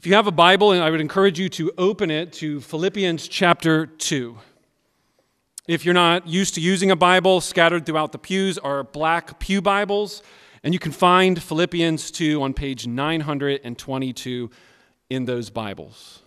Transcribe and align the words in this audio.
If 0.00 0.06
you 0.06 0.14
have 0.14 0.26
a 0.26 0.32
Bible, 0.32 0.70
I 0.70 0.88
would 0.88 1.02
encourage 1.02 1.38
you 1.38 1.50
to 1.50 1.72
open 1.76 2.10
it 2.10 2.32
to 2.32 2.62
Philippians 2.62 3.28
chapter 3.28 3.84
2. 3.84 4.34
If 5.68 5.84
you're 5.84 5.92
not 5.92 6.26
used 6.26 6.54
to 6.54 6.62
using 6.62 6.90
a 6.90 6.96
Bible, 6.96 7.42
scattered 7.42 7.84
throughout 7.84 8.12
the 8.12 8.18
pews 8.18 8.56
are 8.56 8.82
black 8.82 9.38
Pew 9.38 9.60
Bibles, 9.60 10.22
and 10.64 10.72
you 10.72 10.80
can 10.80 10.90
find 10.90 11.42
Philippians 11.42 12.10
2 12.12 12.42
on 12.42 12.54
page 12.54 12.86
922 12.86 14.50
in 15.10 15.26
those 15.26 15.50
Bibles. 15.50 16.22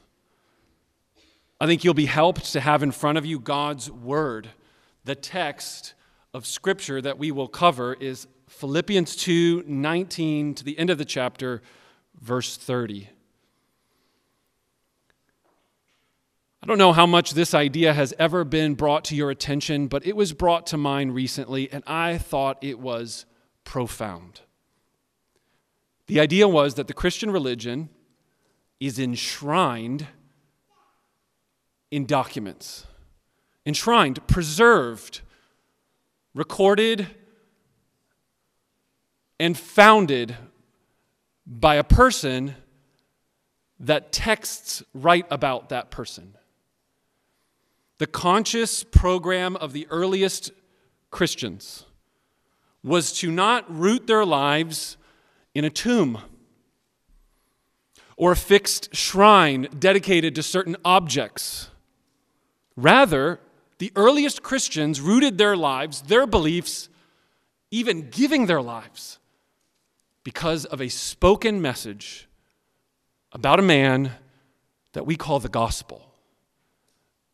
I 1.59 1.65
think 1.65 1.83
you'll 1.83 1.95
be 1.95 2.05
helped 2.05 2.53
to 2.53 2.59
have 2.59 2.83
in 2.83 2.91
front 2.91 3.17
of 3.17 3.25
you 3.25 3.39
God's 3.39 3.89
Word. 3.89 4.49
The 5.03 5.15
text 5.15 5.95
of 6.31 6.45
Scripture 6.45 7.01
that 7.01 7.17
we 7.17 7.31
will 7.31 7.47
cover 7.47 7.95
is 7.95 8.27
Philippians 8.49 9.15
2 9.15 9.63
19 9.65 10.53
to 10.53 10.63
the 10.63 10.77
end 10.77 10.91
of 10.91 10.99
the 10.99 11.05
chapter, 11.05 11.63
verse 12.21 12.55
30. 12.55 13.09
I 16.63 16.65
don't 16.65 16.77
know 16.77 16.93
how 16.93 17.05
much 17.05 17.31
this 17.31 17.53
idea 17.53 17.93
has 17.93 18.13
ever 18.17 18.45
been 18.45 18.75
brought 18.75 19.03
to 19.05 19.17
your 19.17 19.29
attention, 19.29 19.87
but 19.87 20.07
it 20.07 20.15
was 20.15 20.31
brought 20.31 20.65
to 20.67 20.77
mine 20.77 21.11
recently, 21.11 21.69
and 21.69 21.83
I 21.85 22.17
thought 22.17 22.63
it 22.63 22.79
was 22.79 23.25
profound. 23.65 24.39
The 26.07 26.21
idea 26.21 26.47
was 26.47 26.75
that 26.75 26.87
the 26.87 26.93
Christian 26.93 27.31
religion 27.31 27.89
is 28.79 28.97
enshrined 28.97 30.07
in 31.91 32.05
documents, 32.05 32.87
enshrined, 33.65 34.25
preserved, 34.27 35.19
recorded, 36.33 37.07
and 39.37 39.57
founded 39.57 40.37
by 41.45 41.75
a 41.75 41.83
person 41.83 42.55
that 43.81 44.13
texts 44.13 44.81
write 44.93 45.25
about 45.29 45.67
that 45.67 45.91
person. 45.91 46.35
The 48.03 48.07
conscious 48.07 48.83
program 48.83 49.55
of 49.55 49.71
the 49.71 49.87
earliest 49.89 50.51
Christians 51.09 51.85
was 52.83 53.13
to 53.19 53.31
not 53.31 53.63
root 53.73 54.07
their 54.07 54.25
lives 54.25 54.97
in 55.55 55.63
a 55.63 55.69
tomb 55.69 56.17
or 58.17 58.33
a 58.33 58.35
fixed 58.35 58.93
shrine 58.93 59.69
dedicated 59.79 60.35
to 60.35 60.43
certain 60.43 60.75
objects. 60.83 61.69
Rather, 62.75 63.39
the 63.77 63.93
earliest 63.95 64.43
Christians 64.43 64.99
rooted 64.99 65.37
their 65.37 65.55
lives, 65.55 66.01
their 66.01 66.27
beliefs, 66.27 66.89
even 67.71 68.09
giving 68.09 68.47
their 68.47 68.61
lives, 68.61 69.17
because 70.25 70.65
of 70.65 70.81
a 70.81 70.89
spoken 70.89 71.61
message 71.61 72.27
about 73.31 73.59
a 73.59 73.63
man 73.63 74.11
that 74.91 75.05
we 75.05 75.15
call 75.15 75.39
the 75.39 75.47
gospel. 75.47 76.12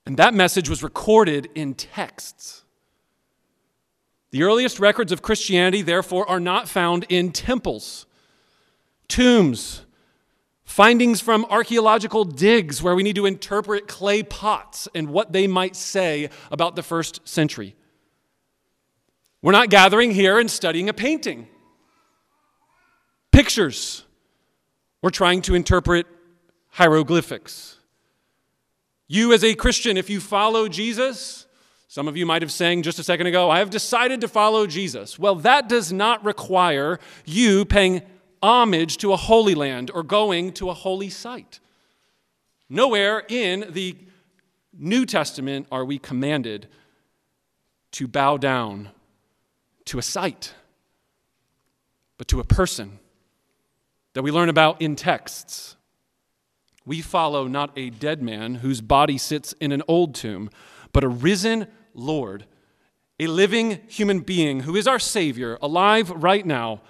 And 0.09 0.17
that 0.17 0.33
message 0.33 0.67
was 0.67 0.81
recorded 0.81 1.49
in 1.53 1.75
texts. 1.75 2.63
The 4.31 4.41
earliest 4.41 4.79
records 4.79 5.11
of 5.11 5.21
Christianity, 5.21 5.83
therefore, 5.83 6.27
are 6.27 6.39
not 6.39 6.67
found 6.67 7.05
in 7.09 7.31
temples, 7.31 8.07
tombs, 9.07 9.85
findings 10.63 11.21
from 11.21 11.45
archaeological 11.51 12.25
digs 12.25 12.81
where 12.81 12.95
we 12.95 13.03
need 13.03 13.17
to 13.17 13.27
interpret 13.27 13.87
clay 13.87 14.23
pots 14.23 14.87
and 14.95 15.11
what 15.11 15.31
they 15.31 15.45
might 15.45 15.75
say 15.75 16.31
about 16.49 16.75
the 16.75 16.81
first 16.81 17.19
century. 17.27 17.75
We're 19.43 19.51
not 19.51 19.69
gathering 19.69 20.09
here 20.09 20.39
and 20.39 20.49
studying 20.49 20.89
a 20.89 20.93
painting, 20.93 21.47
pictures. 23.31 24.05
We're 25.03 25.11
trying 25.11 25.43
to 25.43 25.53
interpret 25.53 26.07
hieroglyphics. 26.69 27.78
You, 29.11 29.33
as 29.33 29.43
a 29.43 29.55
Christian, 29.55 29.97
if 29.97 30.07
you 30.07 30.19
follow 30.19 30.67
Jesus, 30.67 31.47
some 31.87 32.07
of 32.07 32.15
you 32.15 32.27
might 32.27 32.43
have 32.43 32.51
sang 32.51 32.83
just 32.83 32.99
a 32.99 33.03
second 33.03 33.25
ago, 33.25 33.49
I 33.49 33.57
have 33.57 33.71
decided 33.71 34.21
to 34.21 34.27
follow 34.27 34.67
Jesus. 34.67 35.17
Well, 35.17 35.33
that 35.35 35.67
does 35.67 35.91
not 35.91 36.23
require 36.23 36.99
you 37.25 37.65
paying 37.65 38.03
homage 38.43 38.97
to 38.97 39.11
a 39.11 39.17
holy 39.17 39.55
land 39.55 39.89
or 39.91 40.03
going 40.03 40.53
to 40.53 40.69
a 40.69 40.75
holy 40.75 41.09
site. 41.09 41.59
Nowhere 42.69 43.23
in 43.27 43.65
the 43.71 43.97
New 44.77 45.07
Testament 45.07 45.65
are 45.71 45.83
we 45.83 45.97
commanded 45.97 46.67
to 47.93 48.07
bow 48.07 48.37
down 48.37 48.89
to 49.85 49.97
a 49.97 50.03
site, 50.03 50.53
but 52.19 52.27
to 52.27 52.39
a 52.39 52.43
person 52.43 52.99
that 54.13 54.21
we 54.21 54.29
learn 54.29 54.49
about 54.49 54.83
in 54.83 54.95
texts. 54.95 55.75
We 56.89 57.01
follow 57.01 57.45
not 57.45 57.69
a 57.77 57.91
dead 57.91 58.19
man 58.19 58.55
whose 58.55 58.81
body 58.81 59.19
sits 59.19 59.53
in 59.61 59.71
an 59.71 59.83
old 59.87 60.15
tomb, 60.15 60.49
but 60.91 61.03
a 61.03 61.07
risen 61.07 61.67
Lord, 61.93 62.47
a 63.19 63.27
living 63.27 63.81
human 63.87 64.21
being 64.21 64.61
who 64.61 64.75
is 64.75 64.87
our 64.87 64.97
Savior, 64.97 65.59
alive 65.61 66.09
right 66.09 66.43
now. 66.43 66.81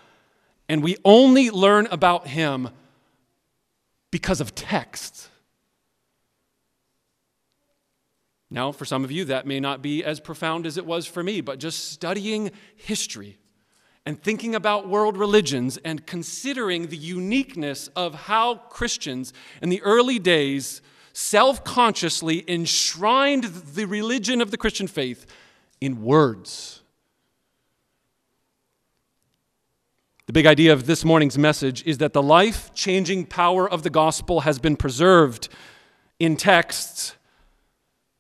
And 0.70 0.82
we 0.82 0.96
only 1.04 1.50
learn 1.50 1.86
about 1.92 2.28
him 2.28 2.70
because 4.10 4.40
of 4.40 4.56
texts. 4.56 5.28
Now, 8.50 8.72
for 8.72 8.86
some 8.86 9.04
of 9.04 9.12
you, 9.12 9.26
that 9.26 9.46
may 9.46 9.60
not 9.60 9.82
be 9.82 10.02
as 10.02 10.22
profound 10.22 10.66
as 10.66 10.78
it 10.78 10.86
was 10.86 11.08
for 11.08 11.22
me, 11.22 11.42
but 11.42 11.60
just 11.60 11.92
studying 11.92 12.52
history 12.78 13.38
and 14.10 14.20
thinking 14.20 14.56
about 14.56 14.90
world 14.90 15.16
religions 15.16 15.78
and 15.86 16.08
considering 16.08 16.88
the 16.88 16.98
uniqueness 16.98 17.90
of 17.96 18.16
how 18.16 18.56
Christians 18.56 19.34
in 19.62 19.70
the 19.70 19.84
early 19.84 20.18
days 20.18 20.82
self 21.14 21.64
consciously 21.64 22.44
enshrined 22.50 23.44
the 23.44 23.86
religion 23.86 24.42
of 24.42 24.50
the 24.50 24.58
Christian 24.58 24.88
faith 24.88 25.28
in 25.80 26.02
words. 26.02 26.82
The 30.26 30.34
big 30.34 30.48
idea 30.48 30.74
of 30.74 30.88
this 30.88 31.06
morning's 31.06 31.38
message 31.38 31.86
is 31.86 32.00
that 32.00 32.14
the 32.14 32.24
life 32.24 32.74
changing 32.74 33.28
power 33.28 33.70
of 33.70 33.84
the 33.84 33.92
gospel 33.92 34.40
has 34.40 34.58
been 34.58 34.76
preserved 34.76 35.50
in 36.18 36.36
texts 36.36 37.16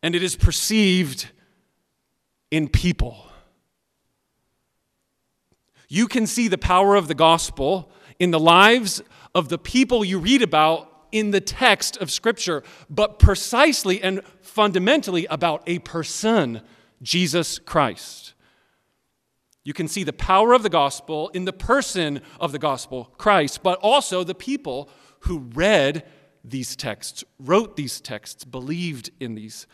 and 0.03 0.13
it 0.13 0.21
is 0.21 0.35
perceived 0.35 1.29
in 2.51 2.67
people. 2.67 3.28
You 5.89 6.07
can 6.07 6.27
see 6.27 6.47
the 6.47 6.57
power 6.57 6.95
of 6.95 7.07
the 7.07 7.15
gospel 7.15 7.91
in 8.19 8.29
the 8.29 8.39
lives 8.39 9.01
of 9.33 9.49
the 9.49 9.57
people 9.57 10.05
you 10.05 10.19
read 10.19 10.43
about 10.43 10.85
in 11.11 11.31
the 11.31 11.41
text 11.41 11.97
of 11.97 12.11
Scripture, 12.11 12.63
but 12.89 13.17
precisely 13.17 14.01
and 14.01 14.21
fundamentally 14.41 15.25
about 15.25 15.63
a 15.65 15.79
person, 15.79 16.61
Jesus 17.01 17.57
Christ. 17.57 18.35
You 19.63 19.73
can 19.73 19.87
see 19.87 20.03
the 20.03 20.13
power 20.13 20.53
of 20.53 20.61
the 20.61 20.69
gospel 20.69 21.29
in 21.29 21.45
the 21.45 21.53
person 21.53 22.21
of 22.39 22.51
the 22.51 22.59
gospel, 22.59 23.13
Christ, 23.17 23.63
but 23.63 23.79
also 23.79 24.23
the 24.23 24.35
people 24.35 24.89
who 25.21 25.39
read 25.39 26.05
these 26.43 26.75
texts, 26.75 27.23
wrote 27.39 27.75
these 27.75 27.99
texts, 27.99 28.45
believed 28.45 29.09
in 29.19 29.33
these 29.33 29.65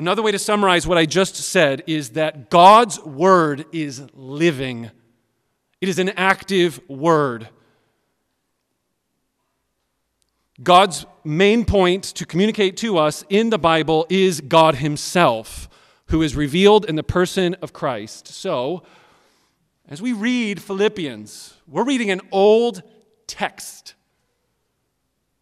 Another 0.00 0.22
way 0.22 0.30
to 0.30 0.38
summarize 0.38 0.86
what 0.86 0.96
I 0.96 1.06
just 1.06 1.34
said 1.34 1.82
is 1.88 2.10
that 2.10 2.50
God's 2.50 3.02
word 3.02 3.66
is 3.72 4.02
living, 4.14 4.92
it 5.80 5.88
is 5.88 5.98
an 5.98 6.10
active 6.10 6.80
word. 6.88 7.48
God's 10.62 11.04
main 11.24 11.64
point 11.64 12.02
to 12.04 12.26
communicate 12.26 12.76
to 12.78 12.98
us 12.98 13.24
in 13.28 13.50
the 13.50 13.58
Bible 13.58 14.06
is 14.08 14.40
God 14.40 14.76
Himself, 14.76 15.68
who 16.06 16.22
is 16.22 16.34
revealed 16.34 16.84
in 16.84 16.96
the 16.96 17.04
person 17.04 17.54
of 17.62 17.72
Christ. 17.72 18.28
So, 18.28 18.82
as 19.88 20.02
we 20.02 20.12
read 20.12 20.60
Philippians, 20.60 21.54
we're 21.66 21.84
reading 21.84 22.10
an 22.10 22.20
old 22.32 22.82
text. 23.26 23.94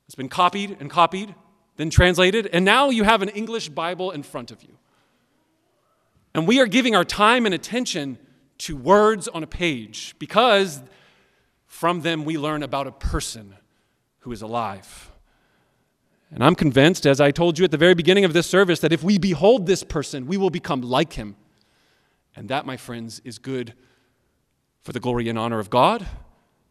It's 0.07 0.15
been 0.15 0.29
copied 0.29 0.77
and 0.81 0.91
copied 0.91 1.35
then 1.77 1.91
translated, 1.91 2.47
and 2.53 2.65
now 2.65 2.91
you 2.91 3.05
have 3.05 3.23
an 3.23 3.29
English 3.31 3.69
Bible 3.69 4.11
in 4.11 4.23
front 4.23 4.51
of 4.51 4.63
you. 4.63 4.77
And 6.35 6.47
we 6.47 6.61
are 6.61 6.67
giving 6.67 6.95
our 6.95 7.05
time 7.05 7.47
and 7.47 7.55
attention 7.55 8.19
to 8.59 8.77
words 8.77 9.29
on 9.29 9.43
a 9.43 9.47
page 9.47 10.15
because 10.19 10.83
from 11.67 12.01
them 12.01 12.25
we 12.25 12.39
learn 12.39 12.63
about 12.63 12.87
a 12.87 12.93
person 12.93 13.55
who 14.21 14.33
is 14.33 14.43
alive. 14.43 15.11
And 16.31 16.43
I'm 16.43 16.55
convinced, 16.55 17.07
as 17.07 17.21
I 17.21 17.31
told 17.31 17.59
you 17.59 17.65
at 17.65 17.71
the 17.71 17.77
very 17.77 17.95
beginning 17.95 18.25
of 18.25 18.33
this 18.33 18.47
service, 18.47 18.81
that 18.81 18.93
if 18.93 19.03
we 19.03 19.19
behold 19.19 19.67
this 19.67 19.83
person, 19.83 20.27
we 20.27 20.37
will 20.37 20.51
become 20.51 20.81
like 20.81 21.13
him. 21.13 21.37
And 22.35 22.49
that, 22.49 22.67
my 22.67 22.77
friends, 22.77 23.21
is 23.25 23.39
good 23.39 23.75
for 24.83 24.93
the 24.93 25.01
glory 25.01 25.29
and 25.29 25.39
honor 25.39 25.59
of 25.59 25.71
God. 25.71 26.07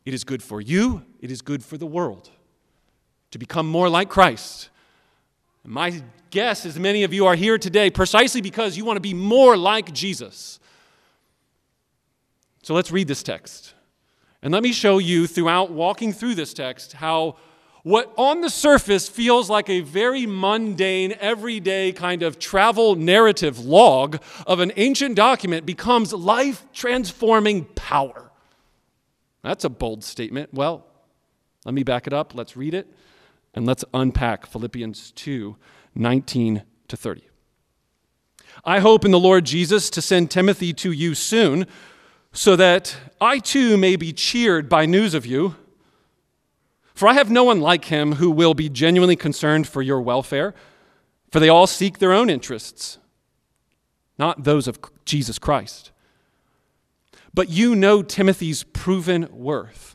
It 0.06 0.14
is 0.14 0.24
good 0.24 0.44
for 0.44 0.62
you. 0.62 1.06
It 1.20 1.32
is 1.32 1.42
good 1.42 1.64
for 1.64 1.78
the 1.78 1.86
world 1.86 2.30
to 3.32 3.40
become 3.40 3.68
more 3.68 3.90
like 3.90 4.10
Christ 4.10 4.70
my 5.66 6.02
guess 6.30 6.66
is 6.66 6.78
many 6.78 7.04
of 7.04 7.14
you 7.14 7.26
are 7.26 7.36
here 7.36 7.58
today 7.58 7.90
precisely 7.90 8.42
because 8.42 8.78
you 8.78 8.86
want 8.86 8.98
to 8.98 9.02
be 9.02 9.14
more 9.14 9.58
like 9.58 9.94
Jesus. 9.94 10.60
So 12.62 12.74
let's 12.74 12.92
read 12.92 13.08
this 13.08 13.24
text. 13.24 13.74
And 14.42 14.54
let 14.54 14.62
me 14.62 14.74
show 14.74 15.00
you 15.00 15.28
throughout 15.28 15.72
walking 15.72 16.14
through 16.14 16.36
this 16.36 16.54
text 16.54 16.94
how 16.94 17.38
what 17.84 18.12
on 18.18 18.42
the 18.42 18.50
surface 18.50 19.08
feels 19.08 19.50
like 19.50 19.70
a 19.70 19.82
very 19.82 20.26
mundane, 20.26 21.16
everyday 21.20 21.92
kind 21.92 22.24
of 22.24 22.40
travel 22.40 22.96
narrative 22.96 23.64
log 23.64 24.22
of 24.48 24.60
an 24.60 24.72
ancient 24.76 25.16
document 25.16 25.66
becomes 25.66 26.12
life 26.12 26.66
transforming 26.74 27.66
power. 27.66 28.32
That's 29.44 29.64
a 29.64 29.70
bold 29.70 30.04
statement. 30.04 30.52
Well, 30.54 30.86
let 31.64 31.76
me 31.76 31.84
back 31.84 32.08
it 32.08 32.14
up. 32.14 32.34
Let's 32.34 32.58
read 32.58 32.74
it 32.74 32.88
and 33.56 33.66
let's 33.66 33.86
unpack 33.94 34.46
Philippians 34.46 35.12
2 35.14 35.56
19 35.98 36.64
to 36.90 36.98
30. 36.98 37.30
I 38.66 38.80
hope 38.80 39.06
in 39.06 39.12
the 39.12 39.20
Lord 39.20 39.46
Jesus 39.46 39.90
to 39.92 40.02
send 40.02 40.30
Timothy 40.30 40.74
to 40.74 40.92
you 40.92 41.16
soon 41.16 41.66
so 42.34 42.58
that 42.58 42.98
I 43.22 43.40
too 43.40 43.78
may 43.78 43.96
be 43.96 44.12
cheered 44.12 44.68
by 44.68 44.86
news 44.86 45.14
of 45.14 45.26
you. 45.26 45.56
For 46.94 47.08
I 47.08 47.14
have 47.14 47.32
no 47.32 47.44
one 47.44 47.62
like 47.62 47.86
him 47.86 48.14
who 48.14 48.30
will 48.30 48.54
be 48.54 48.70
genuinely 48.70 49.16
concerned 49.16 49.68
for 49.68 49.82
your 49.82 50.02
welfare, 50.02 50.54
for 51.32 51.40
they 51.40 51.50
all 51.50 51.68
seek 51.68 52.00
their 52.00 52.14
own 52.14 52.30
interests, 52.30 53.00
not 54.18 54.44
those 54.44 54.68
of 54.68 54.80
Jesus 55.06 55.40
Christ. 55.40 55.92
But 57.34 57.50
you 57.50 57.76
know 57.76 58.02
Timothy's 58.02 58.64
proven 58.64 59.28
worth, 59.32 59.95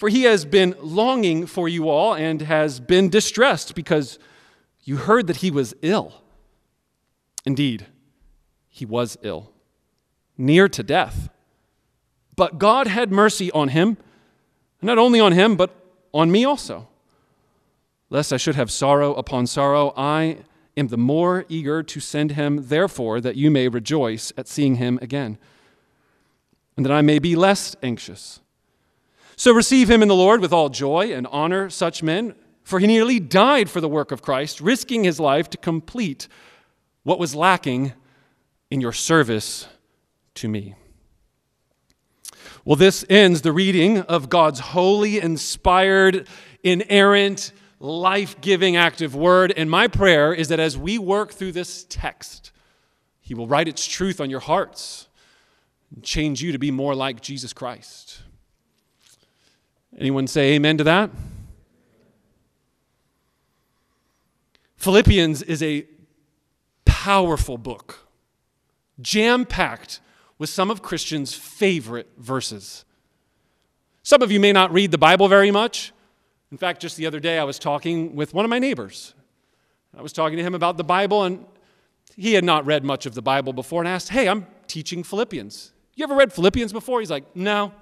For 0.00 0.08
he 0.08 0.22
has 0.22 0.44
been 0.44 0.74
longing 0.80 1.46
for 1.46 1.68
you 1.68 1.88
all 1.88 2.14
and 2.14 2.42
has 2.42 2.80
been 2.80 3.08
distressed 3.08 3.74
because 3.74 4.18
you 4.82 4.96
heard 4.96 5.28
that 5.28 5.36
he 5.36 5.50
was 5.50 5.74
ill. 5.82 6.22
Indeed, 7.44 7.86
he 8.68 8.84
was 8.84 9.16
ill, 9.22 9.52
near 10.36 10.68
to 10.68 10.82
death. 10.82 11.28
But 12.34 12.58
God 12.58 12.88
had 12.88 13.12
mercy 13.12 13.52
on 13.52 13.68
him, 13.68 13.96
not 14.82 14.98
only 14.98 15.20
on 15.20 15.32
him, 15.32 15.54
but 15.54 15.70
on 16.12 16.32
me 16.32 16.44
also 16.44 16.88
lest 18.10 18.32
I 18.32 18.36
should 18.36 18.56
have 18.56 18.70
sorrow 18.70 19.14
upon 19.14 19.46
sorrow, 19.46 19.94
I 19.96 20.38
am 20.76 20.88
the 20.88 20.98
more 20.98 21.46
eager 21.48 21.82
to 21.82 22.00
send 22.00 22.32
him, 22.32 22.66
therefore, 22.66 23.20
that 23.20 23.36
you 23.36 23.50
may 23.50 23.68
rejoice 23.68 24.32
at 24.36 24.48
seeing 24.48 24.74
him 24.74 24.98
again, 25.00 25.38
and 26.76 26.84
that 26.84 26.92
I 26.92 27.02
may 27.02 27.20
be 27.20 27.36
less 27.36 27.76
anxious. 27.82 28.40
So 29.40 29.54
receive 29.54 29.90
him 29.90 30.02
in 30.02 30.08
the 30.08 30.14
Lord 30.14 30.42
with 30.42 30.52
all 30.52 30.68
joy 30.68 31.14
and 31.14 31.26
honor 31.28 31.70
such 31.70 32.02
men, 32.02 32.34
for 32.62 32.78
he 32.78 32.86
nearly 32.86 33.18
died 33.18 33.70
for 33.70 33.80
the 33.80 33.88
work 33.88 34.12
of 34.12 34.20
Christ, 34.20 34.60
risking 34.60 35.02
his 35.02 35.18
life 35.18 35.48
to 35.48 35.56
complete 35.56 36.28
what 37.04 37.18
was 37.18 37.34
lacking 37.34 37.94
in 38.70 38.82
your 38.82 38.92
service 38.92 39.66
to 40.34 40.46
me. 40.46 40.74
Well, 42.66 42.76
this 42.76 43.02
ends 43.08 43.40
the 43.40 43.50
reading 43.50 44.00
of 44.00 44.28
God's 44.28 44.60
holy, 44.60 45.18
inspired, 45.18 46.28
inerrant, 46.62 47.54
life 47.78 48.42
giving, 48.42 48.76
active 48.76 49.14
word. 49.14 49.54
And 49.56 49.70
my 49.70 49.88
prayer 49.88 50.34
is 50.34 50.48
that 50.48 50.60
as 50.60 50.76
we 50.76 50.98
work 50.98 51.32
through 51.32 51.52
this 51.52 51.86
text, 51.88 52.52
He 53.22 53.32
will 53.32 53.48
write 53.48 53.68
its 53.68 53.86
truth 53.86 54.20
on 54.20 54.28
your 54.28 54.40
hearts 54.40 55.08
and 55.94 56.04
change 56.04 56.42
you 56.42 56.52
to 56.52 56.58
be 56.58 56.70
more 56.70 56.94
like 56.94 57.22
Jesus 57.22 57.54
Christ. 57.54 58.20
Anyone 59.98 60.26
say 60.26 60.52
amen 60.54 60.78
to 60.78 60.84
that? 60.84 61.10
Philippians 64.76 65.42
is 65.42 65.62
a 65.62 65.84
powerful 66.86 67.58
book, 67.58 68.06
jam 69.00 69.44
packed 69.44 70.00
with 70.38 70.48
some 70.48 70.70
of 70.70 70.80
Christians' 70.80 71.34
favorite 71.34 72.08
verses. 72.16 72.86
Some 74.02 74.22
of 74.22 74.32
you 74.32 74.40
may 74.40 74.52
not 74.52 74.72
read 74.72 74.90
the 74.90 74.98
Bible 74.98 75.28
very 75.28 75.50
much. 75.50 75.92
In 76.50 76.56
fact, 76.56 76.80
just 76.80 76.96
the 76.96 77.06
other 77.06 77.20
day, 77.20 77.38
I 77.38 77.44
was 77.44 77.58
talking 77.58 78.16
with 78.16 78.32
one 78.32 78.44
of 78.44 78.48
my 78.48 78.58
neighbors. 78.58 79.14
I 79.96 80.02
was 80.02 80.12
talking 80.12 80.38
to 80.38 80.42
him 80.42 80.54
about 80.54 80.78
the 80.78 80.84
Bible, 80.84 81.24
and 81.24 81.44
he 82.16 82.32
had 82.34 82.44
not 82.44 82.64
read 82.64 82.84
much 82.84 83.06
of 83.06 83.14
the 83.14 83.22
Bible 83.22 83.52
before, 83.52 83.82
and 83.82 83.88
asked, 83.88 84.08
Hey, 84.08 84.28
I'm 84.28 84.46
teaching 84.66 85.02
Philippians. 85.02 85.72
You 85.94 86.04
ever 86.04 86.14
read 86.14 86.32
Philippians 86.32 86.72
before? 86.72 87.00
He's 87.00 87.10
like, 87.10 87.36
No. 87.36 87.72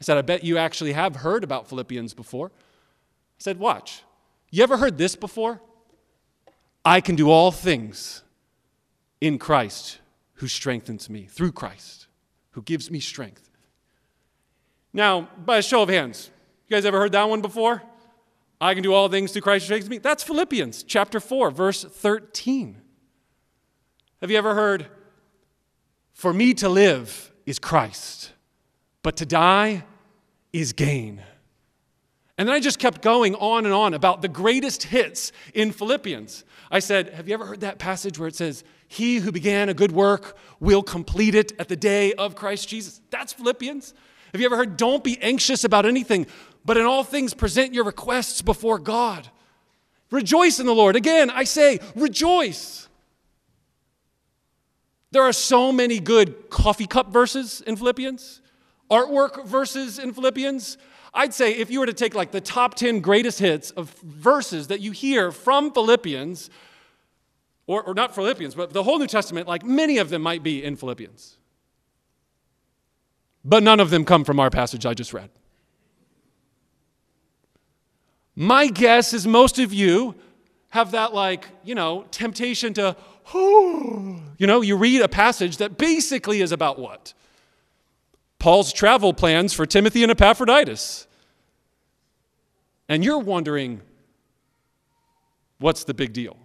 I 0.00 0.04
said, 0.04 0.18
I 0.18 0.22
bet 0.22 0.44
you 0.44 0.58
actually 0.58 0.92
have 0.92 1.16
heard 1.16 1.44
about 1.44 1.68
Philippians 1.68 2.14
before. 2.14 2.48
I 2.48 3.38
said, 3.38 3.58
Watch. 3.58 4.02
You 4.50 4.62
ever 4.62 4.76
heard 4.76 4.98
this 4.98 5.16
before? 5.16 5.60
I 6.84 7.00
can 7.00 7.16
do 7.16 7.30
all 7.30 7.50
things 7.50 8.22
in 9.20 9.38
Christ 9.38 9.98
who 10.34 10.46
strengthens 10.46 11.08
me, 11.08 11.24
through 11.24 11.52
Christ, 11.52 12.06
who 12.50 12.62
gives 12.62 12.90
me 12.90 13.00
strength. 13.00 13.50
Now, 14.92 15.28
by 15.44 15.58
a 15.58 15.62
show 15.62 15.82
of 15.82 15.88
hands, 15.88 16.30
you 16.68 16.76
guys 16.76 16.84
ever 16.84 16.98
heard 16.98 17.12
that 17.12 17.28
one 17.28 17.40
before? 17.40 17.82
I 18.60 18.74
can 18.74 18.82
do 18.82 18.94
all 18.94 19.08
things 19.08 19.32
through 19.32 19.42
Christ 19.42 19.64
who 19.64 19.66
strengthens 19.66 19.90
me. 19.90 19.98
That's 19.98 20.22
Philippians 20.22 20.84
chapter 20.84 21.20
4, 21.20 21.50
verse 21.50 21.84
13. 21.84 22.80
Have 24.20 24.30
you 24.30 24.38
ever 24.38 24.54
heard, 24.54 24.86
For 26.12 26.32
me 26.32 26.54
to 26.54 26.68
live 26.68 27.32
is 27.44 27.58
Christ, 27.58 28.32
but 29.04 29.18
to 29.18 29.26
die 29.26 29.84
is 30.52 30.72
gain? 30.72 31.22
And 32.36 32.48
then 32.48 32.56
I 32.56 32.58
just 32.58 32.80
kept 32.80 33.02
going 33.02 33.36
on 33.36 33.64
and 33.64 33.72
on 33.72 33.94
about 33.94 34.22
the 34.22 34.28
greatest 34.28 34.82
hits 34.82 35.30
in 35.52 35.70
Philippians. 35.70 36.44
I 36.68 36.80
said, 36.80 37.10
Have 37.10 37.28
you 37.28 37.34
ever 37.34 37.46
heard 37.46 37.60
that 37.60 37.78
passage 37.78 38.18
where 38.18 38.26
it 38.26 38.34
says, 38.34 38.64
He 38.88 39.18
who 39.18 39.30
began 39.30 39.68
a 39.68 39.74
good 39.74 39.92
work 39.92 40.36
will 40.58 40.82
complete 40.82 41.36
it 41.36 41.52
at 41.60 41.68
the 41.68 41.76
day 41.76 42.12
of 42.14 42.34
Christ 42.34 42.68
Jesus? 42.68 43.00
That's 43.10 43.32
Philippians. 43.32 43.94
Have 44.32 44.40
you 44.40 44.46
ever 44.46 44.56
heard, 44.56 44.76
Don't 44.76 45.04
be 45.04 45.16
anxious 45.22 45.62
about 45.62 45.86
anything, 45.86 46.26
but 46.64 46.76
in 46.76 46.84
all 46.84 47.04
things 47.04 47.34
present 47.34 47.72
your 47.72 47.84
requests 47.84 48.42
before 48.42 48.80
God. 48.80 49.28
Rejoice 50.10 50.58
in 50.58 50.66
the 50.66 50.74
Lord. 50.74 50.96
Again, 50.96 51.30
I 51.30 51.44
say, 51.44 51.78
rejoice. 51.94 52.88
There 55.12 55.22
are 55.22 55.32
so 55.32 55.70
many 55.70 56.00
good 56.00 56.50
coffee 56.50 56.86
cup 56.86 57.12
verses 57.12 57.60
in 57.60 57.76
Philippians, 57.76 58.40
artwork 58.90 59.46
verses 59.46 59.98
in 59.98 60.12
Philippians. 60.12 60.78
I'd 61.12 61.32
say 61.32 61.52
if 61.52 61.70
you 61.70 61.80
were 61.80 61.86
to 61.86 61.92
take 61.92 62.14
like 62.14 62.32
the 62.32 62.40
top 62.40 62.74
10 62.74 63.00
greatest 63.00 63.38
hits 63.38 63.70
of 63.72 63.90
verses 64.00 64.68
that 64.68 64.80
you 64.80 64.90
hear 64.90 65.30
from 65.30 65.72
Philippians, 65.72 66.50
or, 67.66 67.82
or 67.82 67.94
not 67.94 68.14
Philippians, 68.14 68.54
but 68.54 68.72
the 68.72 68.82
whole 68.82 68.98
New 68.98 69.06
Testament, 69.06 69.48
like 69.48 69.64
many 69.64 69.98
of 69.98 70.10
them 70.10 70.22
might 70.22 70.42
be 70.42 70.62
in 70.62 70.76
Philippians. 70.76 71.38
But 73.44 73.62
none 73.62 73.80
of 73.80 73.90
them 73.90 74.04
come 74.04 74.24
from 74.24 74.40
our 74.40 74.50
passage 74.50 74.86
I 74.86 74.94
just 74.94 75.12
read. 75.12 75.30
My 78.34 78.66
guess 78.66 79.12
is 79.12 79.26
most 79.26 79.58
of 79.58 79.72
you 79.72 80.14
have 80.70 80.90
that, 80.90 81.14
like, 81.14 81.46
you 81.62 81.74
know, 81.74 82.04
temptation 82.10 82.74
to, 82.74 82.96
you 83.34 84.46
know, 84.46 84.60
you 84.60 84.76
read 84.76 85.02
a 85.02 85.08
passage 85.08 85.58
that 85.58 85.78
basically 85.78 86.40
is 86.40 86.50
about 86.50 86.78
what? 86.78 87.14
Paul's 88.44 88.74
travel 88.74 89.14
plans 89.14 89.54
for 89.54 89.64
Timothy 89.64 90.02
and 90.02 90.12
Epaphroditus. 90.12 91.06
And 92.90 93.02
you're 93.02 93.18
wondering, 93.18 93.80
what's 95.60 95.84
the 95.84 95.94
big 95.94 96.12
deal? 96.12 96.36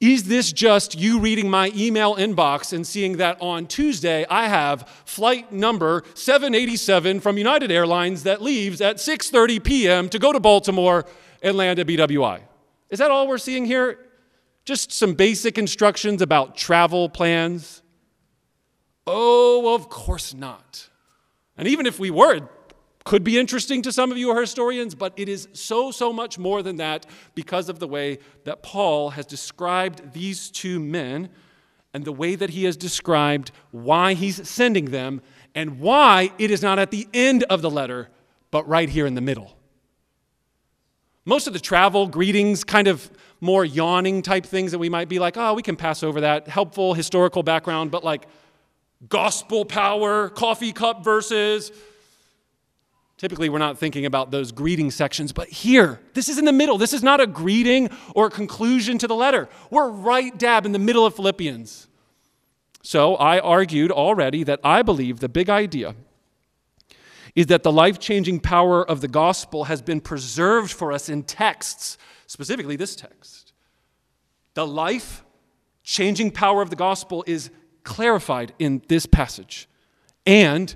Is 0.00 0.24
this 0.24 0.54
just 0.54 0.98
you 0.98 1.20
reading 1.20 1.50
my 1.50 1.70
email 1.76 2.16
inbox 2.16 2.72
and 2.72 2.86
seeing 2.86 3.18
that 3.18 3.36
on 3.42 3.66
Tuesday 3.66 4.24
I 4.30 4.48
have 4.48 4.88
flight 5.04 5.52
number 5.52 6.02
787 6.14 7.20
from 7.20 7.36
United 7.36 7.70
Airlines 7.70 8.22
that 8.22 8.40
leaves 8.40 8.80
at 8.80 8.96
6:30 8.96 9.62
p.m. 9.62 10.08
to 10.08 10.18
go 10.18 10.32
to 10.32 10.40
Baltimore 10.40 11.04
and 11.42 11.58
land 11.58 11.78
at 11.78 11.86
BWI? 11.86 12.40
Is 12.88 13.00
that 13.00 13.10
all 13.10 13.28
we're 13.28 13.36
seeing 13.36 13.66
here? 13.66 13.98
Just 14.64 14.92
some 14.92 15.12
basic 15.12 15.58
instructions 15.58 16.22
about 16.22 16.56
travel 16.56 17.10
plans? 17.10 17.82
Oh, 19.06 19.74
of 19.74 19.88
course 19.88 20.34
not. 20.34 20.88
And 21.56 21.66
even 21.68 21.86
if 21.86 21.98
we 21.98 22.10
were, 22.10 22.34
it 22.34 22.44
could 23.04 23.24
be 23.24 23.38
interesting 23.38 23.82
to 23.82 23.92
some 23.92 24.10
of 24.10 24.18
you 24.18 24.34
historians, 24.38 24.94
but 24.94 25.12
it 25.16 25.28
is 25.28 25.48
so, 25.52 25.90
so 25.90 26.12
much 26.12 26.38
more 26.38 26.62
than 26.62 26.76
that 26.76 27.06
because 27.34 27.68
of 27.68 27.78
the 27.78 27.88
way 27.88 28.18
that 28.44 28.62
Paul 28.62 29.10
has 29.10 29.26
described 29.26 30.12
these 30.12 30.50
two 30.50 30.78
men 30.78 31.28
and 31.92 32.04
the 32.04 32.12
way 32.12 32.34
that 32.34 32.50
he 32.50 32.64
has 32.64 32.76
described 32.76 33.50
why 33.72 34.14
he's 34.14 34.48
sending 34.48 34.86
them 34.86 35.20
and 35.54 35.80
why 35.80 36.32
it 36.38 36.50
is 36.50 36.62
not 36.62 36.78
at 36.78 36.90
the 36.90 37.08
end 37.12 37.42
of 37.44 37.62
the 37.62 37.70
letter, 37.70 38.08
but 38.50 38.68
right 38.68 38.88
here 38.88 39.06
in 39.06 39.14
the 39.14 39.20
middle. 39.20 39.56
Most 41.24 41.46
of 41.46 41.52
the 41.52 41.60
travel, 41.60 42.06
greetings, 42.06 42.64
kind 42.64 42.88
of 42.88 43.10
more 43.40 43.64
yawning 43.64 44.22
type 44.22 44.46
things 44.46 44.72
that 44.72 44.78
we 44.78 44.88
might 44.88 45.08
be 45.08 45.18
like, 45.18 45.36
oh, 45.36 45.54
we 45.54 45.62
can 45.62 45.76
pass 45.76 46.02
over 46.02 46.22
that. 46.22 46.48
Helpful 46.48 46.94
historical 46.94 47.42
background, 47.42 47.90
but 47.90 48.04
like 48.04 48.26
gospel 49.08 49.64
power, 49.64 50.28
coffee 50.28 50.72
cup 50.72 51.04
verses. 51.04 51.72
Typically, 53.16 53.48
we're 53.48 53.58
not 53.58 53.78
thinking 53.78 54.06
about 54.06 54.30
those 54.30 54.50
greeting 54.50 54.90
sections, 54.90 55.32
but 55.32 55.48
here, 55.48 56.00
this 56.14 56.28
is 56.28 56.38
in 56.38 56.46
the 56.46 56.52
middle. 56.52 56.78
This 56.78 56.92
is 56.92 57.02
not 57.02 57.20
a 57.20 57.26
greeting 57.26 57.90
or 58.14 58.26
a 58.26 58.30
conclusion 58.30 58.96
to 58.98 59.06
the 59.06 59.14
letter. 59.14 59.48
We're 59.70 59.90
right 59.90 60.36
dab 60.38 60.64
in 60.64 60.72
the 60.72 60.78
middle 60.78 61.04
of 61.04 61.14
Philippians. 61.14 61.86
So, 62.82 63.16
I 63.16 63.38
argued 63.38 63.90
already 63.90 64.42
that 64.44 64.60
I 64.64 64.80
believe 64.80 65.20
the 65.20 65.28
big 65.28 65.50
idea 65.50 65.94
is 67.34 67.46
that 67.46 67.62
the 67.62 67.72
life 67.72 67.98
changing 67.98 68.40
power 68.40 68.88
of 68.88 69.00
the 69.00 69.08
gospel 69.08 69.64
has 69.64 69.82
been 69.82 70.00
preserved 70.00 70.72
for 70.72 70.92
us 70.92 71.08
in 71.08 71.22
texts, 71.22 71.98
specifically 72.26 72.76
this 72.76 72.96
text. 72.96 73.52
The 74.54 74.66
life 74.66 75.24
changing 75.82 76.32
power 76.32 76.62
of 76.62 76.70
the 76.70 76.76
gospel 76.76 77.24
is 77.26 77.50
clarified 77.84 78.52
in 78.58 78.82
this 78.88 79.06
passage, 79.06 79.68
and 80.26 80.74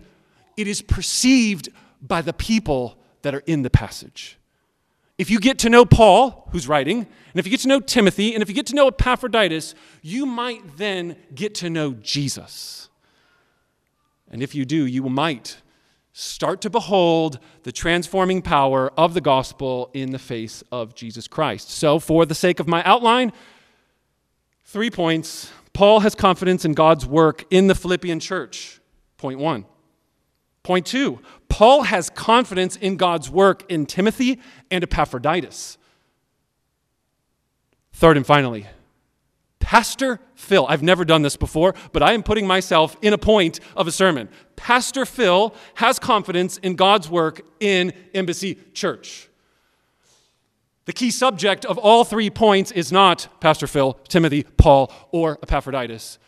it 0.56 0.66
is 0.66 0.82
perceived 0.82 1.68
by 2.00 2.22
the 2.22 2.32
people 2.32 2.98
that 3.22 3.34
are 3.34 3.42
in 3.46 3.62
the 3.62 3.70
passage. 3.70 4.38
If 5.16 5.30
you 5.30 5.38
get 5.38 5.58
to 5.60 5.70
know 5.70 5.84
Paul, 5.84 6.48
who's 6.50 6.66
writing, 6.66 6.98
and 6.98 7.36
if 7.36 7.46
you 7.46 7.50
get 7.50 7.60
to 7.60 7.68
know 7.68 7.80
Timothy, 7.80 8.34
and 8.34 8.42
if 8.42 8.48
you 8.48 8.54
get 8.54 8.66
to 8.66 8.74
know 8.74 8.88
Epaphroditus, 8.88 9.74
you 10.02 10.26
might 10.26 10.76
then 10.76 11.16
get 11.34 11.54
to 11.56 11.70
know 11.70 11.92
Jesus. 11.94 12.88
And 14.30 14.42
if 14.42 14.54
you 14.54 14.64
do, 14.64 14.86
you 14.86 15.02
might 15.04 15.58
start 16.12 16.60
to 16.60 16.70
behold 16.70 17.38
the 17.62 17.72
transforming 17.72 18.42
power 18.42 18.92
of 18.96 19.14
the 19.14 19.20
gospel 19.20 19.90
in 19.94 20.10
the 20.10 20.18
face 20.18 20.62
of 20.72 20.94
Jesus 20.94 21.28
Christ. 21.28 21.70
So, 21.70 21.98
for 21.98 22.26
the 22.26 22.34
sake 22.34 22.58
of 22.58 22.68
my 22.68 22.82
outline, 22.84 23.32
three 24.64 24.90
points. 24.90 25.52
Paul 25.74 26.00
has 26.00 26.14
confidence 26.14 26.64
in 26.64 26.72
God's 26.72 27.04
work 27.04 27.44
in 27.50 27.66
the 27.66 27.74
Philippian 27.74 28.20
church. 28.20 28.80
Point 29.18 29.38
one. 29.38 29.66
Point 30.62 30.86
two, 30.86 31.20
Paul 31.50 31.82
has 31.82 32.08
confidence 32.08 32.76
in 32.76 32.96
God's 32.96 33.28
work 33.28 33.70
in 33.70 33.84
Timothy 33.84 34.40
and 34.70 34.82
Epaphroditus. 34.82 35.76
Third 37.92 38.16
and 38.16 38.26
finally, 38.26 38.66
Pastor 39.60 40.20
Phill, 40.34 40.66
I've 40.68 40.82
never 40.82 41.04
done 41.04 41.22
this 41.22 41.36
before, 41.36 41.74
but 41.92 42.02
I 42.02 42.12
am 42.12 42.22
putting 42.22 42.46
myself 42.46 42.96
in 43.02 43.12
a 43.12 43.18
point 43.18 43.60
of 43.76 43.86
a 43.86 43.92
sermon. 43.92 44.28
Pastor 44.56 45.04
Phill 45.04 45.54
has 45.74 45.98
confidence 45.98 46.56
in 46.58 46.76
God's 46.76 47.10
work 47.10 47.42
in 47.60 47.92
Embassy 48.14 48.58
Church. 48.72 49.28
The 50.86 50.92
key 50.92 51.10
subject 51.10 51.64
of 51.64 51.78
all 51.78 52.04
three 52.04 52.30
points 52.30 52.70
is 52.70 52.92
not 52.92 53.28
Pastor 53.40 53.66
Phill, 53.66 53.94
Timothy, 54.08 54.42
Paul, 54.42 54.92
or 55.12 55.38
Epaphroditus, 55.42 56.18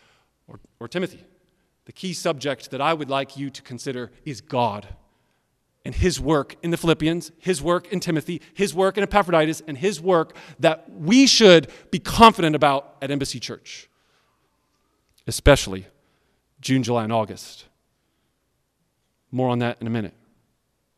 or, 0.47 0.59
or 0.79 0.87
Timothy. 0.87 1.23
The 1.85 1.91
key 1.91 2.13
subject 2.13 2.71
that 2.71 2.81
I 2.81 2.93
would 2.93 3.09
like 3.09 3.37
you 3.37 3.49
to 3.49 3.61
consider 3.61 4.11
is 4.25 4.41
God 4.41 4.87
and 5.87 5.95
his 5.95 6.19
work 6.19 6.57
in 6.61 6.71
the 6.71 6.75
Philippians, 6.75 7.31
his 7.37 7.61
work 7.61 7.87
in 7.93 8.01
Timothy, 8.01 8.41
his 8.53 8.73
work 8.73 8.97
in 8.97 9.03
Epaphroditus, 9.03 9.61
and 9.67 9.77
his 9.77 10.01
work 10.01 10.35
that 10.59 10.91
we 10.91 11.25
should 11.25 11.71
be 11.91 11.97
confident 11.97 12.57
about 12.57 12.97
at 13.01 13.09
Embassy 13.09 13.39
Church, 13.39 13.87
especially 15.27 15.87
June, 16.59 16.83
July, 16.83 17.05
and 17.05 17.13
August. 17.13 17.67
More 19.31 19.47
on 19.47 19.59
that 19.59 19.77
in 19.79 19.87
a 19.87 19.89
minute. 19.89 20.13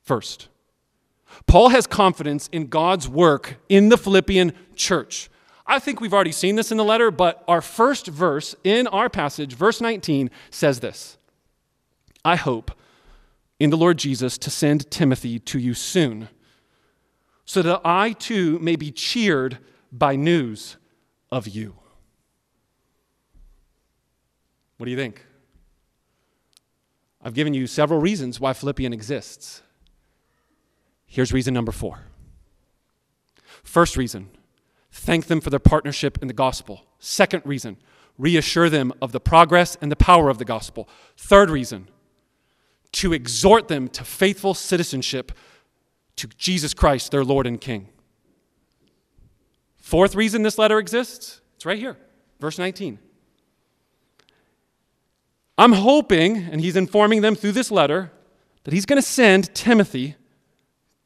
First, 0.01 0.47
Paul 1.45 1.69
has 1.69 1.87
confidence 1.87 2.47
in 2.51 2.67
God's 2.67 3.07
work 3.07 3.57
in 3.69 3.89
the 3.89 3.97
Philippian 3.97 4.53
church. 4.75 5.29
I 5.65 5.79
think 5.79 6.01
we've 6.01 6.13
already 6.13 6.31
seen 6.31 6.55
this 6.55 6.71
in 6.71 6.77
the 6.77 6.83
letter, 6.83 7.11
but 7.11 7.43
our 7.47 7.61
first 7.61 8.07
verse 8.07 8.55
in 8.63 8.87
our 8.87 9.09
passage, 9.09 9.53
verse 9.53 9.81
19, 9.81 10.31
says 10.49 10.79
this 10.79 11.17
I 12.25 12.35
hope 12.35 12.71
in 13.59 13.69
the 13.69 13.77
Lord 13.77 13.97
Jesus 13.97 14.37
to 14.39 14.49
send 14.49 14.89
Timothy 14.89 15.39
to 15.39 15.59
you 15.59 15.73
soon, 15.73 16.29
so 17.45 17.61
that 17.61 17.81
I 17.83 18.13
too 18.13 18.57
may 18.59 18.75
be 18.75 18.91
cheered 18.91 19.59
by 19.91 20.15
news 20.15 20.77
of 21.31 21.47
you. 21.47 21.75
What 24.77 24.85
do 24.85 24.91
you 24.91 24.97
think? 24.97 25.25
I've 27.21 27.33
given 27.33 27.53
you 27.53 27.67
several 27.67 27.99
reasons 27.99 28.39
why 28.39 28.53
Philippian 28.53 28.93
exists. 28.93 29.61
Here's 31.09 31.33
reason 31.33 31.55
number 31.55 31.71
four. 31.71 32.05
First 33.63 33.97
reason, 33.97 34.29
thank 34.91 35.25
them 35.25 35.41
for 35.41 35.49
their 35.49 35.59
partnership 35.59 36.19
in 36.21 36.27
the 36.27 36.33
gospel. 36.33 36.85
Second 36.99 37.41
reason, 37.45 37.77
reassure 38.17 38.69
them 38.69 38.93
of 39.01 39.11
the 39.11 39.19
progress 39.19 39.75
and 39.81 39.91
the 39.91 39.95
power 39.95 40.29
of 40.29 40.37
the 40.37 40.45
gospel. 40.45 40.87
Third 41.17 41.49
reason, 41.49 41.87
to 42.91 43.11
exhort 43.11 43.67
them 43.67 43.87
to 43.89 44.03
faithful 44.03 44.53
citizenship 44.53 45.31
to 46.15 46.27
Jesus 46.37 46.75
Christ, 46.75 47.11
their 47.11 47.23
Lord 47.23 47.47
and 47.47 47.59
King. 47.59 47.89
Fourth 49.77 50.13
reason 50.13 50.43
this 50.43 50.59
letter 50.59 50.77
exists, 50.77 51.41
it's 51.55 51.65
right 51.65 51.79
here, 51.79 51.97
verse 52.39 52.59
19. 52.59 52.99
I'm 55.57 55.73
hoping, 55.73 56.37
and 56.37 56.61
he's 56.61 56.75
informing 56.75 57.21
them 57.21 57.35
through 57.35 57.53
this 57.53 57.71
letter, 57.71 58.11
that 58.63 58.73
he's 58.73 58.85
going 58.85 59.01
to 59.01 59.07
send 59.07 59.53
Timothy 59.55 60.15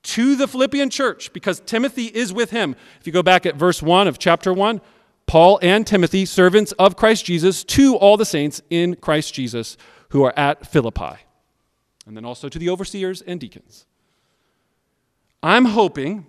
to 0.04 0.36
the 0.36 0.48
Philippian 0.48 0.90
church 0.90 1.34
because 1.34 1.60
Timothy 1.62 2.06
is 2.06 2.34
with 2.34 2.52
him. 2.52 2.76
If 3.00 3.08
you 3.08 3.14
go 3.14 3.24
back 3.24 3.46
at 3.46 3.56
verse 3.56 3.82
1 3.82 4.08
of 4.08 4.20
chapter 4.20 4.54
1, 4.54 4.82
Paul 5.26 5.60
and 5.62 5.88
Timothy, 5.88 6.26
servants 6.26 6.74
of 6.74 6.96
Christ 6.96 7.26
Jesus, 7.26 7.64
to 7.64 7.96
all 7.96 8.18
the 8.18 8.26
saints 8.26 8.62
in 8.70 8.96
Christ 8.96 9.34
Jesus 9.34 9.78
who 10.10 10.24
are 10.24 10.38
at 10.38 10.68
Philippi 10.68 11.24
and 12.06 12.18
then 12.18 12.26
also 12.26 12.50
to 12.50 12.60
the 12.60 12.70
overseers 12.70 13.22
and 13.22 13.40
deacons. 13.40 13.86
I'm 15.42 15.66
hoping, 15.66 16.26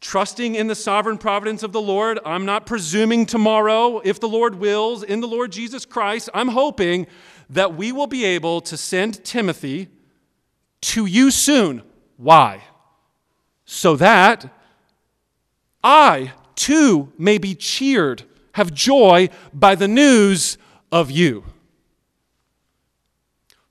trusting 0.00 0.54
in 0.54 0.66
the 0.66 0.74
sovereign 0.74 1.18
providence 1.18 1.62
of 1.62 1.72
the 1.72 1.80
Lord, 1.80 2.18
I'm 2.24 2.44
not 2.44 2.66
presuming 2.66 3.26
tomorrow, 3.26 4.00
if 4.04 4.20
the 4.20 4.28
Lord 4.28 4.56
wills, 4.56 5.02
in 5.02 5.20
the 5.20 5.28
Lord 5.28 5.52
Jesus 5.52 5.84
Christ, 5.84 6.28
I'm 6.34 6.48
hoping 6.48 7.06
that 7.48 7.74
we 7.74 7.92
will 7.92 8.06
be 8.06 8.24
able 8.24 8.60
to 8.62 8.76
send 8.76 9.24
Timothy 9.24 9.88
to 10.82 11.06
you 11.06 11.30
soon. 11.30 11.82
Why? 12.16 12.62
So 13.64 13.96
that 13.96 14.52
I 15.82 16.32
too 16.54 17.12
may 17.16 17.38
be 17.38 17.54
cheered, 17.54 18.24
have 18.52 18.74
joy 18.74 19.28
by 19.52 19.74
the 19.74 19.88
news 19.88 20.58
of 20.92 21.10
you. 21.10 21.44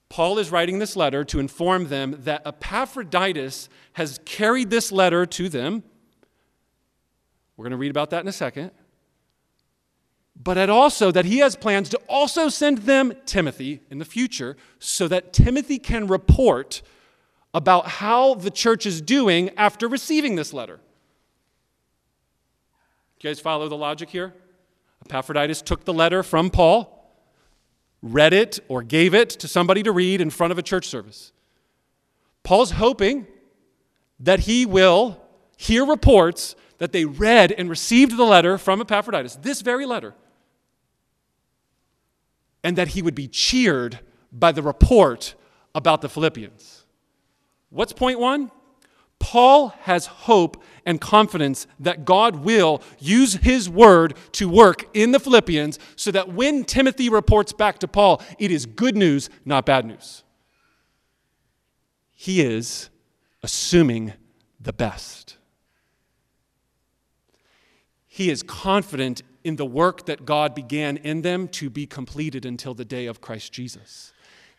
Paul 0.09 0.39
is 0.39 0.51
writing 0.51 0.79
this 0.79 0.95
letter 0.95 1.23
to 1.25 1.39
inform 1.39 1.87
them 1.87 2.15
that 2.23 2.41
Epaphroditus 2.45 3.69
has 3.93 4.19
carried 4.25 4.71
this 4.71 4.91
letter 4.91 5.25
to 5.27 5.49
them. 5.49 5.83
We're 7.55 7.63
going 7.63 7.71
to 7.71 7.77
read 7.77 7.91
about 7.91 8.09
that 8.09 8.21
in 8.21 8.27
a 8.27 8.33
second. 8.33 8.71
But 10.41 10.55
that 10.55 10.69
also 10.69 11.11
that 11.11 11.25
he 11.25 11.39
has 11.39 11.55
plans 11.55 11.89
to 11.89 11.97
also 12.07 12.49
send 12.49 12.79
them 12.79 13.13
Timothy 13.25 13.81
in 13.91 13.99
the 13.99 14.05
future 14.05 14.55
so 14.79 15.07
that 15.09 15.33
Timothy 15.33 15.77
can 15.77 16.07
report 16.07 16.81
about 17.53 17.87
how 17.87 18.35
the 18.35 18.51
church 18.51 18.85
is 18.85 19.01
doing 19.01 19.49
after 19.57 19.87
receiving 19.87 20.35
this 20.35 20.53
letter. 20.53 20.79
You 23.19 23.29
guys 23.29 23.39
follow 23.39 23.67
the 23.67 23.77
logic 23.77 24.09
here? 24.09 24.33
Epaphroditus 25.05 25.61
took 25.61 25.85
the 25.85 25.93
letter 25.93 26.23
from 26.23 26.49
Paul 26.49 26.99
read 28.01 28.33
it 28.33 28.59
or 28.67 28.81
gave 28.81 29.13
it 29.13 29.29
to 29.29 29.47
somebody 29.47 29.83
to 29.83 29.91
read 29.91 30.21
in 30.21 30.29
front 30.29 30.51
of 30.51 30.57
a 30.57 30.61
church 30.61 30.87
service. 30.87 31.31
Paul's 32.43 32.71
hoping 32.71 33.27
that 34.19 34.41
he 34.41 34.65
will 34.65 35.21
hear 35.57 35.85
reports 35.85 36.55
that 36.77 36.91
they 36.91 37.05
read 37.05 37.51
and 37.51 37.69
received 37.69 38.15
the 38.15 38.23
letter 38.23 38.57
from 38.57 38.79
Epaphroditus, 38.79 39.35
this 39.35 39.61
very 39.61 39.85
letter, 39.85 40.15
and 42.63 42.77
that 42.77 42.89
he 42.89 43.01
would 43.01 43.15
be 43.15 43.27
cheered 43.27 43.99
by 44.31 44.51
the 44.51 44.61
report 44.61 45.35
about 45.75 46.01
the 46.01 46.09
Philippians. 46.09 46.78
What's 47.69 47.93
point 47.93 48.19
one? 48.19 48.51
Paul 49.19 49.69
has 49.81 50.05
hope 50.05 50.63
and 50.85 50.99
confidence 50.99 51.67
that 51.79 52.05
God 52.05 52.37
will 52.37 52.81
use 52.99 53.33
his 53.35 53.69
word 53.69 54.15
to 54.33 54.47
work 54.47 54.89
in 54.93 55.11
the 55.11 55.19
Philippians 55.19 55.77
so 55.95 56.09
that 56.11 56.29
when 56.29 56.63
Timothy 56.63 57.09
reports 57.09 57.51
back 57.51 57.79
to 57.79 57.87
Paul, 57.87 58.21
it 58.39 58.49
is 58.49 58.65
good 58.65 58.95
news, 58.95 59.29
not 59.43 59.65
bad 59.65 59.85
news. 59.85 60.23
He 62.11 62.41
is 62.41 62.89
assuming 63.43 64.13
the 64.59 64.73
best. 64.73 65.37
He 68.07 68.29
is 68.29 68.41
confident 68.41 69.21
in 69.43 69.57
the 69.57 69.65
work 69.65 70.05
that 70.05 70.25
God 70.25 70.55
began 70.55 70.97
in 70.97 71.21
them 71.21 71.47
to 71.49 71.69
be 71.69 71.85
completed 71.85 72.45
until 72.45 72.73
the 72.73 72.85
day 72.85 73.05
of 73.05 73.21
Christ 73.21 73.53
Jesus. 73.53 74.11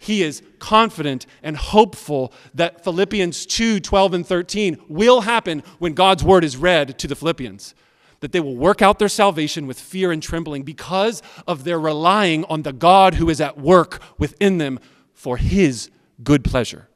He 0.03 0.23
is 0.23 0.43
confident 0.59 1.27
and 1.43 1.59
hopeful 1.59 2.33
that 2.55 2.83
Philippians 2.83 3.45
2 3.45 3.81
12 3.81 4.15
and 4.15 4.27
13 4.27 4.83
will 4.89 5.21
happen 5.21 5.63
when 5.79 5.93
God's 5.93 6.25
word 6.25 6.43
is 6.43 6.57
read 6.57 6.99
to 6.99 7.07
the 7.07 7.15
Philippians. 7.15 7.75
That 8.21 8.33
they 8.33 8.41
will 8.41 8.57
work 8.57 8.81
out 8.81 8.99
their 8.99 9.11
salvation 9.11 9.67
with 9.67 9.79
fear 9.79 10.11
and 10.11 10.23
trembling 10.23 10.63
because 10.63 11.23
of 11.47 11.65
their 11.65 11.79
relying 11.79 12.45
on 12.45 12.63
the 12.63 12.73
God 12.73 13.15
who 13.15 13.29
is 13.29 13.43
at 13.43 13.59
work 13.59 14.01
within 14.19 14.57
them 14.57 14.81
for 15.13 15.37
his 15.37 15.91
good 16.25 16.45
pleasure. 16.45 16.89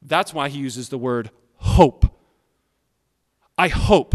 That's 0.00 0.32
why 0.32 0.50
he 0.50 0.60
uses 0.60 0.90
the 0.90 0.98
word 0.98 1.30
hope. 1.56 2.06
I 3.58 3.66
hope. 3.66 4.14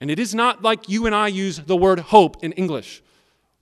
And 0.00 0.08
it 0.08 0.20
is 0.20 0.36
not 0.36 0.62
like 0.62 0.88
you 0.88 1.06
and 1.06 1.16
I 1.16 1.26
use 1.26 1.58
the 1.58 1.76
word 1.76 1.98
hope 1.98 2.44
in 2.44 2.52
English 2.52 3.02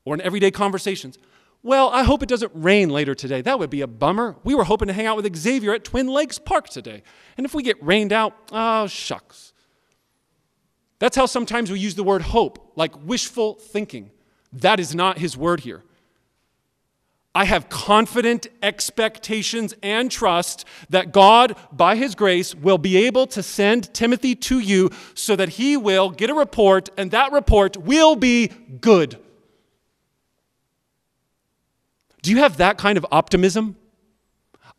or 0.05 0.13
in 0.13 0.21
everyday 0.21 0.51
conversations. 0.51 1.17
Well, 1.63 1.91
I 1.91 2.03
hope 2.03 2.23
it 2.23 2.29
doesn't 2.29 2.51
rain 2.55 2.91
later 2.91 3.15
today. 3.15 3.41
That 3.41 3.59
would 3.59 3.71
be 3.71 3.83
a 3.83 3.87
bummer. 3.87 4.37
We 4.43 4.55
were 4.55 4.65
hoping 4.65 4.89
to 4.89 4.95
hang 4.95 5.07
out 5.07 5.17
with 5.17 5.37
Xavier 5.37 5.75
at 5.75 5.85
Twin 5.85 6.09
Lakes 6.09 6.39
Park 6.39 6.69
today. 6.69 7.03
And 7.37 7.47
if 7.47 7.55
we 7.55 7.63
get 7.63 7.83
rained 7.83 8.13
out, 8.13 8.35
oh, 8.51 8.89
shucks. 8.89 9.53
That's 10.99 11.17
how 11.17 11.27
sometimes 11.27 11.71
we 11.71 11.79
use 11.79 11.95
the 11.95 12.05
word 12.05 12.23
hope, 12.23 12.73
like 12.75 12.95
wishful 13.05 13.55
thinking. 13.55 14.11
That 14.53 14.81
is 14.81 14.95
not 14.95 15.19
his 15.19 15.37
word 15.37 15.61
here. 15.61 15.83
I 17.35 17.45
have 17.47 17.71
confident 17.71 18.47
expectations 18.63 19.75
and 19.83 20.11
trust 20.11 20.67
that 20.91 21.13
God, 21.13 21.57
by 21.73 21.97
His 21.97 22.15
grace, 22.15 22.55
will 22.55 22.77
be 22.77 23.07
able 23.07 23.27
to 23.29 23.43
send 23.43 23.93
Timothy 23.95 24.35
to 24.35 24.59
you 24.59 24.91
so 25.15 25.35
that 25.37 25.51
he 25.51 25.77
will 25.79 26.11
get 26.11 26.29
a 26.29 26.35
report, 26.35 26.91
and 26.99 27.11
that 27.13 27.33
report 27.33 27.79
will 27.79 28.17
be 28.17 28.49
good. 28.81 29.19
Do 32.23 32.31
you 32.31 32.39
have 32.39 32.57
that 32.59 32.79
kind 32.79 32.97
of 32.97 33.07
optimism? 33.11 33.77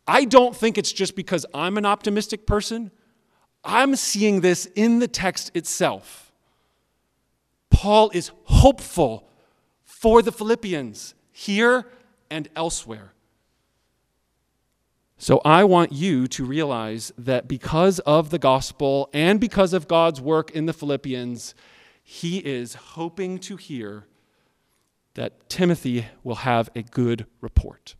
I 0.06 0.24
don't 0.24 0.56
think 0.56 0.76
it's 0.76 0.92
just 0.92 1.14
because 1.14 1.46
I'm 1.54 1.78
an 1.78 1.86
optimistic 1.86 2.46
person. 2.46 2.90
I'm 3.62 3.96
seeing 3.96 4.40
this 4.40 4.66
in 4.74 4.98
the 4.98 5.08
text 5.08 5.50
itself. 5.54 6.32
Paul 7.70 8.10
is 8.14 8.30
hopeful 8.44 9.28
for 9.84 10.22
the 10.22 10.32
Philippians 10.32 11.14
here 11.32 11.86
and 12.30 12.48
elsewhere. 12.54 13.12
So 15.16 15.40
I 15.44 15.64
want 15.64 15.92
you 15.92 16.26
to 16.28 16.44
realize 16.44 17.12
that 17.16 17.48
because 17.48 17.98
of 18.00 18.30
the 18.30 18.38
gospel 18.38 19.08
and 19.14 19.40
because 19.40 19.72
of 19.72 19.88
God's 19.88 20.20
work 20.20 20.50
in 20.50 20.66
the 20.66 20.72
Philippians, 20.72 21.54
he 22.02 22.38
is 22.38 22.74
hoping 22.74 23.38
to 23.40 23.56
hear 23.56 24.06
that 25.14 25.48
Timothy 25.48 26.06
will 26.22 26.36
have 26.36 26.70
a 26.74 26.82
good 26.82 27.26
report. 27.40 27.94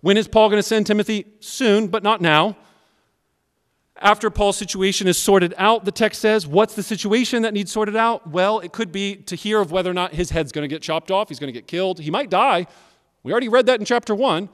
When 0.00 0.16
is 0.16 0.28
Paul 0.28 0.48
going 0.48 0.58
to 0.58 0.62
send 0.62 0.86
Timothy? 0.86 1.26
Soon, 1.40 1.88
but 1.88 2.02
not 2.02 2.20
now. 2.20 2.56
After 4.00 4.28
Paul's 4.28 4.56
situation 4.56 5.06
is 5.06 5.16
sorted 5.16 5.54
out, 5.56 5.84
the 5.84 5.92
text 5.92 6.20
says, 6.20 6.46
What's 6.46 6.74
the 6.74 6.82
situation 6.82 7.42
that 7.42 7.54
needs 7.54 7.72
sorted 7.72 7.96
out? 7.96 8.28
Well, 8.28 8.58
it 8.60 8.72
could 8.72 8.92
be 8.92 9.16
to 9.16 9.36
hear 9.36 9.60
of 9.60 9.72
whether 9.72 9.90
or 9.90 9.94
not 9.94 10.12
his 10.12 10.30
head's 10.30 10.52
going 10.52 10.64
to 10.64 10.68
get 10.68 10.82
chopped 10.82 11.10
off, 11.10 11.28
he's 11.28 11.38
going 11.38 11.52
to 11.52 11.58
get 11.58 11.66
killed, 11.66 12.00
he 12.00 12.10
might 12.10 12.28
die. 12.28 12.66
We 13.22 13.32
already 13.32 13.48
read 13.48 13.66
that 13.66 13.80
in 13.80 13.86
chapter 13.86 14.14
1. 14.14 14.48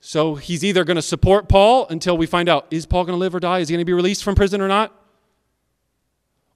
So 0.00 0.34
he's 0.34 0.64
either 0.64 0.82
going 0.82 0.96
to 0.96 1.02
support 1.02 1.48
Paul 1.48 1.86
until 1.88 2.16
we 2.16 2.26
find 2.26 2.48
out 2.48 2.66
is 2.70 2.86
Paul 2.86 3.04
going 3.04 3.14
to 3.14 3.20
live 3.20 3.34
or 3.34 3.40
die? 3.40 3.58
Is 3.58 3.68
he 3.68 3.74
going 3.74 3.82
to 3.82 3.84
be 3.84 3.92
released 3.92 4.24
from 4.24 4.34
prison 4.34 4.60
or 4.60 4.68
not? 4.68 4.99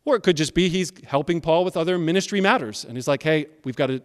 Or 0.05 0.17
it 0.17 0.23
could 0.23 0.37
just 0.37 0.55
be 0.55 0.69
he's 0.69 0.93
helping 1.07 1.41
Paul 1.41 1.65
with 1.65 1.77
other 1.77 1.99
ministry 1.99 2.41
matters. 2.41 2.85
And 2.85 2.97
he's 2.97 3.09
like, 3.09 3.23
hey, 3.23 3.47
we've 3.65 3.77
got 3.77 3.91
a 3.91 4.03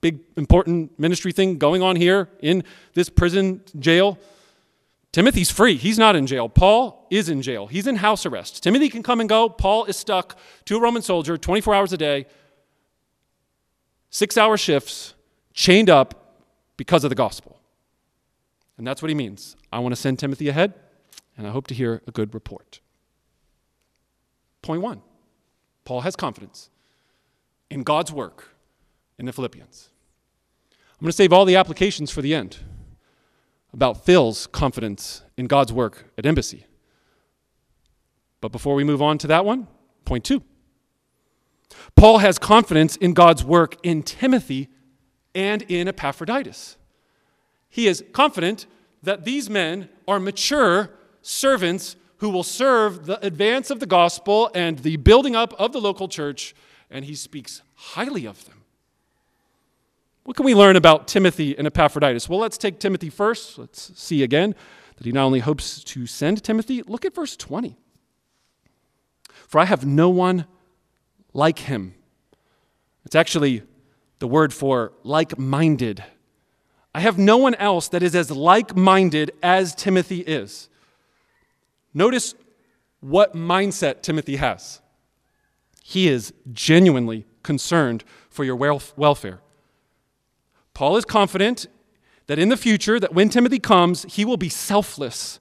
big, 0.00 0.20
important 0.36 0.98
ministry 0.98 1.32
thing 1.32 1.58
going 1.58 1.82
on 1.82 1.96
here 1.96 2.28
in 2.40 2.64
this 2.94 3.08
prison 3.08 3.62
jail. 3.78 4.18
Timothy's 5.12 5.50
free. 5.50 5.76
He's 5.76 5.98
not 5.98 6.16
in 6.16 6.26
jail. 6.26 6.48
Paul 6.48 7.06
is 7.10 7.28
in 7.28 7.40
jail. 7.40 7.68
He's 7.68 7.86
in 7.86 7.96
house 7.96 8.26
arrest. 8.26 8.62
Timothy 8.62 8.88
can 8.88 9.02
come 9.02 9.20
and 9.20 9.28
go. 9.28 9.48
Paul 9.48 9.84
is 9.84 9.96
stuck 9.96 10.36
to 10.64 10.76
a 10.76 10.80
Roman 10.80 11.02
soldier 11.02 11.38
24 11.38 11.74
hours 11.74 11.92
a 11.92 11.96
day, 11.96 12.26
six 14.10 14.36
hour 14.36 14.56
shifts, 14.56 15.14
chained 15.52 15.88
up 15.88 16.42
because 16.76 17.04
of 17.04 17.10
the 17.10 17.14
gospel. 17.14 17.60
And 18.76 18.86
that's 18.86 19.02
what 19.02 19.08
he 19.08 19.14
means. 19.14 19.56
I 19.72 19.78
want 19.78 19.94
to 19.94 20.00
send 20.00 20.18
Timothy 20.18 20.48
ahead, 20.48 20.74
and 21.38 21.46
I 21.46 21.50
hope 21.50 21.68
to 21.68 21.74
hear 21.74 22.02
a 22.06 22.10
good 22.10 22.34
report. 22.34 22.80
Point 24.62 24.82
one. 24.82 25.02
Paul 25.84 26.00
has 26.02 26.16
confidence 26.16 26.70
in 27.70 27.82
God's 27.82 28.12
work 28.12 28.54
in 29.18 29.26
the 29.26 29.32
Philippians. 29.32 29.90
I'm 30.72 31.04
going 31.04 31.10
to 31.10 31.16
save 31.16 31.32
all 31.32 31.44
the 31.44 31.56
applications 31.56 32.10
for 32.10 32.22
the 32.22 32.34
end 32.34 32.58
about 33.72 34.04
Phill's 34.04 34.46
confidence 34.46 35.22
in 35.36 35.46
God's 35.46 35.72
work 35.72 36.12
at 36.16 36.24
Embassy. 36.24 36.66
But 38.40 38.52
before 38.52 38.74
we 38.74 38.84
move 38.84 39.02
on 39.02 39.18
to 39.18 39.26
that 39.26 39.44
one, 39.44 39.66
point 40.04 40.24
two. 40.24 40.42
Paul 41.96 42.18
has 42.18 42.38
confidence 42.38 42.96
in 42.96 43.12
God's 43.12 43.42
work 43.42 43.76
in 43.82 44.02
Timothy 44.02 44.68
and 45.34 45.62
in 45.62 45.88
Epaphroditus. 45.88 46.76
He 47.68 47.88
is 47.88 48.04
confident 48.12 48.66
that 49.02 49.24
these 49.24 49.50
men 49.50 49.88
are 50.06 50.20
mature 50.20 50.90
servants 51.22 51.96
who 52.18 52.30
will 52.30 52.42
serve 52.42 53.06
the 53.06 53.24
advance 53.24 53.70
of 53.70 53.80
the 53.80 53.86
gospel 53.86 54.50
and 54.54 54.78
the 54.80 54.96
building 54.96 55.34
up 55.34 55.52
of 55.58 55.72
the 55.72 55.80
local 55.80 56.08
church, 56.08 56.54
and 56.90 57.04
he 57.04 57.14
speaks 57.14 57.62
highly 57.74 58.26
of 58.26 58.44
them. 58.46 58.62
What 60.24 60.36
can 60.36 60.46
we 60.46 60.54
learn 60.54 60.76
about 60.76 61.06
Timothy 61.06 61.56
and 61.56 61.66
Epaphroditus? 61.66 62.28
Well, 62.28 62.38
let's 62.38 62.56
take 62.56 62.78
Timothy 62.78 63.10
first. 63.10 63.58
Let's 63.58 63.92
see 64.00 64.22
again 64.22 64.54
that 64.96 65.04
he 65.04 65.12
not 65.12 65.24
only 65.24 65.40
hopes 65.40 65.84
to 65.84 66.06
send 66.06 66.42
Timothy, 66.42 66.82
look 66.82 67.04
at 67.04 67.14
verse 67.14 67.36
20. 67.36 67.76
For 69.48 69.58
I 69.58 69.66
have 69.66 69.84
no 69.84 70.08
one 70.08 70.46
like 71.34 71.58
him. 71.60 71.94
It's 73.04 73.14
actually 73.14 73.62
the 74.18 74.26
word 74.26 74.54
for 74.54 74.92
like 75.02 75.38
minded. 75.38 76.02
I 76.94 77.00
have 77.00 77.18
no 77.18 77.36
one 77.36 77.54
else 77.56 77.88
that 77.88 78.02
is 78.02 78.14
as 78.14 78.30
like 78.30 78.74
minded 78.74 79.32
as 79.42 79.74
Timothy 79.74 80.20
is. 80.20 80.70
Notice 81.94 82.34
what 83.00 83.34
mindset 83.34 84.02
Timothy 84.02 84.36
has. 84.36 84.80
He 85.82 86.08
is 86.08 86.34
genuinely 86.52 87.24
concerned 87.42 88.04
for 88.28 88.44
your 88.44 88.56
welfare. 88.56 89.40
Paul 90.72 90.96
is 90.96 91.04
confident 91.04 91.66
that 92.26 92.38
in 92.38 92.48
the 92.48 92.56
future 92.56 92.98
that 92.98 93.14
when 93.14 93.28
Timothy 93.28 93.60
comes, 93.60 94.04
he 94.04 94.24
will 94.24 94.36
be 94.36 94.48
selfless 94.48 95.38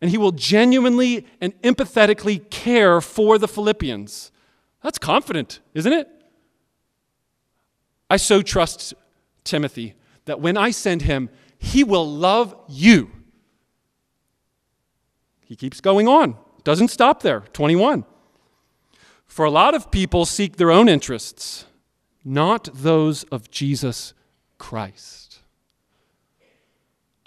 and 0.00 0.10
he 0.10 0.18
will 0.18 0.32
genuinely 0.32 1.26
and 1.40 1.60
empathetically 1.62 2.48
care 2.50 3.00
for 3.00 3.38
the 3.38 3.48
Philippians. 3.48 4.30
That's 4.82 4.98
confident, 4.98 5.60
isn't 5.74 5.92
it? 5.92 6.08
I 8.10 8.18
so 8.18 8.42
trust 8.42 8.94
Timothy 9.42 9.94
that 10.26 10.40
when 10.40 10.56
I 10.56 10.70
send 10.70 11.02
him, 11.02 11.30
he 11.58 11.82
will 11.82 12.06
love 12.06 12.54
you 12.68 13.10
he 15.52 15.56
keeps 15.56 15.82
going 15.82 16.08
on, 16.08 16.34
doesn't 16.64 16.88
stop 16.88 17.20
there. 17.20 17.40
21. 17.52 18.06
For 19.26 19.44
a 19.44 19.50
lot 19.50 19.74
of 19.74 19.90
people 19.90 20.24
seek 20.24 20.56
their 20.56 20.70
own 20.70 20.88
interests, 20.88 21.66
not 22.24 22.70
those 22.72 23.24
of 23.24 23.50
Jesus 23.50 24.14
Christ. 24.56 25.40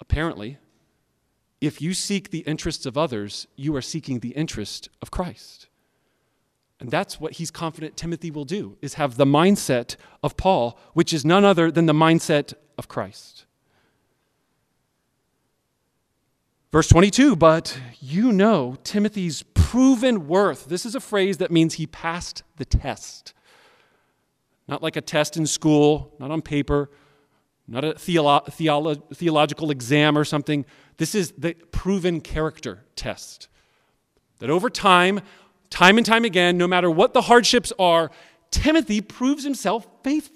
Apparently, 0.00 0.58
if 1.60 1.80
you 1.80 1.94
seek 1.94 2.30
the 2.30 2.40
interests 2.40 2.84
of 2.84 2.98
others, 2.98 3.46
you 3.54 3.76
are 3.76 3.80
seeking 3.80 4.18
the 4.18 4.30
interest 4.30 4.88
of 5.00 5.12
Christ. 5.12 5.68
And 6.80 6.90
that's 6.90 7.20
what 7.20 7.34
he's 7.34 7.52
confident 7.52 7.96
Timothy 7.96 8.32
will 8.32 8.44
do, 8.44 8.76
is 8.82 8.94
have 8.94 9.16
the 9.16 9.24
mindset 9.24 9.94
of 10.20 10.36
Paul, 10.36 10.76
which 10.94 11.12
is 11.12 11.24
none 11.24 11.44
other 11.44 11.70
than 11.70 11.86
the 11.86 11.92
mindset 11.92 12.54
of 12.76 12.88
Christ. 12.88 13.45
Verse 16.72 16.88
22, 16.88 17.36
but 17.36 17.78
you 18.00 18.32
know 18.32 18.76
Timothy's 18.82 19.42
proven 19.54 20.26
worth. 20.26 20.66
This 20.66 20.84
is 20.84 20.94
a 20.94 21.00
phrase 21.00 21.38
that 21.38 21.50
means 21.50 21.74
he 21.74 21.86
passed 21.86 22.42
the 22.56 22.64
test. 22.64 23.32
Not 24.68 24.82
like 24.82 24.96
a 24.96 25.00
test 25.00 25.36
in 25.36 25.46
school, 25.46 26.12
not 26.18 26.30
on 26.30 26.42
paper, 26.42 26.90
not 27.68 27.84
a 27.84 27.94
theolo- 27.94 28.44
theolo- 28.46 29.16
theological 29.16 29.70
exam 29.70 30.18
or 30.18 30.24
something. 30.24 30.64
This 30.98 31.14
is 31.14 31.32
the 31.38 31.54
proven 31.54 32.20
character 32.20 32.84
test. 32.96 33.48
That 34.40 34.50
over 34.50 34.68
time, 34.68 35.20
time 35.70 35.96
and 35.96 36.06
time 36.06 36.24
again, 36.24 36.58
no 36.58 36.66
matter 36.66 36.90
what 36.90 37.14
the 37.14 37.22
hardships 37.22 37.72
are, 37.78 38.10
Timothy 38.50 39.00
proves 39.00 39.44
himself 39.44 39.86
faithful. 40.02 40.35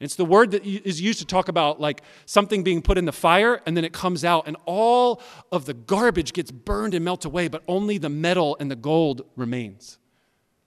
It's 0.00 0.14
the 0.14 0.24
word 0.24 0.52
that 0.52 0.64
is 0.64 1.00
used 1.00 1.18
to 1.18 1.24
talk 1.24 1.48
about 1.48 1.80
like 1.80 2.02
something 2.24 2.62
being 2.62 2.82
put 2.82 2.98
in 2.98 3.04
the 3.04 3.12
fire 3.12 3.60
and 3.66 3.76
then 3.76 3.84
it 3.84 3.92
comes 3.92 4.24
out 4.24 4.46
and 4.46 4.56
all 4.64 5.20
of 5.50 5.64
the 5.64 5.74
garbage 5.74 6.32
gets 6.32 6.52
burned 6.52 6.94
and 6.94 7.04
melt 7.04 7.24
away, 7.24 7.48
but 7.48 7.64
only 7.66 7.98
the 7.98 8.08
metal 8.08 8.56
and 8.60 8.70
the 8.70 8.76
gold 8.76 9.22
remains. 9.34 9.98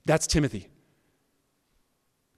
That's 0.06 0.28
Timothy. 0.28 0.67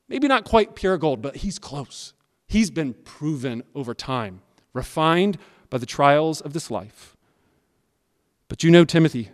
Maybe 0.08 0.28
not 0.28 0.44
quite 0.44 0.76
pure 0.76 0.98
gold, 0.98 1.22
but 1.22 1.38
he's 1.38 1.58
close. 1.58 2.14
He's 2.46 2.70
been 2.70 2.94
proven 2.94 3.64
over 3.74 3.96
time, 3.96 4.42
refined 4.74 5.40
by 5.72 5.80
the 5.80 5.88
trials 5.88 6.42
of 6.42 6.54
this 6.54 6.70
life. 6.70 7.18
But 8.48 8.64
you 8.64 8.70
know 8.70 8.86
Timothy, 8.86 9.32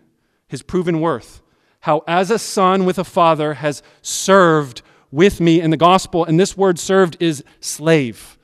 his 0.48 0.62
proven 0.62 1.02
worth, 1.02 1.42
how 1.82 2.04
as 2.08 2.32
a 2.32 2.40
son 2.40 2.86
with 2.86 2.98
a 2.98 3.04
father 3.04 3.56
has 3.56 3.84
served 4.02 4.82
with 5.12 5.40
me 5.40 5.62
in 5.62 5.72
the 5.72 5.78
gospel. 5.78 6.26
And 6.26 6.40
this 6.40 6.58
word 6.58 6.80
served 6.80 7.18
is 7.20 7.44
slave. 7.60 8.38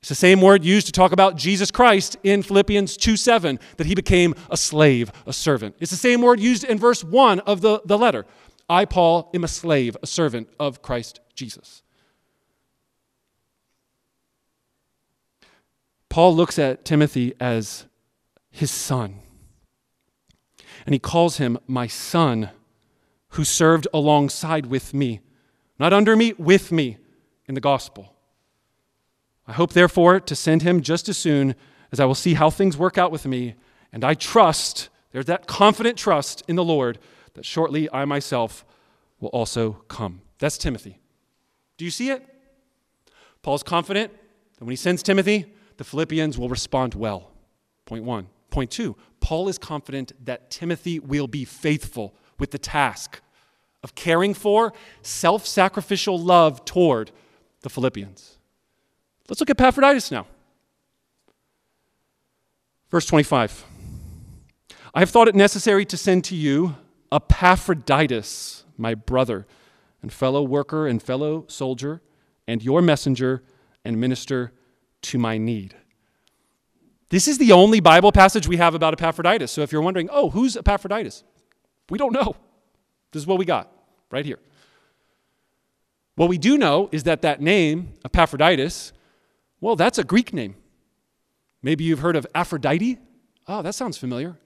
It's 0.00 0.08
the 0.08 0.14
same 0.16 0.40
word 0.40 0.64
used 0.64 0.86
to 0.86 0.92
talk 0.92 1.12
about 1.12 1.36
Jesus 1.36 1.70
Christ 1.70 2.16
in 2.24 2.42
Philippians 2.42 2.96
2 2.96 3.16
7, 3.16 3.60
that 3.76 3.86
he 3.86 3.94
became 3.94 4.34
a 4.50 4.56
slave, 4.56 5.12
a 5.26 5.32
servant. 5.32 5.76
It's 5.78 5.92
the 5.92 5.96
same 5.96 6.22
word 6.22 6.40
used 6.40 6.64
in 6.64 6.78
verse 6.78 7.04
1 7.04 7.40
of 7.40 7.60
the, 7.60 7.80
the 7.84 7.96
letter. 7.96 8.26
I, 8.68 8.84
Paul, 8.84 9.30
am 9.32 9.44
a 9.44 9.48
slave, 9.48 9.96
a 10.02 10.06
servant 10.06 10.48
of 10.58 10.82
Christ 10.82 11.20
Jesus. 11.34 11.82
Paul 16.08 16.34
looks 16.34 16.58
at 16.58 16.84
Timothy 16.84 17.34
as 17.40 17.86
his 18.50 18.70
son. 18.70 19.20
And 20.84 20.94
he 20.94 20.98
calls 20.98 21.38
him 21.38 21.58
my 21.66 21.86
son 21.86 22.50
who 23.30 23.44
served 23.44 23.86
alongside 23.94 24.66
with 24.66 24.92
me. 24.92 25.20
Not 25.82 25.92
under 25.92 26.14
me, 26.14 26.32
with 26.34 26.70
me 26.70 26.98
in 27.48 27.56
the 27.56 27.60
gospel. 27.60 28.14
I 29.48 29.52
hope, 29.52 29.72
therefore, 29.72 30.20
to 30.20 30.36
send 30.36 30.62
him 30.62 30.80
just 30.80 31.08
as 31.08 31.18
soon 31.18 31.56
as 31.90 31.98
I 31.98 32.04
will 32.04 32.14
see 32.14 32.34
how 32.34 32.50
things 32.50 32.76
work 32.76 32.98
out 32.98 33.10
with 33.10 33.26
me. 33.26 33.56
And 33.92 34.04
I 34.04 34.14
trust, 34.14 34.90
there's 35.10 35.24
that 35.24 35.48
confident 35.48 35.98
trust 35.98 36.44
in 36.46 36.54
the 36.54 36.62
Lord, 36.62 37.00
that 37.34 37.44
shortly 37.44 37.92
I 37.92 38.04
myself 38.04 38.64
will 39.18 39.30
also 39.30 39.82
come. 39.88 40.22
That's 40.38 40.56
Timothy. 40.56 41.00
Do 41.78 41.84
you 41.84 41.90
see 41.90 42.10
it? 42.10 42.24
Paul's 43.42 43.64
confident 43.64 44.12
that 44.58 44.64
when 44.64 44.70
he 44.70 44.76
sends 44.76 45.02
Timothy, 45.02 45.46
the 45.78 45.84
Philippians 45.84 46.38
will 46.38 46.48
respond 46.48 46.94
well. 46.94 47.32
Point 47.86 48.04
one. 48.04 48.28
Point 48.50 48.70
two, 48.70 48.94
Paul 49.18 49.48
is 49.48 49.58
confident 49.58 50.12
that 50.26 50.48
Timothy 50.48 51.00
will 51.00 51.26
be 51.26 51.44
faithful 51.44 52.14
with 52.38 52.52
the 52.52 52.58
task 52.58 53.20
of 53.82 53.94
caring 53.94 54.34
for 54.34 54.72
self 55.02 55.46
sacrificial 55.46 56.18
love 56.18 56.64
toward 56.64 57.10
the 57.62 57.70
Philippians. 57.70 58.38
Let's 59.28 59.40
look 59.40 59.50
at 59.50 59.60
Epaphroditus 59.60 60.10
now. 60.10 60.26
Verse 62.90 63.06
25 63.06 63.64
I 64.94 65.00
have 65.00 65.10
thought 65.10 65.28
it 65.28 65.34
necessary 65.34 65.84
to 65.86 65.96
send 65.96 66.24
to 66.24 66.36
you 66.36 66.76
Epaphroditus, 67.10 68.64
my 68.76 68.94
brother 68.94 69.46
and 70.02 70.12
fellow 70.12 70.42
worker 70.42 70.86
and 70.86 71.02
fellow 71.02 71.44
soldier, 71.48 72.02
and 72.46 72.62
your 72.62 72.82
messenger 72.82 73.42
and 73.84 74.00
minister 74.00 74.52
to 75.02 75.18
my 75.18 75.38
need. 75.38 75.76
This 77.08 77.28
is 77.28 77.38
the 77.38 77.52
only 77.52 77.80
Bible 77.80 78.10
passage 78.10 78.48
we 78.48 78.56
have 78.56 78.74
about 78.74 78.94
Epaphroditus. 78.94 79.52
So 79.52 79.60
if 79.60 79.70
you're 79.70 79.82
wondering, 79.82 80.08
oh, 80.10 80.30
who's 80.30 80.56
Epaphroditus? 80.56 81.24
We 81.90 81.98
don't 81.98 82.12
know. 82.12 82.36
This 83.12 83.22
is 83.22 83.26
what 83.26 83.38
we 83.38 83.44
got 83.44 83.70
right 84.10 84.24
here. 84.24 84.38
What 86.16 86.28
we 86.28 86.38
do 86.38 86.58
know 86.58 86.88
is 86.92 87.04
that 87.04 87.22
that 87.22 87.40
name, 87.40 87.94
Epaphroditus, 88.04 88.92
well, 89.60 89.76
that's 89.76 89.98
a 89.98 90.04
Greek 90.04 90.32
name. 90.32 90.56
Maybe 91.62 91.84
you've 91.84 92.00
heard 92.00 92.16
of 92.16 92.26
Aphrodite. 92.34 92.98
Oh, 93.46 93.62
that 93.62 93.74
sounds 93.74 93.96
familiar. 93.96 94.36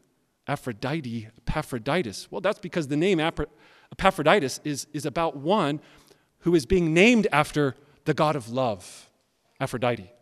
Aphrodite, 0.47 1.29
Epaphroditus. 1.39 2.31
Well, 2.31 2.41
that's 2.41 2.59
because 2.59 2.89
the 2.89 2.97
name 2.97 3.19
Epaphroditus 3.19 4.61
is, 4.63 4.87
is 4.93 5.07
about 5.07 5.37
one 5.37 5.81
who 6.41 6.55
is 6.55 6.67
being 6.67 6.95
named 6.95 7.27
after 7.33 7.75
the 8.05 8.15
God 8.15 8.37
of 8.37 8.51
love, 8.51 9.11
Aphrodite. 9.59 10.13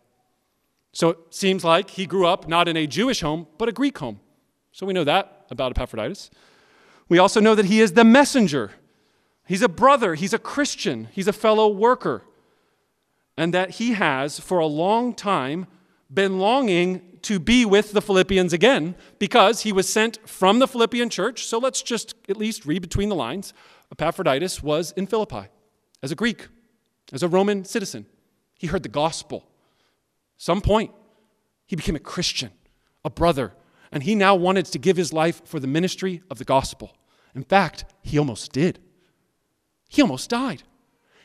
So 0.92 1.11
it 1.11 1.18
seems 1.30 1.64
like 1.64 1.90
he 1.90 2.07
grew 2.07 2.26
up 2.26 2.48
not 2.48 2.68
in 2.68 2.76
a 2.76 2.87
Jewish 2.87 3.20
home, 3.20 3.48
but 3.59 3.68
a 3.68 3.72
Greek 3.72 3.98
home. 3.98 4.20
So 4.72 4.87
we 4.87 4.92
know 4.92 5.04
that 5.04 5.46
about 5.50 5.72
Epaphroditus. 5.72 6.30
We 7.09 7.19
also 7.19 7.40
know 7.40 7.55
that 7.55 7.67
he 7.67 7.81
is 7.81 7.93
the 7.93 8.05
messenger. 8.05 8.73
He's 9.47 9.62
a 9.62 9.69
brother, 9.69 10.14
he's 10.14 10.33
a 10.33 10.38
Christian, 10.38 11.09
he's 11.12 11.29
a 11.29 11.33
fellow 11.33 11.69
worker. 11.69 12.23
And 13.37 13.53
that 13.53 13.73
he 13.73 13.93
has, 13.93 14.38
for 14.38 14.59
a 14.59 14.67
long 14.67 15.14
time, 15.14 15.67
been 16.12 16.38
longing 16.38 17.19
to 17.23 17.38
be 17.38 17.64
with 17.64 17.93
the 17.93 18.01
Philippians 18.01 18.53
again 18.53 18.95
because 19.19 19.62
he 19.62 19.73
was 19.73 19.88
sent 19.88 20.19
from 20.29 20.61
the 20.61 20.69
Philippian 20.69 21.11
church. 21.11 21.45
So 21.45 21.59
let's 21.59 21.83
just 21.83 22.14
at 22.29 22.37
least 22.37 22.64
read 22.64 22.83
between 22.83 23.09
the 23.09 23.14
lines. 23.14 23.53
Epaphroditus 23.90 24.62
was 24.62 24.93
in 24.93 25.07
Philippi 25.07 25.49
as 26.03 26.12
a 26.12 26.14
Greek, 26.14 26.49
as 27.12 27.23
a 27.23 27.29
Roman 27.29 27.64
citizen. 27.64 28.07
He 28.59 28.69
heard 28.69 28.83
the 28.83 28.88
gospel 28.88 29.49
some 30.37 30.61
point, 30.61 30.90
he 31.67 31.77
became 31.77 31.97
a 31.97 32.01
Christian, 32.01 32.51
a 33.05 33.11
brother, 33.11 33.53
and 33.94 34.02
he 34.02 34.16
now 34.16 34.35
wanted 34.35 34.66
to 34.66 34.78
give 34.78 34.96
his 34.96 35.12
life 35.12 35.40
for 35.46 35.61
the 35.61 35.68
ministry 35.68 36.20
of 36.28 36.38
the 36.38 36.44
gospel. 36.44 36.96
In 37.33 37.44
fact, 37.44 37.85
he 38.02 38.18
almost 38.18 38.52
did. 38.52 38.80
He 39.88 40.02
almost 40.02 40.28
died. 40.28 40.64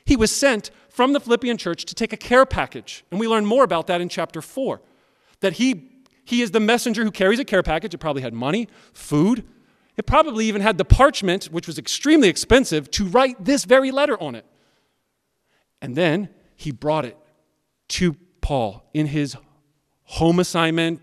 He 0.05 0.15
was 0.15 0.34
sent 0.34 0.69
from 0.88 1.13
the 1.13 1.19
Philippian 1.19 1.58
church 1.58 1.84
to 1.86 1.95
take 1.95 2.13
a 2.13 2.17
care 2.17 2.45
package, 2.45 3.03
and 3.10 3.19
we 3.19 3.27
learn 3.27 3.45
more 3.45 3.63
about 3.63 3.88
that 3.88 4.01
in 4.01 4.08
chapter 4.08 4.39
4. 4.39 4.82
That 5.39 5.53
he, 5.53 6.03
he 6.23 6.43
is 6.43 6.51
the 6.51 6.60
messenger 6.60 7.03
who 7.03 7.10
carries 7.10 7.39
a 7.39 7.45
care 7.45 7.63
package. 7.63 7.95
It 7.95 7.97
probably 7.97 8.21
had 8.21 8.36
money, 8.36 8.67
food. 8.93 9.45
It 9.97 10.05
probably 10.05 10.45
even 10.45 10.62
had 10.62 10.77
the 10.77 10.86
parchment, 10.86 11.45
which 11.45 11.65
was 11.65 11.79
extremely 11.79 12.27
expensive, 12.29 12.91
to 12.91 13.05
write 13.05 13.43
this 13.43 13.65
very 13.65 13.89
letter 13.89 14.21
on 14.21 14.36
it. 14.36 14.45
And 15.82 15.95
then 15.95 16.29
he 16.55 16.71
brought 16.71 17.05
it 17.05 17.17
to 17.89 18.15
Paul 18.41 18.88
in 18.93 19.08
his 19.08 19.36
home 20.03 20.39
assignment, 20.39 21.01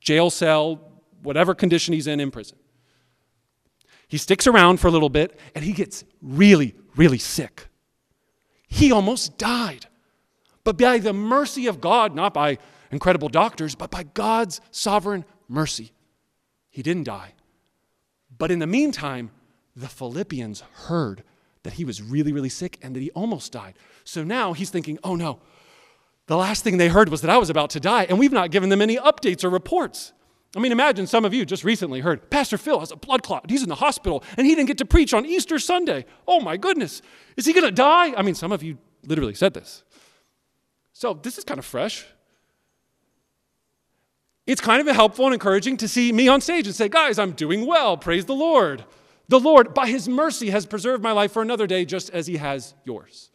jail 0.00 0.30
cell, 0.30 0.89
whatever 1.22 1.54
condition 1.54 1.94
he's 1.94 2.06
in 2.06 2.20
in 2.20 2.30
prison. 2.30 2.58
He 4.08 4.16
sticks 4.18 4.46
around 4.46 4.80
for 4.80 4.88
a 4.88 4.90
little 4.90 5.08
bit 5.08 5.38
and 5.54 5.64
he 5.64 5.72
gets 5.72 6.04
really, 6.20 6.74
really 6.96 7.18
sick. 7.18 7.68
He 8.66 8.90
almost 8.90 9.38
died. 9.38 9.86
But 10.64 10.76
by 10.76 10.98
the 10.98 11.12
mercy 11.12 11.66
of 11.66 11.80
God, 11.80 12.14
not 12.14 12.34
by 12.34 12.58
incredible 12.90 13.28
doctors, 13.28 13.74
but 13.74 13.90
by 13.90 14.02
God's 14.02 14.60
sovereign 14.70 15.24
mercy, 15.48 15.92
he 16.70 16.82
didn't 16.82 17.04
die. 17.04 17.34
But 18.36 18.50
in 18.50 18.58
the 18.58 18.66
meantime, 18.66 19.30
the 19.76 19.88
Philippians 19.88 20.62
heard 20.86 21.22
that 21.62 21.74
he 21.74 21.84
was 21.84 22.02
really, 22.02 22.32
really 22.32 22.48
sick 22.48 22.78
and 22.82 22.94
that 22.96 23.00
he 23.00 23.10
almost 23.10 23.52
died. 23.52 23.74
So 24.04 24.24
now 24.24 24.52
he's 24.52 24.70
thinking, 24.70 24.98
oh 25.04 25.14
no, 25.14 25.40
the 26.26 26.36
last 26.36 26.64
thing 26.64 26.78
they 26.78 26.88
heard 26.88 27.08
was 27.08 27.22
that 27.22 27.30
I 27.30 27.38
was 27.38 27.50
about 27.50 27.70
to 27.70 27.80
die, 27.80 28.04
and 28.04 28.18
we've 28.18 28.32
not 28.32 28.50
given 28.50 28.68
them 28.68 28.80
any 28.80 28.96
updates 28.96 29.44
or 29.44 29.50
reports. 29.50 30.12
I 30.56 30.58
mean, 30.58 30.72
imagine 30.72 31.06
some 31.06 31.24
of 31.24 31.32
you 31.32 31.44
just 31.44 31.62
recently 31.62 32.00
heard 32.00 32.28
Pastor 32.28 32.58
Phill 32.58 32.80
has 32.80 32.90
a 32.90 32.96
blood 32.96 33.22
clot. 33.22 33.48
He's 33.48 33.62
in 33.62 33.68
the 33.68 33.76
hospital, 33.76 34.24
and 34.36 34.46
he 34.46 34.54
didn't 34.54 34.66
get 34.66 34.78
to 34.78 34.84
preach 34.84 35.14
on 35.14 35.24
Easter 35.24 35.58
Sunday. 35.60 36.04
Oh 36.26 36.40
my 36.40 36.56
goodness. 36.56 37.02
Is 37.36 37.46
he 37.46 37.52
going 37.52 37.66
to 37.66 37.70
die? 37.70 38.12
I 38.16 38.22
mean, 38.22 38.34
some 38.34 38.50
of 38.50 38.62
you 38.62 38.78
literally 39.04 39.34
said 39.34 39.54
this. 39.54 39.84
So 40.92 41.14
this 41.14 41.38
is 41.38 41.44
kind 41.44 41.58
of 41.58 41.64
fresh. 41.64 42.04
It's 44.46 44.60
kind 44.60 44.86
of 44.86 44.92
helpful 44.94 45.26
and 45.26 45.34
encouraging 45.34 45.76
to 45.76 45.86
see 45.86 46.12
me 46.12 46.26
on 46.26 46.40
stage 46.40 46.66
and 46.66 46.74
say, 46.74 46.88
guys, 46.88 47.18
I'm 47.20 47.32
doing 47.32 47.64
well. 47.66 47.96
Praise 47.96 48.24
the 48.24 48.34
Lord. 48.34 48.84
The 49.28 49.38
Lord, 49.38 49.72
by 49.72 49.86
his 49.86 50.08
mercy, 50.08 50.50
has 50.50 50.66
preserved 50.66 51.04
my 51.04 51.12
life 51.12 51.30
for 51.30 51.42
another 51.42 51.68
day, 51.68 51.84
just 51.84 52.10
as 52.10 52.26
he 52.26 52.38
has 52.38 52.74
yours. 52.84 53.30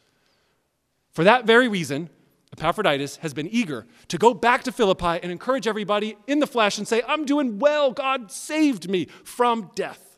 For 1.14 1.24
that 1.24 1.46
very 1.46 1.70
reason, 1.70 2.10
Epaphroditus 2.58 3.18
has 3.18 3.34
been 3.34 3.50
eager 3.50 3.86
to 4.08 4.18
go 4.18 4.34
back 4.34 4.64
to 4.64 4.72
Philippi 4.72 5.20
and 5.22 5.30
encourage 5.30 5.68
everybody 5.68 6.18
in 6.26 6.40
the 6.40 6.48
flesh 6.48 6.78
and 6.78 6.88
say, 6.88 7.02
I'm 7.06 7.26
doing 7.26 7.60
well. 7.60 7.92
God 7.92 8.32
saved 8.32 8.90
me 8.90 9.08
from 9.26 9.72
death. 9.76 10.18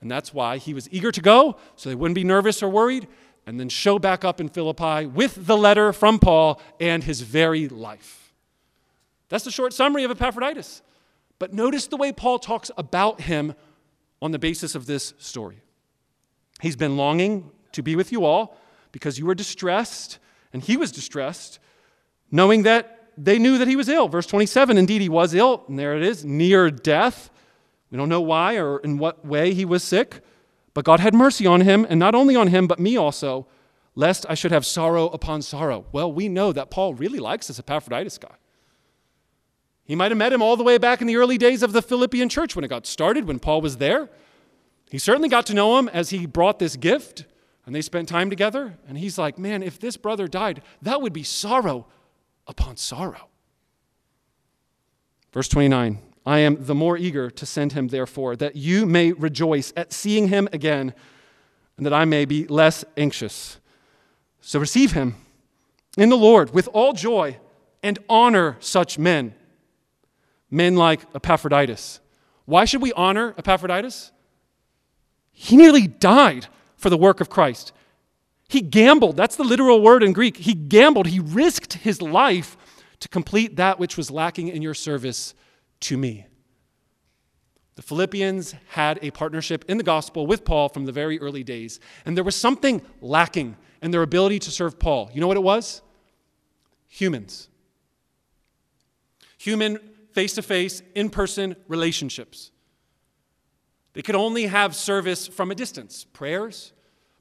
And 0.00 0.10
that's 0.10 0.34
why 0.34 0.58
he 0.58 0.74
was 0.74 0.88
eager 0.90 1.12
to 1.12 1.20
go, 1.20 1.56
so 1.76 1.88
they 1.88 1.94
wouldn't 1.94 2.16
be 2.16 2.24
nervous 2.24 2.64
or 2.64 2.68
worried, 2.68 3.06
and 3.46 3.60
then 3.60 3.68
show 3.68 4.00
back 4.00 4.24
up 4.24 4.40
in 4.40 4.48
Philippi 4.48 5.06
with 5.06 5.46
the 5.46 5.56
letter 5.56 5.92
from 5.92 6.18
Paul 6.18 6.60
and 6.80 7.04
his 7.04 7.20
very 7.20 7.68
life. 7.68 8.32
That's 9.28 9.44
the 9.44 9.52
short 9.52 9.72
summary 9.72 10.02
of 10.02 10.10
Epaphroditus. 10.10 10.82
But 11.38 11.52
notice 11.52 11.86
the 11.86 11.96
way 11.96 12.10
Paul 12.12 12.40
talks 12.40 12.72
about 12.76 13.20
him 13.20 13.54
on 14.20 14.32
the 14.32 14.38
basis 14.38 14.74
of 14.74 14.86
this 14.86 15.14
story. 15.18 15.62
He's 16.60 16.76
been 16.76 16.96
longing 16.96 17.52
to 17.70 17.82
be 17.82 17.94
with 17.94 18.10
you 18.10 18.24
all 18.24 18.56
because 18.90 19.18
you 19.18 19.26
were 19.26 19.34
distressed 19.34 20.18
and 20.52 20.62
he 20.62 20.76
was 20.76 20.92
distressed, 20.92 21.58
knowing 22.30 22.62
that 22.62 23.10
they 23.16 23.38
knew 23.38 23.58
that 23.58 23.68
he 23.68 23.76
was 23.76 23.88
ill. 23.88 24.08
Verse 24.08 24.26
27 24.26 24.76
indeed, 24.78 25.00
he 25.00 25.08
was 25.08 25.34
ill, 25.34 25.64
and 25.68 25.78
there 25.78 25.96
it 25.96 26.02
is, 26.02 26.24
near 26.24 26.70
death. 26.70 27.30
We 27.90 27.98
don't 27.98 28.08
know 28.08 28.20
why 28.20 28.56
or 28.56 28.78
in 28.78 28.98
what 28.98 29.24
way 29.24 29.52
he 29.54 29.64
was 29.64 29.82
sick, 29.82 30.20
but 30.74 30.84
God 30.84 31.00
had 31.00 31.14
mercy 31.14 31.46
on 31.46 31.60
him, 31.60 31.86
and 31.88 32.00
not 32.00 32.14
only 32.14 32.34
on 32.34 32.48
him, 32.48 32.66
but 32.66 32.78
me 32.78 32.96
also, 32.96 33.46
lest 33.94 34.24
I 34.28 34.34
should 34.34 34.52
have 34.52 34.64
sorrow 34.64 35.08
upon 35.08 35.42
sorrow. 35.42 35.84
Well, 35.92 36.10
we 36.10 36.28
know 36.28 36.52
that 36.52 36.70
Paul 36.70 36.94
really 36.94 37.18
likes 37.18 37.48
this 37.48 37.58
Epaphroditus 37.58 38.18
guy. 38.18 38.34
He 39.84 39.94
might 39.94 40.10
have 40.10 40.18
met 40.18 40.32
him 40.32 40.40
all 40.40 40.56
the 40.56 40.64
way 40.64 40.78
back 40.78 41.00
in 41.00 41.06
the 41.06 41.16
early 41.16 41.36
days 41.36 41.62
of 41.62 41.72
the 41.72 41.82
Philippian 41.82 42.28
church 42.28 42.56
when 42.56 42.64
it 42.64 42.68
got 42.68 42.86
started, 42.86 43.26
when 43.26 43.38
Paul 43.38 43.60
was 43.60 43.76
there. 43.76 44.08
He 44.90 44.98
certainly 44.98 45.28
got 45.28 45.44
to 45.46 45.54
know 45.54 45.78
him 45.78 45.88
as 45.88 46.10
he 46.10 46.24
brought 46.24 46.58
this 46.58 46.76
gift 46.76 47.24
And 47.64 47.74
they 47.74 47.82
spent 47.82 48.08
time 48.08 48.28
together, 48.28 48.76
and 48.88 48.98
he's 48.98 49.18
like, 49.18 49.38
Man, 49.38 49.62
if 49.62 49.78
this 49.78 49.96
brother 49.96 50.26
died, 50.26 50.62
that 50.82 51.00
would 51.00 51.12
be 51.12 51.22
sorrow 51.22 51.86
upon 52.46 52.76
sorrow. 52.76 53.28
Verse 55.32 55.48
29 55.48 55.98
I 56.24 56.38
am 56.38 56.64
the 56.64 56.74
more 56.74 56.96
eager 56.96 57.30
to 57.30 57.46
send 57.46 57.72
him, 57.72 57.88
therefore, 57.88 58.36
that 58.36 58.54
you 58.54 58.86
may 58.86 59.12
rejoice 59.12 59.72
at 59.76 59.92
seeing 59.92 60.28
him 60.28 60.48
again, 60.52 60.94
and 61.76 61.86
that 61.86 61.92
I 61.92 62.04
may 62.04 62.24
be 62.24 62.46
less 62.46 62.84
anxious. 62.96 63.58
So 64.40 64.60
receive 64.60 64.92
him 64.92 65.16
in 65.96 66.08
the 66.08 66.16
Lord 66.16 66.54
with 66.54 66.68
all 66.72 66.92
joy 66.92 67.38
and 67.82 67.98
honor 68.08 68.56
such 68.60 68.98
men, 68.98 69.34
men 70.50 70.76
like 70.76 71.00
Epaphroditus. 71.14 72.00
Why 72.44 72.64
should 72.64 72.82
we 72.82 72.92
honor 72.92 73.34
Epaphroditus? 73.36 74.12
He 75.32 75.56
nearly 75.56 75.86
died 75.86 76.46
for 76.82 76.90
the 76.90 76.96
work 76.96 77.20
of 77.20 77.30
Christ. 77.30 77.72
He 78.48 78.60
gambled. 78.60 79.16
That's 79.16 79.36
the 79.36 79.44
literal 79.44 79.80
word 79.80 80.02
in 80.02 80.12
Greek. 80.12 80.36
He 80.36 80.52
gambled. 80.52 81.06
He 81.06 81.20
risked 81.20 81.74
his 81.74 82.02
life 82.02 82.56
to 83.00 83.08
complete 83.08 83.56
that 83.56 83.78
which 83.78 83.96
was 83.96 84.10
lacking 84.10 84.48
in 84.48 84.60
your 84.60 84.74
service 84.74 85.34
to 85.80 85.96
me. 85.96 86.26
The 87.76 87.82
Philippians 87.82 88.54
had 88.68 88.98
a 89.00 89.10
partnership 89.10 89.64
in 89.68 89.78
the 89.78 89.82
gospel 89.82 90.26
with 90.26 90.44
Paul 90.44 90.68
from 90.68 90.84
the 90.84 90.92
very 90.92 91.18
early 91.18 91.42
days, 91.42 91.80
and 92.04 92.16
there 92.16 92.24
was 92.24 92.36
something 92.36 92.82
lacking 93.00 93.56
in 93.80 93.90
their 93.90 94.02
ability 94.02 94.38
to 94.40 94.50
serve 94.50 94.78
Paul. 94.78 95.10
You 95.14 95.20
know 95.20 95.26
what 95.26 95.38
it 95.38 95.42
was? 95.42 95.80
Humans. 96.88 97.48
Human, 99.38 99.78
face 100.12 100.34
to 100.34 100.42
face, 100.42 100.82
in 100.94 101.10
person 101.10 101.56
relationships. 101.66 102.51
They 103.94 104.02
could 104.02 104.14
only 104.14 104.46
have 104.46 104.74
service 104.74 105.26
from 105.26 105.50
a 105.50 105.54
distance, 105.54 106.04
prayers, 106.12 106.72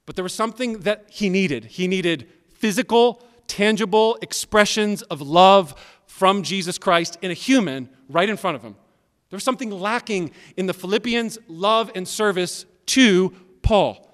but 0.06 0.16
there 0.16 0.24
was 0.24 0.34
something 0.34 0.80
that 0.80 1.06
he 1.10 1.30
needed. 1.30 1.66
He 1.66 1.88
needed 1.88 2.30
physical, 2.54 3.24
tangible 3.48 4.18
expressions 4.22 5.02
of 5.04 5.22
love 5.22 5.76
from 6.06 6.44
Jesus 6.44 6.78
Christ 6.78 7.18
in 7.22 7.32
a 7.32 7.36
human 7.36 7.90
right 8.10 8.30
in 8.30 8.38
front 8.38 8.56
of 8.56 8.62
him. 8.62 8.76
There 9.30 9.38
was 9.38 9.44
something 9.44 9.72
lacking 9.72 10.32
in 10.58 10.66
the 10.66 10.74
Philippians' 10.74 11.38
love 11.48 11.92
and 11.96 12.08
service 12.08 12.66
to 12.88 13.34
Paul. 13.62 14.08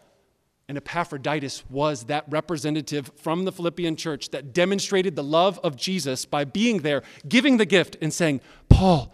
And 0.67 0.78
Epaphroditus 0.78 1.63
was 1.70 2.06
that 2.06 2.26
representative 2.30 3.12
from 3.15 3.46
the 3.46 3.52
Philippian 3.52 3.96
church 3.96 4.30
that 4.30 4.54
demonstrated 4.54 5.15
the 5.15 5.24
love 5.24 5.60
of 5.63 5.78
Jesus 5.78 6.26
by 6.26 6.43
being 6.43 6.80
there, 6.80 7.04
giving 7.28 7.58
the 7.58 7.65
gift, 7.65 7.96
and 8.02 8.13
saying, 8.13 8.41
Paul, 8.70 9.13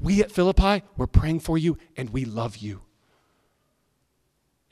we 0.00 0.22
at 0.22 0.32
Philippi, 0.32 0.82
we're 0.96 1.06
praying 1.06 1.40
for 1.40 1.56
you 1.56 1.78
and 1.96 2.10
we 2.10 2.24
love 2.24 2.56
you. 2.58 2.82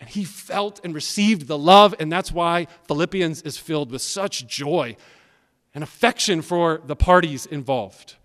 And 0.01 0.09
he 0.09 0.25
felt 0.25 0.81
and 0.83 0.95
received 0.95 1.47
the 1.47 1.57
love, 1.57 1.95
and 2.01 2.11
that's 2.11 2.33
why 2.33 2.67
Philippians 2.89 3.43
is 3.43 3.57
filled 3.57 3.93
with 3.93 4.03
such 4.03 4.49
joy 4.49 4.97
and 5.75 5.85
affection 5.85 6.43
for 6.43 6.83
the 6.85 6.97
parties 6.97 7.47
involved. 7.47 8.17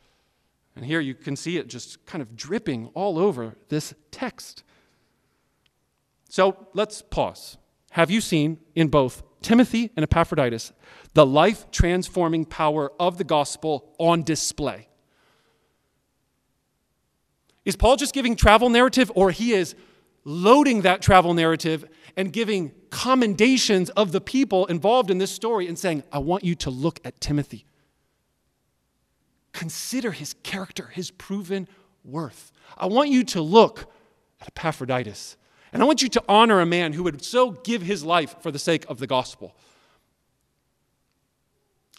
And 0.76 0.86
here 0.86 1.00
you 1.00 1.14
can 1.14 1.36
see 1.36 1.58
it 1.58 1.68
just 1.68 2.04
kind 2.06 2.22
of 2.22 2.36
dripping 2.36 2.88
all 2.94 3.20
over 3.20 3.56
this 3.70 3.94
text. 4.12 4.64
So 6.30 6.68
let's 6.74 7.02
pause. 7.02 7.58
Have 7.92 8.12
you 8.12 8.22
seen 8.22 8.60
in 8.76 8.88
both 8.88 9.24
Timothy 9.42 9.92
and 9.96 10.04
Epaphroditus 10.04 10.74
the 11.14 11.26
life 11.26 11.70
transforming 11.72 12.46
power 12.46 12.92
of 13.00 13.18
the 13.18 13.24
gospel 13.24 13.94
on 13.98 14.24
display? 14.24 14.88
Is 17.68 17.76
Paul 17.76 17.98
just 17.98 18.14
giving 18.14 18.38
travel 18.38 18.70
narrative, 18.70 19.12
or 19.14 19.30
he 19.30 19.52
is 19.52 19.76
loading 20.24 20.84
that 20.84 21.02
travel 21.02 21.34
narrative 21.34 21.84
and 22.16 22.32
giving 22.32 22.72
commendations 22.92 23.90
of 23.90 24.14
the 24.14 24.22
people 24.22 24.66
involved 24.68 25.12
in 25.12 25.18
this 25.18 25.32
story 25.32 25.68
and 25.68 25.78
saying, 25.78 26.04
I 26.10 26.20
want 26.20 26.46
you 26.46 26.56
to 26.56 26.70
look 26.70 27.02
at 27.04 27.20
Timothy. 27.20 27.66
Consider 29.52 30.12
his 30.12 30.34
character, 30.44 30.88
his 30.94 31.12
proven 31.12 31.68
worth. 32.06 32.54
I 32.78 32.86
want 32.86 33.10
you 33.10 33.26
to 33.26 33.42
look 33.42 33.92
at 34.40 34.48
Epaphroditus. 34.48 35.36
And 35.74 35.82
I 35.82 35.86
want 35.86 36.02
you 36.02 36.08
to 36.08 36.24
honor 36.30 36.62
a 36.62 36.66
man 36.66 36.94
who 36.94 37.04
would 37.04 37.22
so 37.22 37.52
give 37.52 37.82
his 37.82 38.02
life 38.02 38.38
for 38.40 38.50
the 38.50 38.60
sake 38.60 38.86
of 38.88 39.00
the 39.00 39.08
gospel. 39.08 39.58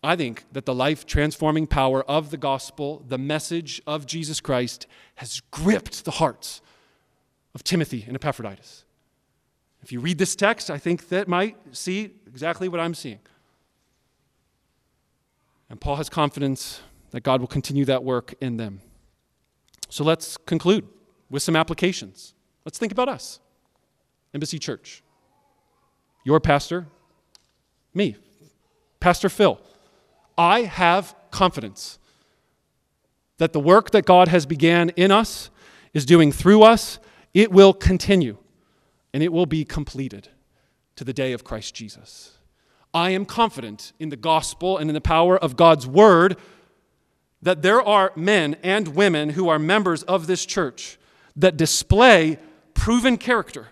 I 0.03 0.15
think 0.15 0.45
that 0.53 0.65
the 0.65 0.75
life 0.75 1.07
transforming 1.07 1.67
power 1.67 2.03
of 2.05 2.31
the 2.31 2.37
gospel, 2.37 3.05
the 3.09 3.19
message 3.19 3.83
of 3.87 4.07
Jesus 4.07 4.41
Christ, 4.41 4.87
has 5.17 5.41
gripped 5.51 6.05
the 6.05 6.13
hearts 6.13 6.61
of 7.55 7.65
Timothy 7.65 8.05
and 8.07 8.15
Epaphroditus. 8.15 8.85
If 9.83 9.91
you 9.91 10.01
read 10.01 10.19
this 10.19 10.37
text, 10.37 10.71
I 10.71 10.79
think 10.79 11.09
that 11.09 11.27
might 11.27 11.57
see 11.73 12.15
exactly 12.27 12.69
what 12.69 12.81
I'm 12.81 12.95
seeing. 12.95 13.21
And 15.69 15.81
Paul 15.81 15.97
has 15.97 16.09
confidence 16.09 16.81
that 17.11 17.23
God 17.23 17.41
will 17.41 17.49
continue 17.49 17.85
that 17.87 18.05
work 18.05 18.35
in 18.41 18.57
them. 18.57 18.81
So 19.89 20.05
let's 20.05 20.37
conclude 20.37 20.87
with 21.31 21.43
some 21.43 21.57
applications. 21.57 22.35
Let's 22.65 22.79
think 22.79 22.93
about 22.93 23.09
us, 23.09 23.41
Embassy 24.33 24.59
Church. 24.59 25.03
Your 26.25 26.41
pastor, 26.41 26.87
me, 27.95 28.17
Pastor 29.01 29.29
Phill. 29.29 29.61
I 30.39 30.63
have 30.63 31.15
confidence 31.33 31.99
that 33.39 33.53
the 33.53 33.61
work 33.61 33.91
that 33.91 34.07
God 34.07 34.29
has 34.29 34.47
began 34.47 34.91
in 34.91 35.11
us 35.11 35.51
is 35.93 36.07
doing 36.07 36.31
through 36.33 36.63
us 36.63 37.01
it 37.35 37.53
will 37.53 37.73
continue 37.73 38.39
and 39.13 39.23
it 39.23 39.33
will 39.33 39.47
be 39.47 39.65
completed 39.65 40.29
to 40.97 41.05
the 41.05 41.13
day 41.13 41.33
of 41.33 41.45
Christ 41.45 41.75
Jesus. 41.75 42.39
I 42.95 43.11
am 43.11 43.25
confident 43.25 43.93
in 43.99 44.09
the 44.09 44.17
gospel 44.17 44.79
and 44.79 44.89
in 44.89 44.95
the 44.95 45.01
power 45.01 45.37
of 45.37 45.57
God's 45.57 45.87
word 45.87 46.37
that 47.43 47.63
there 47.63 47.83
are 47.83 48.13
men 48.17 48.57
and 48.63 48.89
women 48.89 49.31
who 49.31 49.49
are 49.49 49.59
members 49.59 50.03
of 50.05 50.27
this 50.27 50.45
church 50.45 50.99
that 51.37 51.57
display 51.57 52.39
proven 52.75 53.17
character 53.17 53.69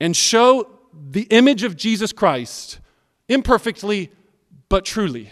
and 0.00 0.16
show 0.16 0.70
the 1.10 1.22
image 1.24 1.62
of 1.62 1.76
Jesus 1.76 2.12
Christ 2.12 2.78
imperfectly 3.28 4.10
but 4.68 4.84
truly 4.84 5.30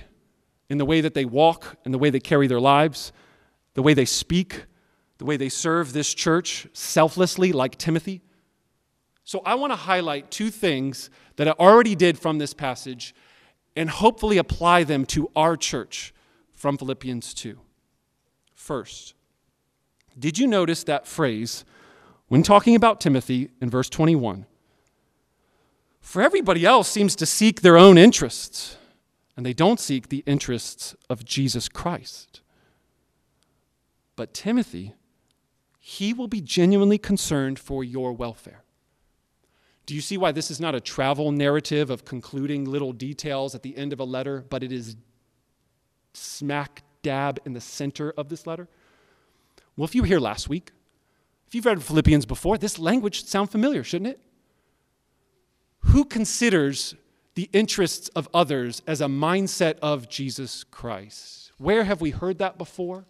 in 0.72 0.78
the 0.78 0.86
way 0.86 1.02
that 1.02 1.12
they 1.12 1.26
walk, 1.26 1.76
in 1.84 1.92
the 1.92 1.98
way 1.98 2.08
they 2.08 2.18
carry 2.18 2.46
their 2.46 2.58
lives, 2.58 3.12
the 3.74 3.82
way 3.82 3.92
they 3.92 4.06
speak, 4.06 4.64
the 5.18 5.24
way 5.26 5.36
they 5.36 5.50
serve 5.50 5.92
this 5.92 6.14
church 6.14 6.66
selflessly, 6.72 7.52
like 7.52 7.76
Timothy. 7.76 8.22
So 9.22 9.42
I 9.44 9.54
want 9.54 9.72
to 9.72 9.76
highlight 9.76 10.30
two 10.30 10.48
things 10.48 11.10
that 11.36 11.46
I 11.46 11.50
already 11.52 11.94
did 11.94 12.18
from 12.18 12.38
this 12.38 12.54
passage 12.54 13.14
and 13.76 13.90
hopefully 13.90 14.38
apply 14.38 14.84
them 14.84 15.04
to 15.06 15.30
our 15.36 15.58
church 15.58 16.14
from 16.54 16.78
Philippians 16.78 17.34
2. 17.34 17.60
First, 18.54 19.12
did 20.18 20.38
you 20.38 20.46
notice 20.46 20.84
that 20.84 21.06
phrase 21.06 21.66
when 22.28 22.42
talking 22.42 22.74
about 22.74 22.98
Timothy 22.98 23.50
in 23.60 23.68
verse 23.68 23.90
21? 23.90 24.46
For 26.00 26.22
everybody 26.22 26.64
else 26.64 26.88
seems 26.88 27.14
to 27.16 27.26
seek 27.26 27.60
their 27.60 27.76
own 27.76 27.98
interests, 27.98 28.78
and 29.36 29.46
they 29.46 29.52
don't 29.52 29.80
seek 29.80 30.08
the 30.08 30.22
interests 30.26 30.94
of 31.08 31.24
Jesus 31.24 31.68
Christ. 31.68 32.40
But 34.16 34.34
Timothy 34.34 34.94
he 35.84 36.12
will 36.12 36.28
be 36.28 36.40
genuinely 36.40 36.96
concerned 36.96 37.58
for 37.58 37.82
your 37.82 38.12
welfare. 38.12 38.62
Do 39.84 39.96
you 39.96 40.00
see 40.00 40.16
why 40.16 40.30
this 40.30 40.48
is 40.48 40.60
not 40.60 40.76
a 40.76 40.80
travel 40.80 41.32
narrative 41.32 41.90
of 41.90 42.04
concluding 42.04 42.64
little 42.64 42.92
details 42.92 43.52
at 43.56 43.64
the 43.64 43.76
end 43.76 43.92
of 43.92 43.98
a 43.98 44.04
letter, 44.04 44.44
but 44.48 44.62
it 44.62 44.70
is 44.70 44.94
smack 46.14 46.84
dab 47.02 47.40
in 47.44 47.52
the 47.52 47.60
center 47.60 48.12
of 48.12 48.28
this 48.28 48.46
letter? 48.46 48.68
Well, 49.76 49.84
if 49.84 49.92
you 49.92 50.02
were 50.02 50.06
here 50.06 50.20
last 50.20 50.48
week, 50.48 50.70
if 51.48 51.54
you've 51.56 51.66
read 51.66 51.82
Philippians 51.82 52.26
before, 52.26 52.58
this 52.58 52.78
language 52.78 53.16
should 53.16 53.28
sound 53.28 53.50
familiar, 53.50 53.82
shouldn't 53.82 54.12
it? 54.12 54.20
Who 55.86 56.04
considers 56.04 56.94
the 57.34 57.48
interests 57.52 58.08
of 58.10 58.28
others 58.34 58.82
as 58.86 59.00
a 59.00 59.06
mindset 59.06 59.78
of 59.80 60.08
Jesus 60.08 60.64
Christ? 60.64 61.52
Where 61.58 61.84
have 61.84 62.00
we 62.00 62.10
heard 62.10 62.38
that 62.38 62.58
before? 62.58 63.06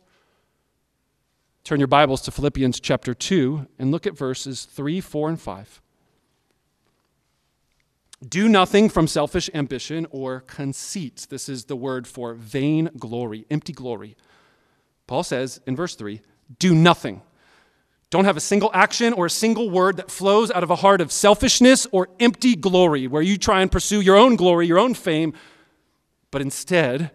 Turn 1.64 1.80
your 1.80 1.86
Bibles 1.86 2.22
to 2.22 2.30
Philippians 2.30 2.80
chapter 2.80 3.14
2 3.14 3.66
and 3.78 3.90
look 3.90 4.06
at 4.06 4.16
verses 4.16 4.64
3, 4.64 5.00
4, 5.00 5.28
and 5.30 5.40
5. 5.40 5.80
Do 8.28 8.48
nothing 8.48 8.88
from 8.88 9.06
selfish 9.06 9.50
ambition 9.54 10.06
or 10.10 10.40
conceit. 10.40 11.26
This 11.28 11.48
is 11.48 11.64
the 11.64 11.76
word 11.76 12.06
for 12.06 12.34
vain 12.34 12.90
glory, 12.98 13.46
empty 13.50 13.72
glory. 13.72 14.16
Paul 15.06 15.24
says 15.24 15.60
in 15.66 15.74
verse 15.74 15.94
3 15.94 16.20
do 16.58 16.74
nothing. 16.74 17.22
Don't 18.12 18.26
have 18.26 18.36
a 18.36 18.40
single 18.40 18.70
action 18.74 19.14
or 19.14 19.24
a 19.24 19.30
single 19.30 19.70
word 19.70 19.96
that 19.96 20.10
flows 20.10 20.50
out 20.50 20.62
of 20.62 20.70
a 20.70 20.76
heart 20.76 21.00
of 21.00 21.10
selfishness 21.10 21.86
or 21.92 22.10
empty 22.20 22.54
glory, 22.54 23.06
where 23.06 23.22
you 23.22 23.38
try 23.38 23.62
and 23.62 23.72
pursue 23.72 24.02
your 24.02 24.16
own 24.16 24.36
glory, 24.36 24.66
your 24.66 24.78
own 24.78 24.92
fame, 24.92 25.32
but 26.30 26.42
instead, 26.42 27.10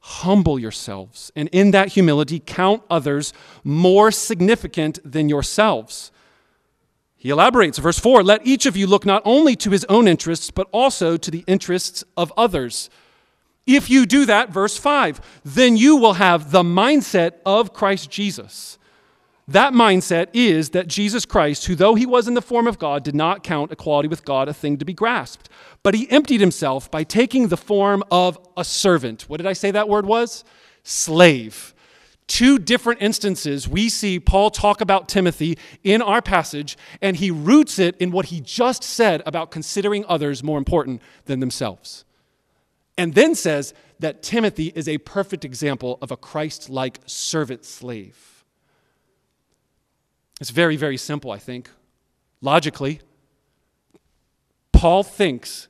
humble 0.00 0.58
yourselves, 0.58 1.30
and 1.36 1.48
in 1.52 1.70
that 1.70 1.90
humility, 1.90 2.42
count 2.44 2.82
others 2.90 3.32
more 3.62 4.10
significant 4.10 4.98
than 5.04 5.28
yourselves. 5.28 6.10
He 7.14 7.30
elaborates, 7.30 7.78
verse 7.78 8.00
4 8.00 8.24
Let 8.24 8.44
each 8.44 8.66
of 8.66 8.76
you 8.76 8.88
look 8.88 9.06
not 9.06 9.22
only 9.24 9.54
to 9.54 9.70
his 9.70 9.84
own 9.84 10.08
interests, 10.08 10.50
but 10.50 10.66
also 10.72 11.16
to 11.16 11.30
the 11.30 11.44
interests 11.46 12.02
of 12.16 12.32
others. 12.36 12.90
If 13.68 13.88
you 13.88 14.04
do 14.04 14.26
that, 14.26 14.50
verse 14.50 14.76
5, 14.76 15.20
then 15.44 15.76
you 15.76 15.94
will 15.94 16.14
have 16.14 16.50
the 16.50 16.64
mindset 16.64 17.34
of 17.46 17.72
Christ 17.72 18.10
Jesus. 18.10 18.78
That 19.50 19.72
mindset 19.72 20.28
is 20.32 20.70
that 20.70 20.86
Jesus 20.86 21.24
Christ, 21.26 21.66
who 21.66 21.74
though 21.74 21.96
he 21.96 22.06
was 22.06 22.28
in 22.28 22.34
the 22.34 22.42
form 22.42 22.66
of 22.68 22.78
God, 22.78 23.02
did 23.02 23.16
not 23.16 23.42
count 23.42 23.72
equality 23.72 24.08
with 24.08 24.24
God 24.24 24.48
a 24.48 24.54
thing 24.54 24.78
to 24.78 24.84
be 24.84 24.94
grasped, 24.94 25.48
but 25.82 25.94
he 25.94 26.08
emptied 26.10 26.40
himself 26.40 26.90
by 26.90 27.02
taking 27.02 27.48
the 27.48 27.56
form 27.56 28.04
of 28.12 28.38
a 28.56 28.64
servant. 28.64 29.22
What 29.22 29.38
did 29.38 29.46
I 29.46 29.52
say 29.52 29.72
that 29.72 29.88
word 29.88 30.06
was? 30.06 30.44
Slave 30.84 31.74
two 32.30 32.60
different 32.60 33.02
instances, 33.02 33.66
we 33.68 33.88
see 33.88 34.20
Paul 34.20 34.50
talk 34.50 34.80
about 34.80 35.08
Timothy 35.08 35.58
in 35.82 36.00
our 36.00 36.22
passage, 36.22 36.78
and 37.02 37.16
he 37.16 37.32
roots 37.32 37.80
it 37.80 37.96
in 37.96 38.12
what 38.12 38.26
he 38.26 38.40
just 38.40 38.84
said 38.84 39.20
about 39.26 39.50
considering 39.50 40.04
others 40.06 40.40
more 40.40 40.56
important 40.56 41.02
than 41.24 41.40
themselves. 41.40 42.04
And 42.96 43.16
then 43.16 43.34
says 43.34 43.74
that 43.98 44.22
Timothy 44.22 44.72
is 44.76 44.86
a 44.86 44.98
perfect 44.98 45.44
example 45.44 45.98
of 46.00 46.12
a 46.12 46.16
Christ 46.16 46.70
like 46.70 47.00
servant 47.04 47.64
slave. 47.64 48.29
It's 50.40 50.50
very, 50.50 50.76
very 50.76 50.96
simple, 50.96 51.30
I 51.30 51.38
think. 51.38 51.70
Logically, 52.40 53.00
Paul 54.72 55.02
thinks 55.02 55.68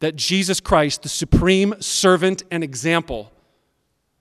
that 0.00 0.16
Jesus 0.16 0.60
Christ, 0.60 1.02
the 1.02 1.08
supreme 1.08 1.74
servant 1.80 2.42
and 2.50 2.64
example, 2.64 3.32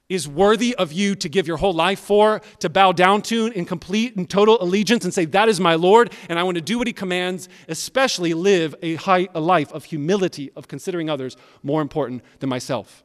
is 0.08 0.28
worthy 0.28 0.76
of 0.76 0.92
you 0.92 1.16
to 1.16 1.28
give 1.28 1.48
your 1.48 1.58
whole 1.58 1.74
life 1.74 2.00
for, 2.00 2.42
to 2.60 2.70
bow 2.70 2.92
down 2.92 3.22
to 3.24 3.48
in 3.48 3.66
complete 3.66 4.16
and 4.16 4.30
total 4.30 4.62
allegiance 4.62 5.04
and 5.04 5.14
say, 5.14 5.26
That 5.26 5.50
is 5.50 5.60
my 5.60 5.76
Lord, 5.76 6.14
and 6.30 6.38
I 6.38 6.44
want 6.44 6.56
to 6.56 6.62
do 6.62 6.78
what 6.78 6.88
He 6.88 6.94
commands, 6.94 7.50
especially 7.68 8.34
live 8.34 8.76
a, 8.84 8.96
high, 8.96 9.28
a 9.34 9.40
life 9.40 9.72
of 9.72 9.86
humility, 9.86 10.52
of 10.56 10.68
considering 10.68 11.10
others 11.10 11.36
more 11.64 11.82
important 11.82 12.24
than 12.40 12.50
myself. 12.50 13.04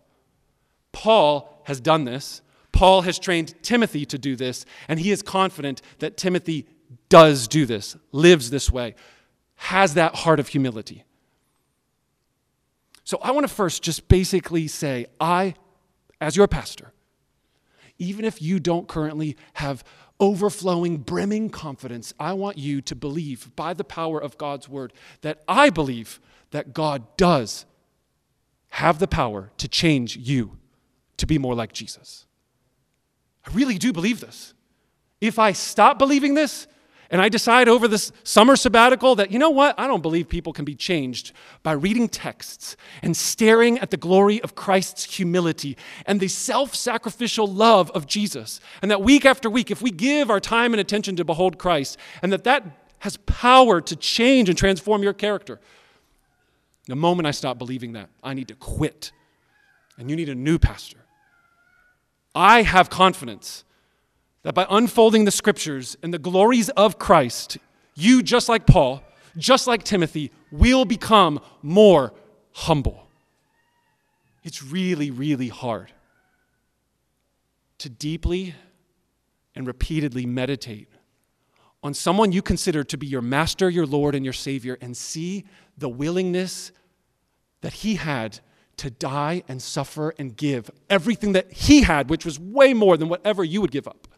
Paul 0.92 1.62
has 1.64 1.80
done 1.80 2.04
this. 2.04 2.42
Paul 2.72 3.02
has 3.02 3.18
trained 3.18 3.54
Timothy 3.62 4.04
to 4.06 4.18
do 4.18 4.36
this, 4.36 4.66
and 4.86 5.00
he 5.00 5.10
is 5.10 5.22
confident 5.22 5.80
that 6.00 6.16
Timothy 6.16 6.66
does 7.08 7.48
do 7.48 7.66
this, 7.66 7.96
lives 8.12 8.50
this 8.50 8.70
way, 8.70 8.94
has 9.56 9.94
that 9.94 10.14
heart 10.14 10.40
of 10.40 10.48
humility. 10.48 11.04
So 13.04 13.18
I 13.22 13.32
want 13.32 13.46
to 13.46 13.52
first 13.52 13.82
just 13.82 14.08
basically 14.08 14.68
say, 14.68 15.06
I 15.20 15.54
as 16.20 16.36
your 16.36 16.46
pastor, 16.46 16.92
even 17.98 18.24
if 18.24 18.40
you 18.40 18.60
don't 18.60 18.88
currently 18.88 19.36
have 19.54 19.82
overflowing, 20.18 20.98
brimming 20.98 21.48
confidence, 21.48 22.12
I 22.20 22.34
want 22.34 22.58
you 22.58 22.80
to 22.82 22.94
believe 22.94 23.54
by 23.56 23.74
the 23.74 23.84
power 23.84 24.20
of 24.20 24.36
God's 24.38 24.68
word 24.68 24.92
that 25.22 25.42
I 25.48 25.70
believe 25.70 26.20
that 26.50 26.74
God 26.74 27.04
does 27.16 27.64
have 28.70 28.98
the 28.98 29.08
power 29.08 29.50
to 29.58 29.66
change 29.66 30.16
you 30.16 30.58
to 31.16 31.26
be 31.26 31.38
more 31.38 31.54
like 31.54 31.72
Jesus. 31.72 32.26
I 33.46 33.50
really 33.52 33.78
do 33.78 33.92
believe 33.92 34.20
this. 34.20 34.54
If 35.20 35.38
I 35.38 35.52
stop 35.52 35.98
believing 35.98 36.34
this, 36.34 36.66
and 37.10 37.20
I 37.20 37.28
decide 37.28 37.68
over 37.68 37.88
this 37.88 38.12
summer 38.22 38.54
sabbatical 38.54 39.16
that, 39.16 39.32
you 39.32 39.38
know 39.38 39.50
what? 39.50 39.78
I 39.78 39.88
don't 39.88 40.00
believe 40.00 40.28
people 40.28 40.52
can 40.52 40.64
be 40.64 40.76
changed 40.76 41.32
by 41.64 41.72
reading 41.72 42.08
texts 42.08 42.76
and 43.02 43.16
staring 43.16 43.78
at 43.80 43.90
the 43.90 43.96
glory 43.96 44.40
of 44.42 44.54
Christ's 44.54 45.16
humility 45.16 45.76
and 46.06 46.20
the 46.20 46.28
self 46.28 46.74
sacrificial 46.74 47.48
love 47.48 47.90
of 47.90 48.06
Jesus. 48.06 48.60
And 48.80 48.90
that 48.92 49.02
week 49.02 49.24
after 49.24 49.50
week, 49.50 49.72
if 49.72 49.82
we 49.82 49.90
give 49.90 50.30
our 50.30 50.38
time 50.38 50.72
and 50.72 50.80
attention 50.80 51.16
to 51.16 51.24
behold 51.24 51.58
Christ, 51.58 51.98
and 52.22 52.32
that 52.32 52.44
that 52.44 52.64
has 53.00 53.16
power 53.18 53.80
to 53.80 53.96
change 53.96 54.48
and 54.48 54.56
transform 54.56 55.02
your 55.02 55.14
character. 55.14 55.58
The 56.86 56.96
moment 56.96 57.26
I 57.26 57.30
stop 57.30 57.58
believing 57.58 57.92
that, 57.94 58.10
I 58.22 58.34
need 58.34 58.48
to 58.48 58.54
quit. 58.54 59.10
And 59.98 60.08
you 60.10 60.16
need 60.16 60.28
a 60.28 60.34
new 60.34 60.58
pastor. 60.58 60.98
I 62.34 62.62
have 62.62 62.90
confidence 62.90 63.64
that 64.42 64.54
by 64.54 64.66
unfolding 64.70 65.24
the 65.24 65.30
scriptures 65.30 65.96
and 66.02 66.14
the 66.14 66.18
glories 66.18 66.68
of 66.70 66.98
Christ, 66.98 67.58
you, 67.94 68.22
just 68.22 68.48
like 68.48 68.66
Paul, 68.66 69.02
just 69.36 69.66
like 69.66 69.82
Timothy, 69.84 70.30
will 70.50 70.84
become 70.84 71.40
more 71.62 72.12
humble. 72.52 73.06
It's 74.42 74.62
really, 74.62 75.10
really 75.10 75.48
hard 75.48 75.92
to 77.78 77.88
deeply 77.88 78.54
and 79.54 79.66
repeatedly 79.66 80.26
meditate 80.26 80.88
on 81.82 81.94
someone 81.94 82.32
you 82.32 82.42
consider 82.42 82.84
to 82.84 82.96
be 82.96 83.06
your 83.06 83.22
master, 83.22 83.68
your 83.70 83.86
Lord, 83.86 84.14
and 84.14 84.24
your 84.24 84.34
Savior, 84.34 84.76
and 84.80 84.96
see 84.96 85.44
the 85.78 85.88
willingness 85.88 86.72
that 87.62 87.72
he 87.72 87.94
had 87.96 88.40
to 88.78 88.90
die 88.90 89.42
and 89.48 89.60
suffer 89.60 90.14
and 90.18 90.36
give 90.36 90.70
everything 90.88 91.32
that 91.32 91.52
he 91.52 91.82
had, 91.82 92.08
which 92.08 92.24
was 92.24 92.38
way 92.38 92.72
more 92.72 92.96
than 92.96 93.08
whatever 93.08 93.44
you 93.44 93.60
would 93.60 93.70
give 93.70 93.86
up 93.86 94.08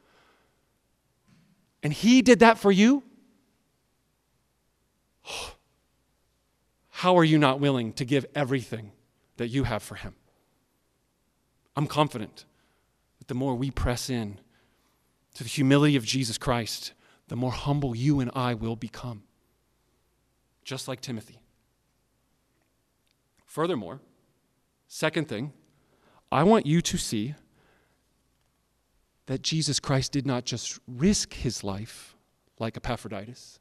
and 1.83 1.92
He 1.92 2.23
did 2.23 2.38
that 2.40 2.59
for 2.59 2.71
you, 2.71 3.03
how 6.90 7.16
are 7.16 7.25
you 7.25 7.38
not 7.38 7.61
willing 7.61 7.92
to 7.95 8.05
give 8.05 8.27
everything 8.35 8.92
that 9.37 9.49
you 9.49 9.64
have 9.64 9.83
for 9.83 9.97
Him? 9.97 10.14
I'm 11.77 11.87
confident 11.87 12.45
that 13.18 13.29
the 13.29 13.35
more 13.35 13.55
we 13.55 13.71
press 13.71 14.11
in 14.11 14.38
to 15.35 15.42
the 15.42 15.49
humility 15.49 15.97
of 15.97 16.05
Jesus 16.05 16.38
Christ, 16.38 16.92
the 17.29 17.37
more 17.37 17.53
humble 17.53 17.97
you 17.97 18.21
and 18.21 18.31
I 18.35 18.55
will 18.55 18.77
become, 18.77 19.23
just 20.64 20.87
like 20.87 21.01
Timothy. 21.01 21.40
Furthermore, 23.47 24.01
second 24.87 25.29
thing, 25.29 25.53
I 26.31 26.42
want 26.42 26.66
you 26.66 26.81
to 26.83 26.97
see 26.99 27.35
that 29.27 29.43
Jesus 29.43 29.81
Christ 29.81 30.13
did 30.13 30.27
not 30.27 30.45
just 30.45 30.79
risk 30.87 31.35
his 31.35 31.63
life 31.63 32.17
like 32.59 32.77
Epaphroditus, 32.77 33.61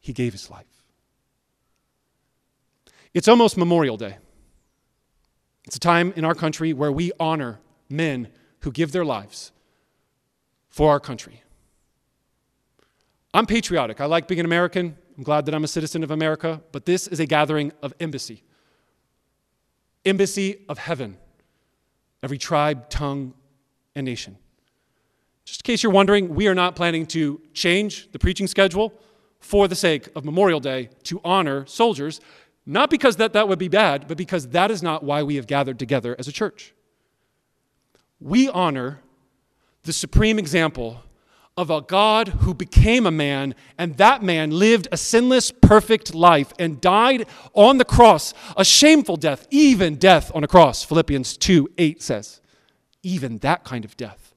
he 0.00 0.12
gave 0.12 0.32
his 0.32 0.50
life. 0.50 0.66
It's 3.14 3.28
almost 3.28 3.56
Memorial 3.56 3.96
Day. 3.96 4.18
It's 5.64 5.76
a 5.76 5.80
time 5.80 6.12
in 6.16 6.24
our 6.24 6.34
country 6.34 6.72
where 6.72 6.92
we 6.92 7.12
honor 7.18 7.60
men 7.88 8.28
who 8.60 8.70
give 8.70 8.92
their 8.92 9.04
lives 9.04 9.52
for 10.68 10.90
our 10.90 11.00
country. 11.00 11.42
I'm 13.34 13.46
patriotic. 13.46 14.00
I 14.00 14.06
like 14.06 14.28
being 14.28 14.40
an 14.40 14.46
American. 14.46 14.96
I'm 15.16 15.24
glad 15.24 15.46
that 15.46 15.54
I'm 15.54 15.64
a 15.64 15.68
citizen 15.68 16.04
of 16.04 16.10
America, 16.10 16.62
but 16.72 16.84
this 16.84 17.08
is 17.08 17.20
a 17.20 17.26
gathering 17.26 17.72
of 17.82 17.92
embassy. 18.00 18.42
Embassy 20.04 20.64
of 20.68 20.78
heaven. 20.78 21.16
Every 22.22 22.38
tribe, 22.38 22.88
tongue, 22.90 23.34
and 23.96 24.04
nation. 24.04 24.38
Just 25.44 25.62
in 25.62 25.64
case 25.64 25.82
you're 25.82 25.92
wondering, 25.92 26.34
we 26.34 26.46
are 26.46 26.54
not 26.54 26.76
planning 26.76 27.06
to 27.06 27.40
change 27.54 28.10
the 28.12 28.18
preaching 28.18 28.46
schedule 28.46 28.92
for 29.40 29.66
the 29.66 29.74
sake 29.74 30.08
of 30.14 30.24
Memorial 30.24 30.60
Day 30.60 30.90
to 31.04 31.20
honor 31.24 31.66
soldiers, 31.66 32.20
not 32.66 32.90
because 32.90 33.16
that, 33.16 33.32
that 33.32 33.48
would 33.48 33.58
be 33.58 33.68
bad, 33.68 34.06
but 34.06 34.16
because 34.16 34.48
that 34.48 34.70
is 34.70 34.82
not 34.82 35.02
why 35.02 35.22
we 35.22 35.36
have 35.36 35.46
gathered 35.46 35.78
together 35.78 36.14
as 36.18 36.28
a 36.28 36.32
church. 36.32 36.74
We 38.20 38.48
honor 38.48 39.00
the 39.84 39.92
supreme 39.92 40.38
example 40.38 41.02
of 41.56 41.70
a 41.70 41.80
God 41.80 42.28
who 42.28 42.52
became 42.52 43.06
a 43.06 43.10
man, 43.10 43.54
and 43.78 43.96
that 43.96 44.22
man 44.22 44.50
lived 44.50 44.88
a 44.92 44.96
sinless, 44.96 45.50
perfect 45.50 46.14
life 46.14 46.52
and 46.58 46.80
died 46.80 47.26
on 47.54 47.78
the 47.78 47.84
cross, 47.84 48.34
a 48.56 48.64
shameful 48.64 49.16
death, 49.16 49.46
even 49.50 49.96
death 49.96 50.30
on 50.34 50.44
a 50.44 50.48
cross, 50.48 50.82
Philippians 50.82 51.36
2 51.36 51.70
8 51.78 52.02
says 52.02 52.40
even 53.06 53.38
that 53.38 53.62
kind 53.62 53.84
of 53.84 53.96
death. 53.96 54.34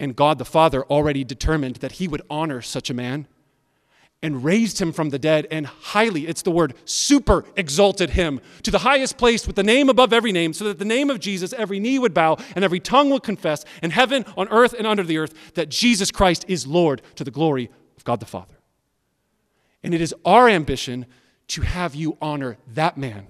And 0.00 0.16
God 0.16 0.38
the 0.38 0.44
Father 0.44 0.82
already 0.84 1.22
determined 1.22 1.76
that 1.76 1.92
he 1.92 2.08
would 2.08 2.22
honor 2.28 2.60
such 2.60 2.90
a 2.90 2.94
man 2.94 3.28
and 4.22 4.44
raised 4.44 4.80
him 4.80 4.92
from 4.92 5.10
the 5.10 5.18
dead 5.18 5.46
and 5.50 5.66
highly, 5.66 6.26
it's 6.26 6.42
the 6.42 6.50
word, 6.50 6.74
super 6.84 7.44
exalted 7.56 8.10
him 8.10 8.40
to 8.64 8.70
the 8.70 8.80
highest 8.80 9.16
place 9.16 9.46
with 9.46 9.56
the 9.56 9.62
name 9.62 9.88
above 9.88 10.12
every 10.12 10.32
name, 10.32 10.52
so 10.52 10.64
that 10.64 10.78
the 10.78 10.84
name 10.84 11.08
of 11.10 11.20
Jesus 11.20 11.52
every 11.54 11.78
knee 11.78 11.98
would 11.98 12.12
bow 12.12 12.36
and 12.54 12.64
every 12.64 12.80
tongue 12.80 13.08
would 13.10 13.22
confess 13.22 13.64
in 13.82 13.90
heaven, 13.90 14.24
on 14.36 14.48
earth, 14.48 14.74
and 14.74 14.86
under 14.86 15.04
the 15.04 15.16
earth 15.16 15.54
that 15.54 15.70
Jesus 15.70 16.10
Christ 16.10 16.44
is 16.48 16.66
Lord 16.66 17.00
to 17.14 17.24
the 17.24 17.30
glory 17.30 17.70
of 17.96 18.04
God 18.04 18.20
the 18.20 18.26
Father. 18.26 18.56
And 19.82 19.94
it 19.94 20.00
is 20.00 20.14
our 20.24 20.48
ambition 20.48 21.06
to 21.48 21.62
have 21.62 21.94
you 21.94 22.18
honor 22.20 22.58
that 22.74 22.98
man 22.98 23.26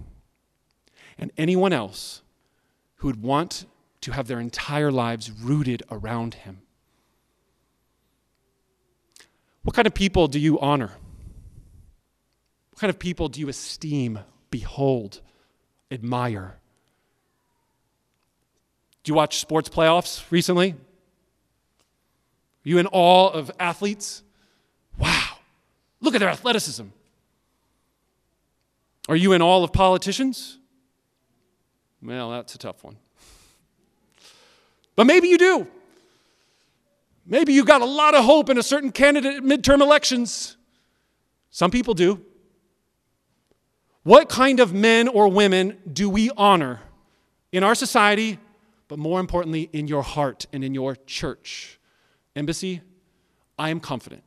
and 1.18 1.30
anyone 1.36 1.72
else 1.72 2.22
who 3.01 3.09
would 3.09 3.22
want 3.22 3.64
to 4.03 4.12
have 4.12 4.28
their 4.28 4.38
entire 4.38 4.92
lives 4.92 5.30
rooted 5.30 5.82
around 5.90 6.34
him. 6.34 6.61
What 9.62 9.74
kind 9.74 9.86
of 9.86 9.94
people 9.94 10.28
do 10.28 10.38
you 10.38 10.61
honor? 10.61 10.90
What 12.70 12.78
kind 12.78 12.90
of 12.90 12.98
people 12.98 13.28
do 13.28 13.40
you 13.40 13.48
esteem, 13.48 14.18
behold, 14.51 15.22
admire? 15.90 16.59
Do 19.03 19.11
you 19.11 19.14
watch 19.14 19.38
sports 19.38 19.70
playoffs 19.70 20.30
recently? 20.30 20.72
Are 20.72 20.76
you 22.68 22.76
in 22.76 22.86
awe 22.86 23.30
of 23.30 23.51
athletes? 23.59 24.22
Wow, 24.98 25.38
look 26.03 26.14
at 26.14 26.18
their 26.18 26.28
athleticism. 26.28 26.84
Are 29.09 29.16
you 29.16 29.32
in 29.32 29.40
awe 29.40 29.64
of 29.64 29.72
politicians? 29.72 30.59
Well, 32.03 32.30
that's 32.30 32.55
a 32.55 32.59
tough 32.59 32.82
one. 32.82 32.96
But 34.96 35.07
maybe 35.07 35.28
you 35.28 35.38
do. 35.38 35.66
Maybe 37.26 37.53
you 37.53 37.64
got 37.64 37.80
a 37.80 37.86
lot 37.86 38.14
of 38.14 38.24
hope 38.24 38.48
in 38.48 38.59
a 38.59 38.62
certain 38.62 38.90
candidate 38.90 39.36
at 39.36 39.42
midterm 39.42 39.80
elections. 39.80 40.57
Some 41.51 41.70
people 41.70 41.94
do. 41.94 42.24
What 44.03 44.28
kind 44.28 44.61
of 44.61 44.72
men 44.72 45.09
or 45.09 45.28
women 45.28 45.78
do 45.92 46.09
we 46.09 46.30
honor 46.36 46.80
in 47.53 47.62
our 47.62 47.74
society, 47.74 48.38
but 48.88 48.98
more 48.98 49.20
importantly, 49.20 49.68
in 49.72 49.86
your 49.86 50.03
heart 50.03 50.46
and 50.53 50.64
in 50.64 50.74
your 50.74 50.96
church? 50.96 51.78
Embassy, 52.34 52.80
I 53.59 53.70
am 53.70 53.78
confident 53.78 54.22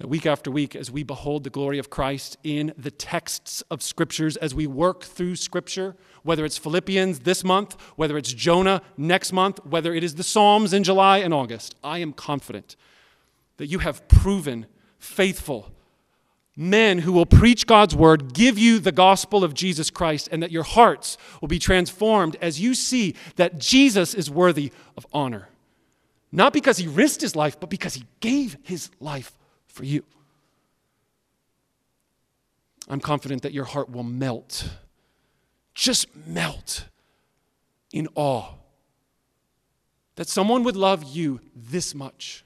that 0.00 0.08
week 0.08 0.24
after 0.24 0.50
week, 0.50 0.74
as 0.74 0.90
we 0.90 1.02
behold 1.02 1.44
the 1.44 1.50
glory 1.50 1.78
of 1.78 1.90
Christ 1.90 2.38
in 2.42 2.72
the 2.78 2.90
texts 2.90 3.62
of 3.70 3.82
scriptures, 3.82 4.38
as 4.38 4.54
we 4.54 4.66
work 4.66 5.04
through 5.04 5.36
scripture, 5.36 5.94
whether 6.22 6.46
it's 6.46 6.56
Philippians 6.56 7.20
this 7.20 7.44
month, 7.44 7.76
whether 7.96 8.16
it's 8.16 8.32
Jonah 8.32 8.80
next 8.96 9.30
month, 9.30 9.58
whether 9.66 9.92
it 9.92 10.02
is 10.02 10.14
the 10.14 10.22
Psalms 10.22 10.72
in 10.72 10.84
July 10.84 11.18
and 11.18 11.34
August, 11.34 11.74
I 11.84 11.98
am 11.98 12.14
confident 12.14 12.76
that 13.58 13.66
you 13.66 13.80
have 13.80 14.08
proven 14.08 14.64
faithful 14.98 15.70
men 16.56 17.00
who 17.00 17.12
will 17.12 17.26
preach 17.26 17.66
God's 17.66 17.94
word, 17.94 18.32
give 18.32 18.58
you 18.58 18.78
the 18.78 18.92
gospel 18.92 19.44
of 19.44 19.52
Jesus 19.52 19.90
Christ, 19.90 20.30
and 20.32 20.42
that 20.42 20.50
your 20.50 20.62
hearts 20.62 21.18
will 21.42 21.48
be 21.48 21.58
transformed 21.58 22.36
as 22.40 22.58
you 22.58 22.74
see 22.74 23.14
that 23.36 23.58
Jesus 23.58 24.14
is 24.14 24.30
worthy 24.30 24.72
of 24.96 25.06
honor. 25.12 25.50
Not 26.32 26.54
because 26.54 26.78
he 26.78 26.88
risked 26.88 27.20
his 27.20 27.36
life, 27.36 27.60
but 27.60 27.68
because 27.68 27.92
he 27.92 28.04
gave 28.20 28.56
his 28.62 28.90
life 28.98 29.36
for 29.80 29.86
you. 29.86 30.04
I'm 32.86 33.00
confident 33.00 33.40
that 33.42 33.54
your 33.54 33.64
heart 33.64 33.90
will 33.90 34.02
melt, 34.02 34.68
just 35.74 36.14
melt 36.26 36.84
in 37.94 38.06
awe 38.14 38.56
that 40.16 40.28
someone 40.28 40.64
would 40.64 40.76
love 40.76 41.02
you 41.02 41.40
this 41.56 41.94
much 41.94 42.44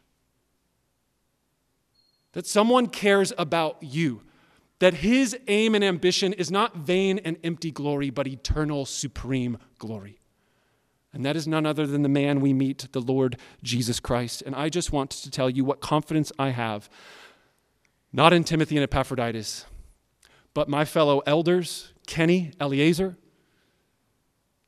that 2.34 2.46
someone 2.46 2.88
cares 2.88 3.32
about 3.38 3.76
you, 3.80 4.20
that 4.80 4.94
his 4.94 5.36
aim 5.46 5.74
and 5.74 5.84
ambition 5.84 6.32
is 6.32 6.50
not 6.50 6.76
vain 6.76 7.18
and 7.24 7.36
empty 7.44 7.70
glory, 7.70 8.10
but 8.10 8.26
eternal, 8.26 8.84
supreme 8.84 9.56
glory. 9.78 10.18
And 11.12 11.24
that 11.24 11.36
is 11.36 11.46
none 11.46 11.64
other 11.64 11.86
than 11.86 12.02
the 12.02 12.08
man 12.08 12.40
we 12.40 12.52
meet, 12.52 12.88
the 12.90 13.00
Lord 13.00 13.38
Jesus 13.62 14.00
Christ. 14.00 14.42
And 14.42 14.54
I 14.56 14.68
just 14.68 14.90
want 14.90 15.10
to 15.10 15.30
tell 15.30 15.48
you 15.48 15.64
what 15.64 15.80
confidence 15.80 16.32
I 16.40 16.48
have, 16.48 16.90
not 18.14 18.32
in 18.32 18.44
Timothy 18.44 18.76
and 18.76 18.84
Epaphroditus, 18.84 19.66
but 20.54 20.68
my 20.68 20.84
fellow 20.84 21.20
elders, 21.26 21.92
Kenny, 22.06 22.52
Eliezer. 22.60 23.16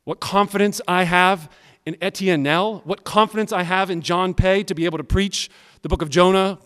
What 0.03 0.19
confidence 0.19 0.81
I 0.89 1.05
have 1.05 1.49
in 1.87 1.97
Etienne 2.03 2.43
Nell, 2.43 2.83
what 2.85 3.05
confidence 3.05 3.53
I 3.53 3.63
have 3.63 3.89
in 3.89 4.03
John 4.03 4.35
Pay 4.35 4.65
to 4.65 4.75
be 4.75 4.85
able 4.85 4.99
to 4.99 5.05
preach 5.05 5.49
the 5.83 5.89
book 5.89 6.03
of 6.03 6.11
Jonah, 6.11 6.59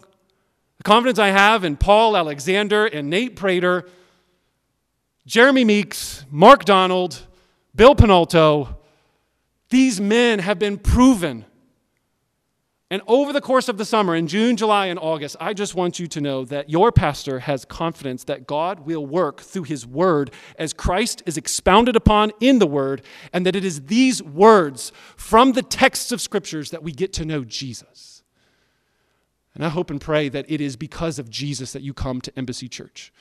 the 0.79 0.83
confidence 0.83 1.19
I 1.19 1.29
have 1.29 1.65
in 1.65 1.77
Paul 1.77 2.17
Alexander 2.17 2.87
and 2.87 3.11
Nate 3.11 3.37
Prater, 3.37 3.87
Jeremy 5.27 5.67
Meeks, 5.67 6.25
Mark 6.31 6.65
Donald, 6.65 7.27
Bill 7.75 7.95
Penalto, 7.95 8.79
these 9.69 10.01
men 10.01 10.39
have 10.39 10.59
been 10.59 10.79
proven. 10.79 11.45
And 12.93 13.03
over 13.07 13.33
the 13.33 13.41
course 13.41 13.69
of 13.69 13.79
the 13.79 13.85
summer, 13.85 14.17
in 14.17 14.27
June, 14.27 14.57
July, 14.57 14.87
and 14.87 14.99
August, 14.99 15.37
I 15.39 15.55
just 15.55 15.77
want 15.77 16.01
you 16.01 16.09
to 16.09 16.21
know 16.21 16.45
that 16.47 16.69
your 16.69 16.91
pastor 16.91 17.39
has 17.39 17.65
confidence 17.65 18.25
that 18.25 18.49
God 18.49 18.81
will 18.81 19.07
work 19.07 19.41
through 19.41 19.63
his 19.63 19.87
word 19.87 20.33
as 20.59 20.73
Christ 20.73 21.23
is 21.25 21.37
expounded 21.37 21.95
upon 21.95 22.33
in 22.41 22.59
the 22.59 22.67
word, 22.67 23.03
and 23.33 23.47
that 23.47 23.55
it 23.55 23.65
is 23.65 23.83
these 23.83 24.21
words 24.21 24.91
from 25.17 25.53
the 25.53 25.63
texts 25.63 26.11
of 26.11 26.21
scriptures 26.21 26.71
that 26.71 26.83
we 26.83 26.91
get 26.91 27.13
to 27.13 27.25
know 27.25 27.45
Jesus. 27.45 28.25
And 29.55 29.65
I 29.65 29.69
hope 29.69 29.91
and 29.91 30.01
pray 30.01 30.29
that 30.29 30.51
it 30.51 30.61
is 30.61 30.75
because 30.75 31.21
of 31.21 31.31
Jesus 31.31 31.73
that 31.73 31.83
you 31.83 31.95
come 31.95 32.21
to 32.23 32.33
Embassy 32.37 32.69
Church. 32.69 33.13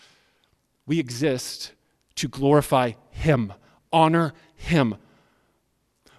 We 0.88 1.00
exist 1.00 1.74
to 2.16 2.28
glorify 2.28 2.94
Him, 3.12 3.54
honor 3.94 4.34
Him. 4.56 4.96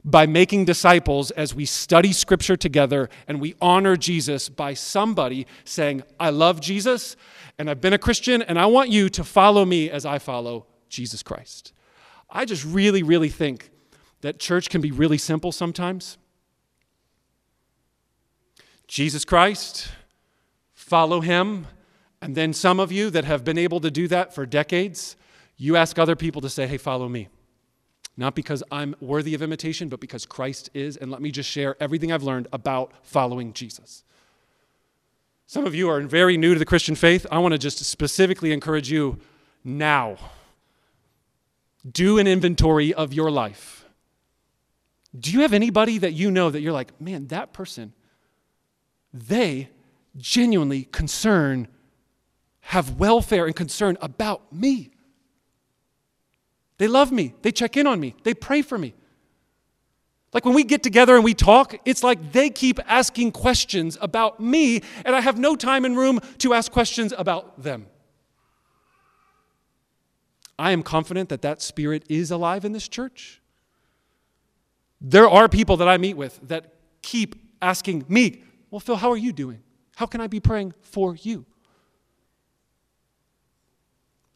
By 0.04 0.26
making 0.26 0.64
disciples 0.64 1.30
as 1.32 1.54
we 1.54 1.66
study 1.66 2.12
Scripture 2.12 2.56
together 2.56 3.10
and 3.28 3.40
we 3.40 3.54
honor 3.60 3.96
Jesus 3.96 4.48
by 4.48 4.74
somebody 4.74 5.46
saying, 5.64 6.02
I 6.18 6.30
love 6.30 6.60
Jesus 6.60 7.16
and 7.58 7.68
I've 7.68 7.80
been 7.80 7.92
a 7.92 7.98
Christian 7.98 8.40
and 8.40 8.58
I 8.58 8.66
want 8.66 8.88
you 8.88 9.10
to 9.10 9.22
follow 9.22 9.64
me 9.64 9.90
as 9.90 10.06
I 10.06 10.18
follow 10.18 10.66
Jesus 10.88 11.22
Christ. 11.22 11.74
I 12.30 12.44
just 12.44 12.64
really, 12.64 13.02
really 13.02 13.28
think 13.28 13.70
that 14.22 14.38
church 14.38 14.70
can 14.70 14.80
be 14.80 14.90
really 14.90 15.18
simple 15.18 15.52
sometimes. 15.52 16.16
Jesus 18.86 19.24
Christ, 19.24 19.88
follow 20.72 21.20
him. 21.20 21.66
And 22.22 22.34
then 22.34 22.52
some 22.52 22.80
of 22.80 22.90
you 22.90 23.10
that 23.10 23.24
have 23.24 23.44
been 23.44 23.58
able 23.58 23.80
to 23.80 23.90
do 23.90 24.08
that 24.08 24.34
for 24.34 24.44
decades, 24.44 25.16
you 25.56 25.76
ask 25.76 25.98
other 25.98 26.16
people 26.16 26.40
to 26.42 26.50
say, 26.50 26.66
hey, 26.66 26.76
follow 26.76 27.08
me. 27.08 27.28
Not 28.16 28.34
because 28.34 28.62
I'm 28.70 28.94
worthy 29.00 29.34
of 29.34 29.42
imitation, 29.42 29.88
but 29.88 30.00
because 30.00 30.26
Christ 30.26 30.70
is. 30.74 30.96
And 30.96 31.10
let 31.10 31.22
me 31.22 31.30
just 31.30 31.48
share 31.48 31.76
everything 31.80 32.12
I've 32.12 32.22
learned 32.22 32.48
about 32.52 32.92
following 33.02 33.52
Jesus. 33.52 34.04
Some 35.46 35.66
of 35.66 35.74
you 35.74 35.88
are 35.88 36.00
very 36.02 36.36
new 36.36 36.52
to 36.52 36.58
the 36.58 36.64
Christian 36.64 36.94
faith. 36.94 37.26
I 37.30 37.38
want 37.38 37.52
to 37.52 37.58
just 37.58 37.78
specifically 37.78 38.52
encourage 38.52 38.90
you 38.90 39.18
now. 39.64 40.16
Do 41.90 42.18
an 42.18 42.26
inventory 42.26 42.92
of 42.92 43.12
your 43.12 43.30
life. 43.30 43.84
Do 45.18 45.32
you 45.32 45.40
have 45.40 45.52
anybody 45.52 45.98
that 45.98 46.12
you 46.12 46.30
know 46.30 46.50
that 46.50 46.60
you're 46.60 46.72
like, 46.72 47.00
man, 47.00 47.26
that 47.28 47.52
person, 47.52 47.94
they 49.12 49.70
genuinely 50.16 50.84
concern, 50.84 51.68
have 52.60 52.98
welfare 52.98 53.46
and 53.46 53.56
concern 53.56 53.96
about 54.00 54.52
me. 54.52 54.92
They 56.80 56.88
love 56.88 57.12
me, 57.12 57.34
they 57.42 57.52
check 57.52 57.76
in 57.76 57.86
on 57.86 58.00
me, 58.00 58.14
they 58.22 58.32
pray 58.32 58.62
for 58.62 58.78
me. 58.78 58.94
Like 60.32 60.46
when 60.46 60.54
we 60.54 60.64
get 60.64 60.82
together 60.82 61.14
and 61.14 61.22
we 61.22 61.34
talk, 61.34 61.74
it's 61.84 62.02
like 62.02 62.32
they 62.32 62.48
keep 62.48 62.80
asking 62.86 63.32
questions 63.32 63.98
about 64.00 64.40
me, 64.40 64.80
and 65.04 65.14
I 65.14 65.20
have 65.20 65.38
no 65.38 65.56
time 65.56 65.84
and 65.84 65.94
room 65.94 66.20
to 66.38 66.54
ask 66.54 66.72
questions 66.72 67.12
about 67.18 67.62
them. 67.62 67.86
I 70.58 70.70
am 70.70 70.82
confident 70.82 71.28
that 71.28 71.42
that 71.42 71.60
spirit 71.60 72.02
is 72.08 72.30
alive 72.30 72.64
in 72.64 72.72
this 72.72 72.88
church. 72.88 73.42
There 75.02 75.28
are 75.28 75.50
people 75.50 75.76
that 75.76 75.88
I 75.88 75.98
meet 75.98 76.16
with 76.16 76.40
that 76.44 76.72
keep 77.02 77.34
asking 77.60 78.06
me, 78.08 78.42
Well, 78.70 78.80
Phill, 78.80 78.96
how 78.96 79.10
are 79.10 79.18
you 79.18 79.34
doing? 79.34 79.62
How 79.96 80.06
can 80.06 80.22
I 80.22 80.28
be 80.28 80.40
praying 80.40 80.72
for 80.80 81.14
you? 81.14 81.44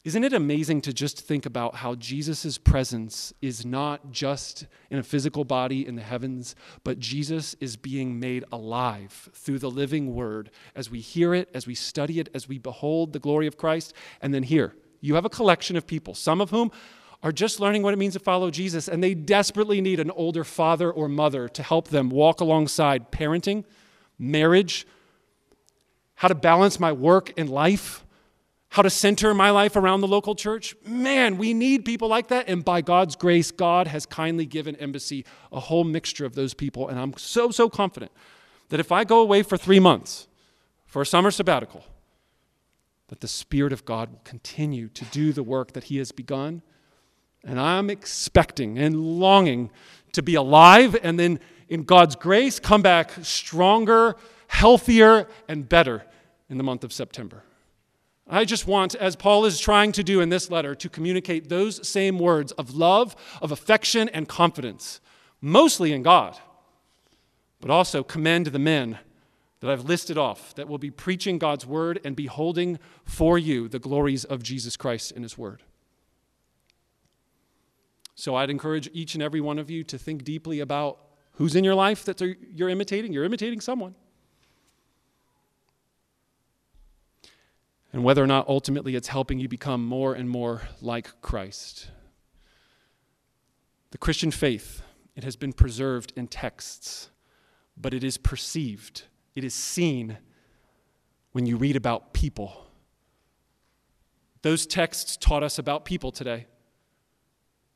Isn't 0.05 0.24
it 0.24 0.34
amazing 0.34 0.82
to 0.82 0.92
just 0.92 1.18
think 1.18 1.46
about 1.46 1.76
how 1.76 1.94
Jesus' 1.94 2.59
presence 2.59 3.32
is 3.40 3.64
not 3.64 4.11
just 4.12 4.66
in 4.90 4.98
a 4.98 5.02
physical 5.02 5.46
body 5.46 5.86
in 5.86 5.94
the 5.96 6.02
heavens, 6.02 6.55
but 6.84 6.98
Jesus 6.98 7.57
is 7.59 7.76
being 7.76 8.20
made 8.20 8.44
alive 8.52 9.30
through 9.32 9.61
the 9.61 9.70
living 9.70 10.14
word 10.14 10.50
as 10.76 10.90
we 10.90 11.00
hear 11.00 11.32
it, 11.32 11.48
as 11.55 11.66
we 11.66 11.74
study 11.74 12.20
it, 12.20 12.28
as 12.34 12.46
we 12.46 12.59
behold 12.59 13.14
the 13.14 13.18
glory 13.18 13.46
of 13.46 13.57
Christ? 13.57 13.94
And 14.20 14.34
then 14.34 14.42
here, 14.42 14.74
you 15.00 15.14
have 15.14 15.24
a 15.24 15.30
collection 15.30 15.74
of 15.74 15.86
people, 15.86 16.14
some 16.14 16.42
of 16.42 16.50
whom 16.50 16.70
are 17.22 17.32
just 17.32 17.59
learning 17.59 17.82
what 17.82 17.94
it 17.94 17.98
means 17.98 18.12
to 18.12 18.20
follow 18.20 18.50
Jesus, 18.50 18.88
and 18.88 19.02
they 19.02 19.14
desperately 19.14 19.80
need 19.80 20.00
an 20.00 20.11
older 20.11 20.44
father 20.44 20.92
or 20.92 21.09
mother 21.09 21.48
to 21.48 21.62
help 21.62 21.88
them 21.88 22.11
walk 22.11 22.42
alongside 22.42 23.11
parenting, 23.11 23.64
marriage, 24.18 24.86
how 26.16 26.28
to 26.28 26.34
balance 26.34 26.78
my 26.78 26.92
work 26.92 27.32
and 27.38 27.48
life, 27.48 28.03
how 28.75 28.83
to 28.83 28.91
center 28.91 29.33
my 29.33 29.51
life 29.51 29.77
around 29.77 30.01
the 30.01 30.09
local 30.09 30.35
church. 30.35 30.75
Man, 30.85 31.39
we 31.39 31.55
need 31.55 31.85
people 31.85 32.09
like 32.09 32.27
that. 32.29 32.49
And 32.49 32.64
by 32.64 32.81
God's 32.81 33.14
grace, 33.14 33.53
God 33.53 33.87
has 33.87 34.05
kindly 34.05 34.47
given 34.47 34.75
Embassy 34.77 35.25
a 35.53 35.61
whole 35.61 35.85
mixture 35.85 36.27
of 36.27 36.35
those 36.35 36.55
people. 36.55 36.89
And 36.89 36.99
I'm 36.99 37.16
so, 37.16 37.53
so 37.53 37.68
confident 37.70 38.11
that 38.70 38.81
if 38.81 38.91
I 38.91 39.05
go 39.05 39.20
away 39.20 39.45
for 39.45 39.57
three 39.57 39.79
months 39.79 40.27
for 40.87 41.03
a 41.03 41.07
summer 41.07 41.31
sabbatical, 41.31 41.85
that 43.09 43.20
the 43.20 43.29
Spirit 43.29 43.72
of 43.72 43.85
God 43.85 44.11
will 44.11 44.22
continue 44.25 44.89
to 44.89 45.05
do 45.05 45.33
the 45.33 45.45
work 45.45 45.75
that 45.75 45.85
He 45.85 45.99
has 45.99 46.11
begun. 46.11 46.61
And 47.45 47.61
I'm 47.61 47.91
expecting 47.91 48.77
and 48.77 49.20
longing 49.20 49.70
to 50.14 50.22
be 50.22 50.35
alive 50.35 50.97
and 51.03 51.16
then, 51.16 51.39
in 51.68 51.85
God's 51.85 52.16
grace, 52.16 52.59
come 52.59 52.83
back 52.83 53.12
stronger 53.22 54.16
healthier, 54.49 55.27
and 55.49 55.68
better 55.68 56.05
in 56.49 56.59
the 56.59 56.64
month 56.64 56.85
of 56.85 56.93
September. 56.93 57.43
I 58.27 58.45
just 58.45 58.66
want, 58.66 58.95
as 58.95 59.16
Paul 59.16 59.45
is 59.45 59.61
trying 59.61 59.93
to 59.93 60.03
do 60.03 60.20
in 60.20 60.31
this 60.31 60.51
letter, 60.51 60.75
to 60.77 60.89
communicate 60.89 61.49
those 61.49 61.87
same 61.87 62.18
words 62.18 62.53
of 62.53 62.75
love, 62.75 63.14
of 63.43 63.53
affection, 63.53 64.09
and 64.09 64.27
confidence, 64.27 65.01
mostly 65.41 65.93
in 65.93 66.03
God, 66.03 66.39
but 67.61 67.70
also 67.70 68.03
commend 68.03 68.47
the 68.47 68.59
men 68.59 68.99
that 69.61 69.70
I've 69.70 69.85
listed 69.85 70.16
off 70.16 70.55
that 70.55 70.68
will 70.68 70.79
be 70.79 70.91
preaching 70.91 71.39
God's 71.39 71.66
word 71.66 72.01
and 72.05 72.16
beholding 72.16 72.79
for 73.05 73.39
you 73.39 73.68
the 73.68 73.79
glories 73.79 74.25
of 74.25 74.43
Jesus 74.43 74.77
Christ 74.77 75.12
in 75.12 75.22
his 75.22 75.37
word. 75.37 75.62
So 78.14 78.37
I'd 78.37 78.51
encourage 78.51 78.89
each 78.93 79.14
and 79.14 79.22
every 79.22 79.41
one 79.41 79.59
of 79.59 79.70
you 79.70 79.85
to 79.85 79.99
think 79.99 80.25
deeply 80.25 80.61
about 80.61 80.99
who's 81.33 81.55
in 81.57 81.64
your 81.64 81.75
life 81.75 82.05
that 82.05 82.20
you're 82.20 82.68
imitating. 82.68 83.12
You're 83.12 83.25
imitating 83.25 83.61
someone. 83.61 83.95
And 87.95 88.03
whether 88.03 88.24
or 88.24 88.26
not 88.26 88.49
ultimately 88.49 88.97
it's 88.97 89.07
helping 89.07 89.38
you 89.38 89.47
become 89.47 89.86
more 89.86 90.14
and 90.14 90.28
more 90.28 90.62
like 90.80 91.22
Christ. 91.22 91.92
The 93.92 93.99
Christian 93.99 94.32
faith, 94.32 94.82
it 95.14 95.22
has 95.22 95.36
been 95.36 95.53
preserved 95.53 96.12
in 96.16 96.26
texts, 96.26 97.11
but 97.76 97.95
it 97.95 98.03
is 98.03 98.18
perceived, 98.18 99.05
it 99.36 99.45
is 99.45 99.55
seen 99.55 100.18
when 101.30 101.47
you 101.47 101.57
read 101.57 101.76
about 101.76 102.12
people. 102.12 102.66
Those 104.42 104.66
texts 104.66 105.16
taught 105.16 105.45
us 105.45 105.61
about 105.61 105.84
people 105.84 106.11
today. 106.11 106.49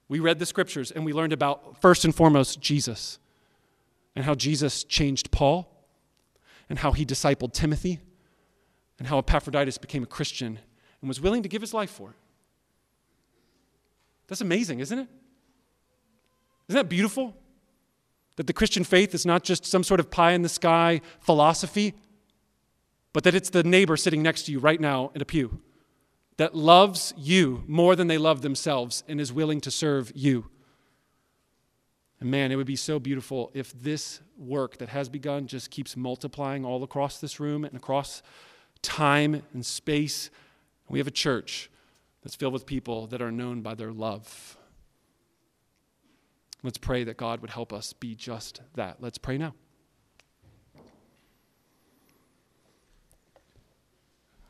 We 0.08 0.18
read 0.18 0.40
the 0.40 0.46
scriptures 0.46 0.90
and 0.90 1.04
we 1.04 1.12
learned 1.12 1.32
about, 1.32 1.80
first 1.80 2.04
and 2.04 2.12
foremost, 2.12 2.60
Jesus 2.60 3.20
and 4.16 4.24
how 4.24 4.34
Jesus 4.34 4.82
changed 4.82 5.30
Paul 5.30 5.72
and 6.68 6.80
how 6.80 6.90
he 6.90 7.06
discipled 7.06 7.52
Timothy 7.52 8.00
and 8.98 9.08
how 9.08 9.18
Epaphroditus 9.18 9.78
became 9.78 10.02
a 10.02 10.06
Christian 10.06 10.58
and 11.00 11.08
was 11.08 11.20
willing 11.20 11.42
to 11.42 11.48
give 11.48 11.62
his 11.62 11.72
life 11.72 11.90
for 11.90 12.10
it. 12.10 12.16
That's 14.26 14.40
amazing, 14.40 14.80
isn't 14.80 14.98
it? 14.98 15.08
Isn't 16.68 16.78
that 16.78 16.88
beautiful? 16.88 17.34
That 18.36 18.46
the 18.46 18.52
Christian 18.52 18.84
faith 18.84 19.14
is 19.14 19.24
not 19.24 19.42
just 19.42 19.64
some 19.64 19.82
sort 19.82 20.00
of 20.00 20.10
pie 20.10 20.32
in 20.32 20.42
the 20.42 20.48
sky 20.48 21.00
philosophy, 21.20 21.94
but 23.12 23.24
that 23.24 23.34
it's 23.34 23.50
the 23.50 23.62
neighbor 23.62 23.96
sitting 23.96 24.22
next 24.22 24.42
to 24.44 24.52
you 24.52 24.58
right 24.58 24.80
now 24.80 25.10
in 25.14 25.22
a 25.22 25.24
pew 25.24 25.60
that 26.36 26.54
loves 26.54 27.12
you 27.16 27.64
more 27.66 27.96
than 27.96 28.06
they 28.06 28.18
love 28.18 28.42
themselves 28.42 29.02
and 29.08 29.20
is 29.20 29.32
willing 29.32 29.60
to 29.60 29.70
serve 29.70 30.12
you. 30.14 30.46
And 32.20 32.30
man, 32.30 32.52
it 32.52 32.56
would 32.56 32.66
be 32.66 32.76
so 32.76 32.98
beautiful 32.98 33.50
if 33.54 33.72
this 33.72 34.20
work 34.36 34.78
that 34.78 34.88
has 34.88 35.08
begun 35.08 35.46
just 35.46 35.70
keeps 35.70 35.96
multiplying 35.96 36.64
all 36.64 36.82
across 36.82 37.20
this 37.20 37.40
room 37.40 37.64
and 37.64 37.76
across 37.76 38.22
time 38.82 39.42
and 39.52 39.64
space. 39.64 40.30
We 40.88 40.98
have 40.98 41.06
a 41.06 41.12
church 41.12 41.70
that's 42.22 42.34
filled 42.34 42.52
with 42.52 42.66
people 42.66 43.06
that 43.08 43.22
are 43.22 43.32
known 43.32 43.62
by 43.62 43.74
their 43.74 43.92
love. 43.92 44.56
Let's 46.62 46.78
pray 46.78 47.04
that 47.04 47.16
God 47.16 47.40
would 47.40 47.50
help 47.50 47.72
us 47.72 47.92
be 47.92 48.14
just 48.14 48.60
that. 48.74 48.96
Let's 49.00 49.18
pray 49.18 49.38
now. 49.38 49.54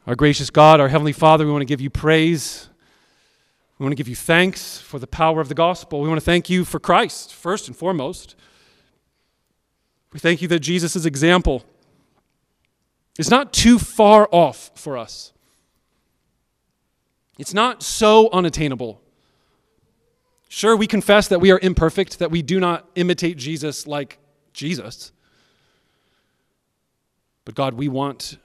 Our 0.07 0.15
gracious 0.15 0.49
God, 0.49 0.81
our 0.81 0.89
Heavenly 0.89 1.13
Father, 1.13 1.45
we 1.45 1.53
want 1.53 1.61
to 1.61 1.67
give 1.67 1.83
you 1.83 1.91
praise. 1.91 2.71
We 3.79 3.85
want 3.85 3.93
to 3.93 3.97
give 3.97 4.09
you 4.09 4.17
thanks 4.17 4.79
for 4.79 4.99
the 4.99 5.07
power 5.07 5.41
of 5.43 5.51
the 5.51 5.55
gospel. 5.55 6.01
We 6.01 6.09
want 6.09 6.19
to 6.19 6.25
thank 6.25 6.49
you 6.49 6.65
for 6.65 6.81
Christ, 6.81 7.35
first 7.35 7.69
and 7.69 7.77
foremost. 7.77 8.35
We 10.13 10.19
thank 10.19 10.41
you 10.41 10.49
that 10.49 10.61
Jesus' 10.61 11.05
example 11.05 11.63
is 13.19 13.31
not 13.31 13.53
too 13.53 13.79
far 13.79 14.29
off 14.33 14.71
for 14.75 14.97
us. 14.97 15.33
It's 17.39 17.53
not 17.53 17.83
so 17.83 18.31
unattainable 18.31 19.01
Sure, 20.49 20.75
we 20.75 20.87
confess 20.87 21.29
that 21.29 21.41
we 21.41 21.51
are 21.51 21.59
imperfect, 21.61 22.19
that 22.19 22.31
we 22.31 22.41
do 22.41 22.59
not 22.59 22.89
imitate 22.95 23.37
Jesus 23.37 23.87
like 23.87 24.19
Jesus. 24.55 25.13
But 27.45 27.55
God, 27.55 27.75
we 27.75 27.89
want 27.89 28.39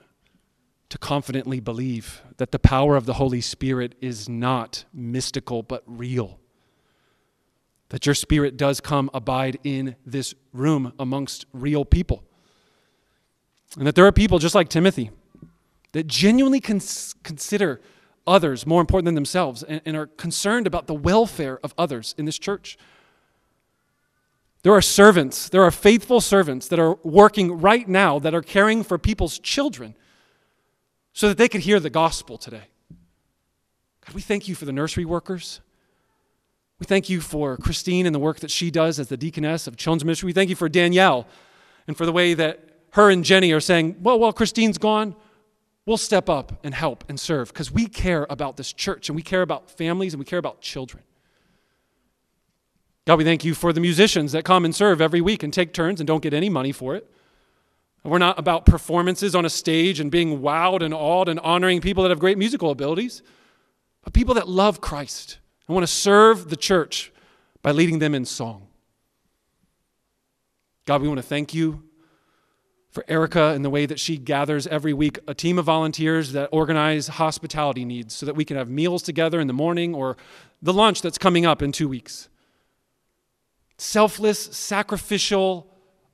to 0.89 0.97
confidently 0.97 1.59
believe 1.59 2.21
that 2.37 2.51
the 2.51 2.59
power 2.59 2.95
of 2.97 3.05
the 3.05 3.13
Holy 3.13 3.41
Spirit 3.41 3.95
is 4.01 4.27
not 4.27 4.83
mystical 4.93 5.63
but 5.63 5.83
real. 5.87 6.39
That 7.89 8.05
your 8.05 8.15
Spirit 8.15 8.57
does 8.57 8.81
come 8.81 9.09
abide 9.13 9.59
in 9.63 9.95
this 10.05 10.35
room 10.51 10.93
amongst 10.99 11.45
real 11.53 11.85
people. 11.85 12.23
And 13.77 13.87
that 13.87 13.95
there 13.95 14.05
are 14.05 14.11
people 14.11 14.39
just 14.39 14.55
like 14.55 14.69
Timothy 14.69 15.11
that 15.93 16.07
genuinely 16.07 16.59
cons- 16.59 17.15
consider 17.23 17.81
others 18.25 18.65
more 18.65 18.81
important 18.81 19.05
than 19.05 19.15
themselves 19.15 19.63
and, 19.63 19.81
and 19.85 19.97
are 19.97 20.07
concerned 20.07 20.67
about 20.67 20.87
the 20.87 20.93
welfare 20.93 21.59
of 21.63 21.73
others 21.77 22.15
in 22.17 22.25
this 22.25 22.39
church. 22.39 22.77
There 24.63 24.73
are 24.73 24.81
servants, 24.81 25.49
there 25.49 25.63
are 25.63 25.71
faithful 25.71 26.21
servants 26.21 26.67
that 26.69 26.79
are 26.79 26.95
working 27.03 27.59
right 27.59 27.87
now 27.87 28.17
that 28.19 28.33
are 28.33 28.41
caring 28.41 28.83
for 28.83 28.97
people's 28.97 29.39
children 29.39 29.95
so 31.11 31.27
that 31.27 31.37
they 31.37 31.49
could 31.49 31.61
hear 31.61 31.79
the 31.79 31.89
gospel 31.89 32.37
today. 32.37 32.63
God, 34.05 34.15
we 34.15 34.21
thank 34.21 34.47
you 34.47 34.55
for 34.55 34.65
the 34.65 34.71
nursery 34.71 35.05
workers. 35.05 35.59
We 36.79 36.85
thank 36.85 37.09
you 37.09 37.21
for 37.21 37.57
Christine 37.57 38.05
and 38.05 38.15
the 38.15 38.19
work 38.19 38.39
that 38.39 38.51
she 38.51 38.71
does 38.71 38.99
as 38.99 39.09
the 39.09 39.17
deaconess 39.17 39.67
of 39.67 39.77
Children's 39.77 40.05
Ministry. 40.05 40.27
We 40.27 40.33
thank 40.33 40.49
you 40.49 40.55
for 40.55 40.69
Danielle 40.69 41.27
and 41.87 41.95
for 41.95 42.05
the 42.05 42.11
way 42.11 42.33
that 42.33 42.72
her 42.93 43.09
and 43.09 43.25
Jenny 43.25 43.51
are 43.51 43.59
saying, 43.59 43.97
well, 44.01 44.19
while 44.19 44.33
Christine's 44.33 44.77
gone, 44.77 45.15
we'll 45.85 45.97
step 45.97 46.29
up 46.29 46.59
and 46.63 46.75
help 46.75 47.03
and 47.09 47.19
serve 47.19 47.51
because 47.51 47.71
we 47.71 47.87
care 47.87 48.27
about 48.29 48.55
this 48.55 48.71
church 48.71 49.09
and 49.09 49.15
we 49.15 49.23
care 49.23 49.41
about 49.41 49.69
families 49.69 50.13
and 50.13 50.19
we 50.19 50.25
care 50.25 50.39
about 50.39 50.61
children. 50.61 51.03
God, 53.05 53.17
we 53.17 53.23
thank 53.23 53.43
you 53.43 53.55
for 53.55 53.73
the 53.73 53.81
musicians 53.81 54.31
that 54.33 54.45
come 54.45 54.63
and 54.63 54.75
serve 54.75 55.01
every 55.01 55.21
week 55.21 55.41
and 55.41 55.51
take 55.51 55.73
turns 55.73 55.99
and 55.99 56.07
don't 56.07 56.21
get 56.21 56.35
any 56.35 56.49
money 56.49 56.71
for 56.71 56.95
it. 56.95 57.09
We're 58.03 58.19
not 58.19 58.37
about 58.37 58.65
performances 58.65 59.33
on 59.33 59.43
a 59.43 59.49
stage 59.49 59.99
and 59.99 60.11
being 60.11 60.41
wowed 60.41 60.83
and 60.83 60.93
awed 60.93 61.29
and 61.29 61.39
honoring 61.39 61.81
people 61.81 62.03
that 62.03 62.09
have 62.09 62.19
great 62.19 62.37
musical 62.37 62.69
abilities, 62.69 63.23
but 64.03 64.13
people 64.13 64.35
that 64.35 64.47
love 64.47 64.81
Christ 64.81 65.39
and 65.67 65.73
want 65.73 65.83
to 65.83 65.91
serve 65.91 66.51
the 66.51 66.55
church 66.55 67.11
by 67.63 67.71
leading 67.71 67.97
them 67.97 68.13
in 68.13 68.25
song. 68.25 68.67
God, 70.85 71.01
we 71.01 71.07
want 71.07 71.17
to 71.17 71.23
thank 71.23 71.55
you 71.55 71.83
for 72.93 73.03
Erica 73.07 73.45
and 73.55 73.65
the 73.65 73.71
way 73.71 73.87
that 73.87 73.99
she 73.99 74.17
gathers 74.17 74.67
every 74.67 74.93
week 74.93 75.17
a 75.27 75.33
team 75.33 75.57
of 75.57 75.65
volunteers 75.65 76.31
that 76.33 76.47
organize 76.51 77.07
hospitality 77.07 77.83
needs 77.83 78.13
so 78.13 78.27
that 78.27 78.35
we 78.35 78.45
can 78.45 78.55
have 78.55 78.69
meals 78.69 79.01
together 79.01 79.39
in 79.39 79.47
the 79.47 79.53
morning 79.53 79.95
or 79.95 80.15
the 80.61 80.71
lunch 80.71 81.01
that's 81.01 81.17
coming 81.17 81.43
up 81.43 81.63
in 81.63 81.71
two 81.71 81.89
weeks. 81.89 82.29
Selfless, 83.79 84.39
sacrificial, 84.55 85.67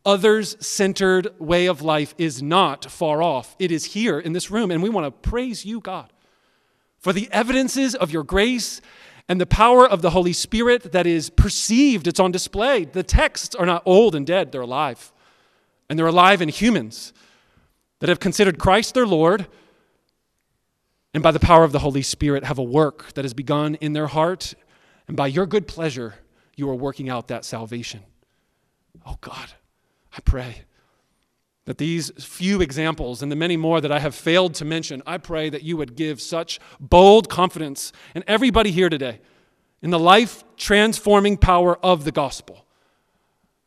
others 0.06 0.56
centered 0.66 1.28
way 1.38 1.66
of 1.66 1.82
life 1.82 2.16
is 2.18 2.42
not 2.42 2.90
far 2.90 3.22
off. 3.22 3.58
It 3.60 3.74
is 3.74 3.84
here 3.84 4.18
in 4.18 4.32
this 4.32 4.50
room, 4.50 4.72
and 4.72 4.82
we 4.82 4.90
want 4.90 5.06
to 5.06 5.30
praise 5.30 5.66
you, 5.66 5.82
God, 5.82 6.14
for 6.98 7.12
the 7.12 7.28
evidences 7.34 7.94
of 7.94 8.10
your 8.10 8.24
grace 8.24 8.80
and 9.28 9.42
the 9.42 9.46
power 9.46 9.86
of 9.88 10.02
the 10.02 10.12
Holy 10.12 10.34
Spirit 10.34 10.94
that 10.94 11.06
is 11.06 11.30
perceived, 11.30 12.08
it's 12.08 12.22
on 12.22 12.32
display. 12.32 12.86
The 12.86 13.04
texts 13.04 13.54
are 13.54 13.66
not 13.66 13.84
old 13.86 14.16
and 14.16 14.26
dead, 14.26 14.54
they're 14.54 14.62
alive 14.62 15.12
and 15.90 15.98
they're 15.98 16.08
alive 16.08 16.42
in 16.42 16.50
humans 16.50 17.14
that 18.00 18.10
have 18.10 18.20
considered 18.20 18.60
Christ 18.60 18.94
their 18.94 19.08
Lord 19.08 19.48
and 21.14 21.24
by 21.24 21.32
the 21.32 21.40
power 21.40 21.64
of 21.64 21.72
the 21.72 21.80
Holy 21.80 22.04
Spirit 22.04 22.44
have 22.44 22.60
a 22.60 22.64
work 22.64 23.14
that 23.14 23.26
has 23.26 23.34
begun 23.34 23.76
in 23.76 23.94
their 23.94 24.08
heart. 24.08 24.54
And 25.08 25.18
by 25.18 25.28
your 25.28 25.46
good 25.48 25.68
pleasure, 25.68 26.16
you 26.56 26.70
are 26.70 26.76
working 26.76 27.10
out 27.10 27.28
that 27.30 27.46
salvation. 27.46 28.04
Oh 29.06 29.18
God, 29.22 29.54
I 30.16 30.20
pray 30.22 30.64
that 31.66 31.78
these 31.78 32.12
few 32.20 32.62
examples 32.62 33.22
and 33.22 33.32
the 33.32 33.36
many 33.36 33.58
more 33.58 33.82
that 33.82 33.92
I 33.92 34.00
have 34.00 34.14
failed 34.14 34.54
to 34.56 34.66
mention, 34.66 35.02
I 35.06 35.18
pray 35.18 35.50
that 35.50 35.64
you 35.64 35.78
would 35.78 35.96
give 35.96 36.22
such 36.22 36.60
bold 36.80 37.30
confidence 37.30 37.92
in 38.14 38.24
everybody 38.28 38.72
here 38.72 38.90
today 38.90 39.20
in 39.82 39.90
the 39.90 40.00
life 40.00 40.44
transforming 40.58 41.38
power 41.38 41.78
of 41.84 42.04
the 42.04 42.12
gospel 42.12 42.66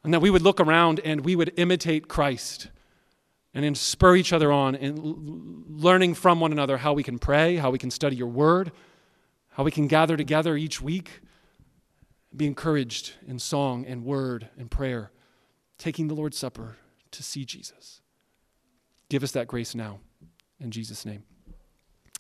and 0.05 0.13
that 0.13 0.21
we 0.21 0.31
would 0.31 0.43
look 0.43 0.61
around 0.61 1.01
and 1.01 1.25
we 1.25 1.37
would 1.37 1.53
imitate 1.57 2.09
Christ 2.09 2.69
and 3.55 3.65
then 3.65 3.75
spur 3.75 4.17
each 4.17 4.33
other 4.33 4.51
on 4.51 4.75
in 4.75 5.65
learning 5.69 6.15
from 6.15 6.41
one 6.41 6.53
another 6.53 6.79
how 6.79 6.93
we 6.93 7.03
can 7.03 7.19
pray, 7.19 7.57
how 7.57 7.71
we 7.71 7.79
can 7.79 7.91
study 7.91 8.17
your 8.17 8.29
word, 8.29 8.73
how 9.51 9.63
we 9.63 9.71
can 9.71 9.87
gather 9.87 10.17
together 10.17 10.57
each 10.57 10.81
week, 10.81 11.21
be 12.35 12.47
encouraged 12.47 13.13
in 13.27 13.39
song 13.39 13.85
and 13.87 14.05
word 14.05 14.49
and 14.57 14.71
prayer, 14.71 15.11
taking 15.79 16.09
the 16.09 16.15
Lord's 16.15 16.39
Supper 16.39 16.77
to 17.11 17.23
see 17.23 17.45
Jesus. 17.45 18.01
Give 19.11 19.23
us 19.23 19.33
that 19.33 19.47
grace 19.47 19.75
now. 19.75 20.01
In 20.59 20.71
Jesus' 20.71 21.05
name, 21.05 21.25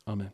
amen. 0.06 0.32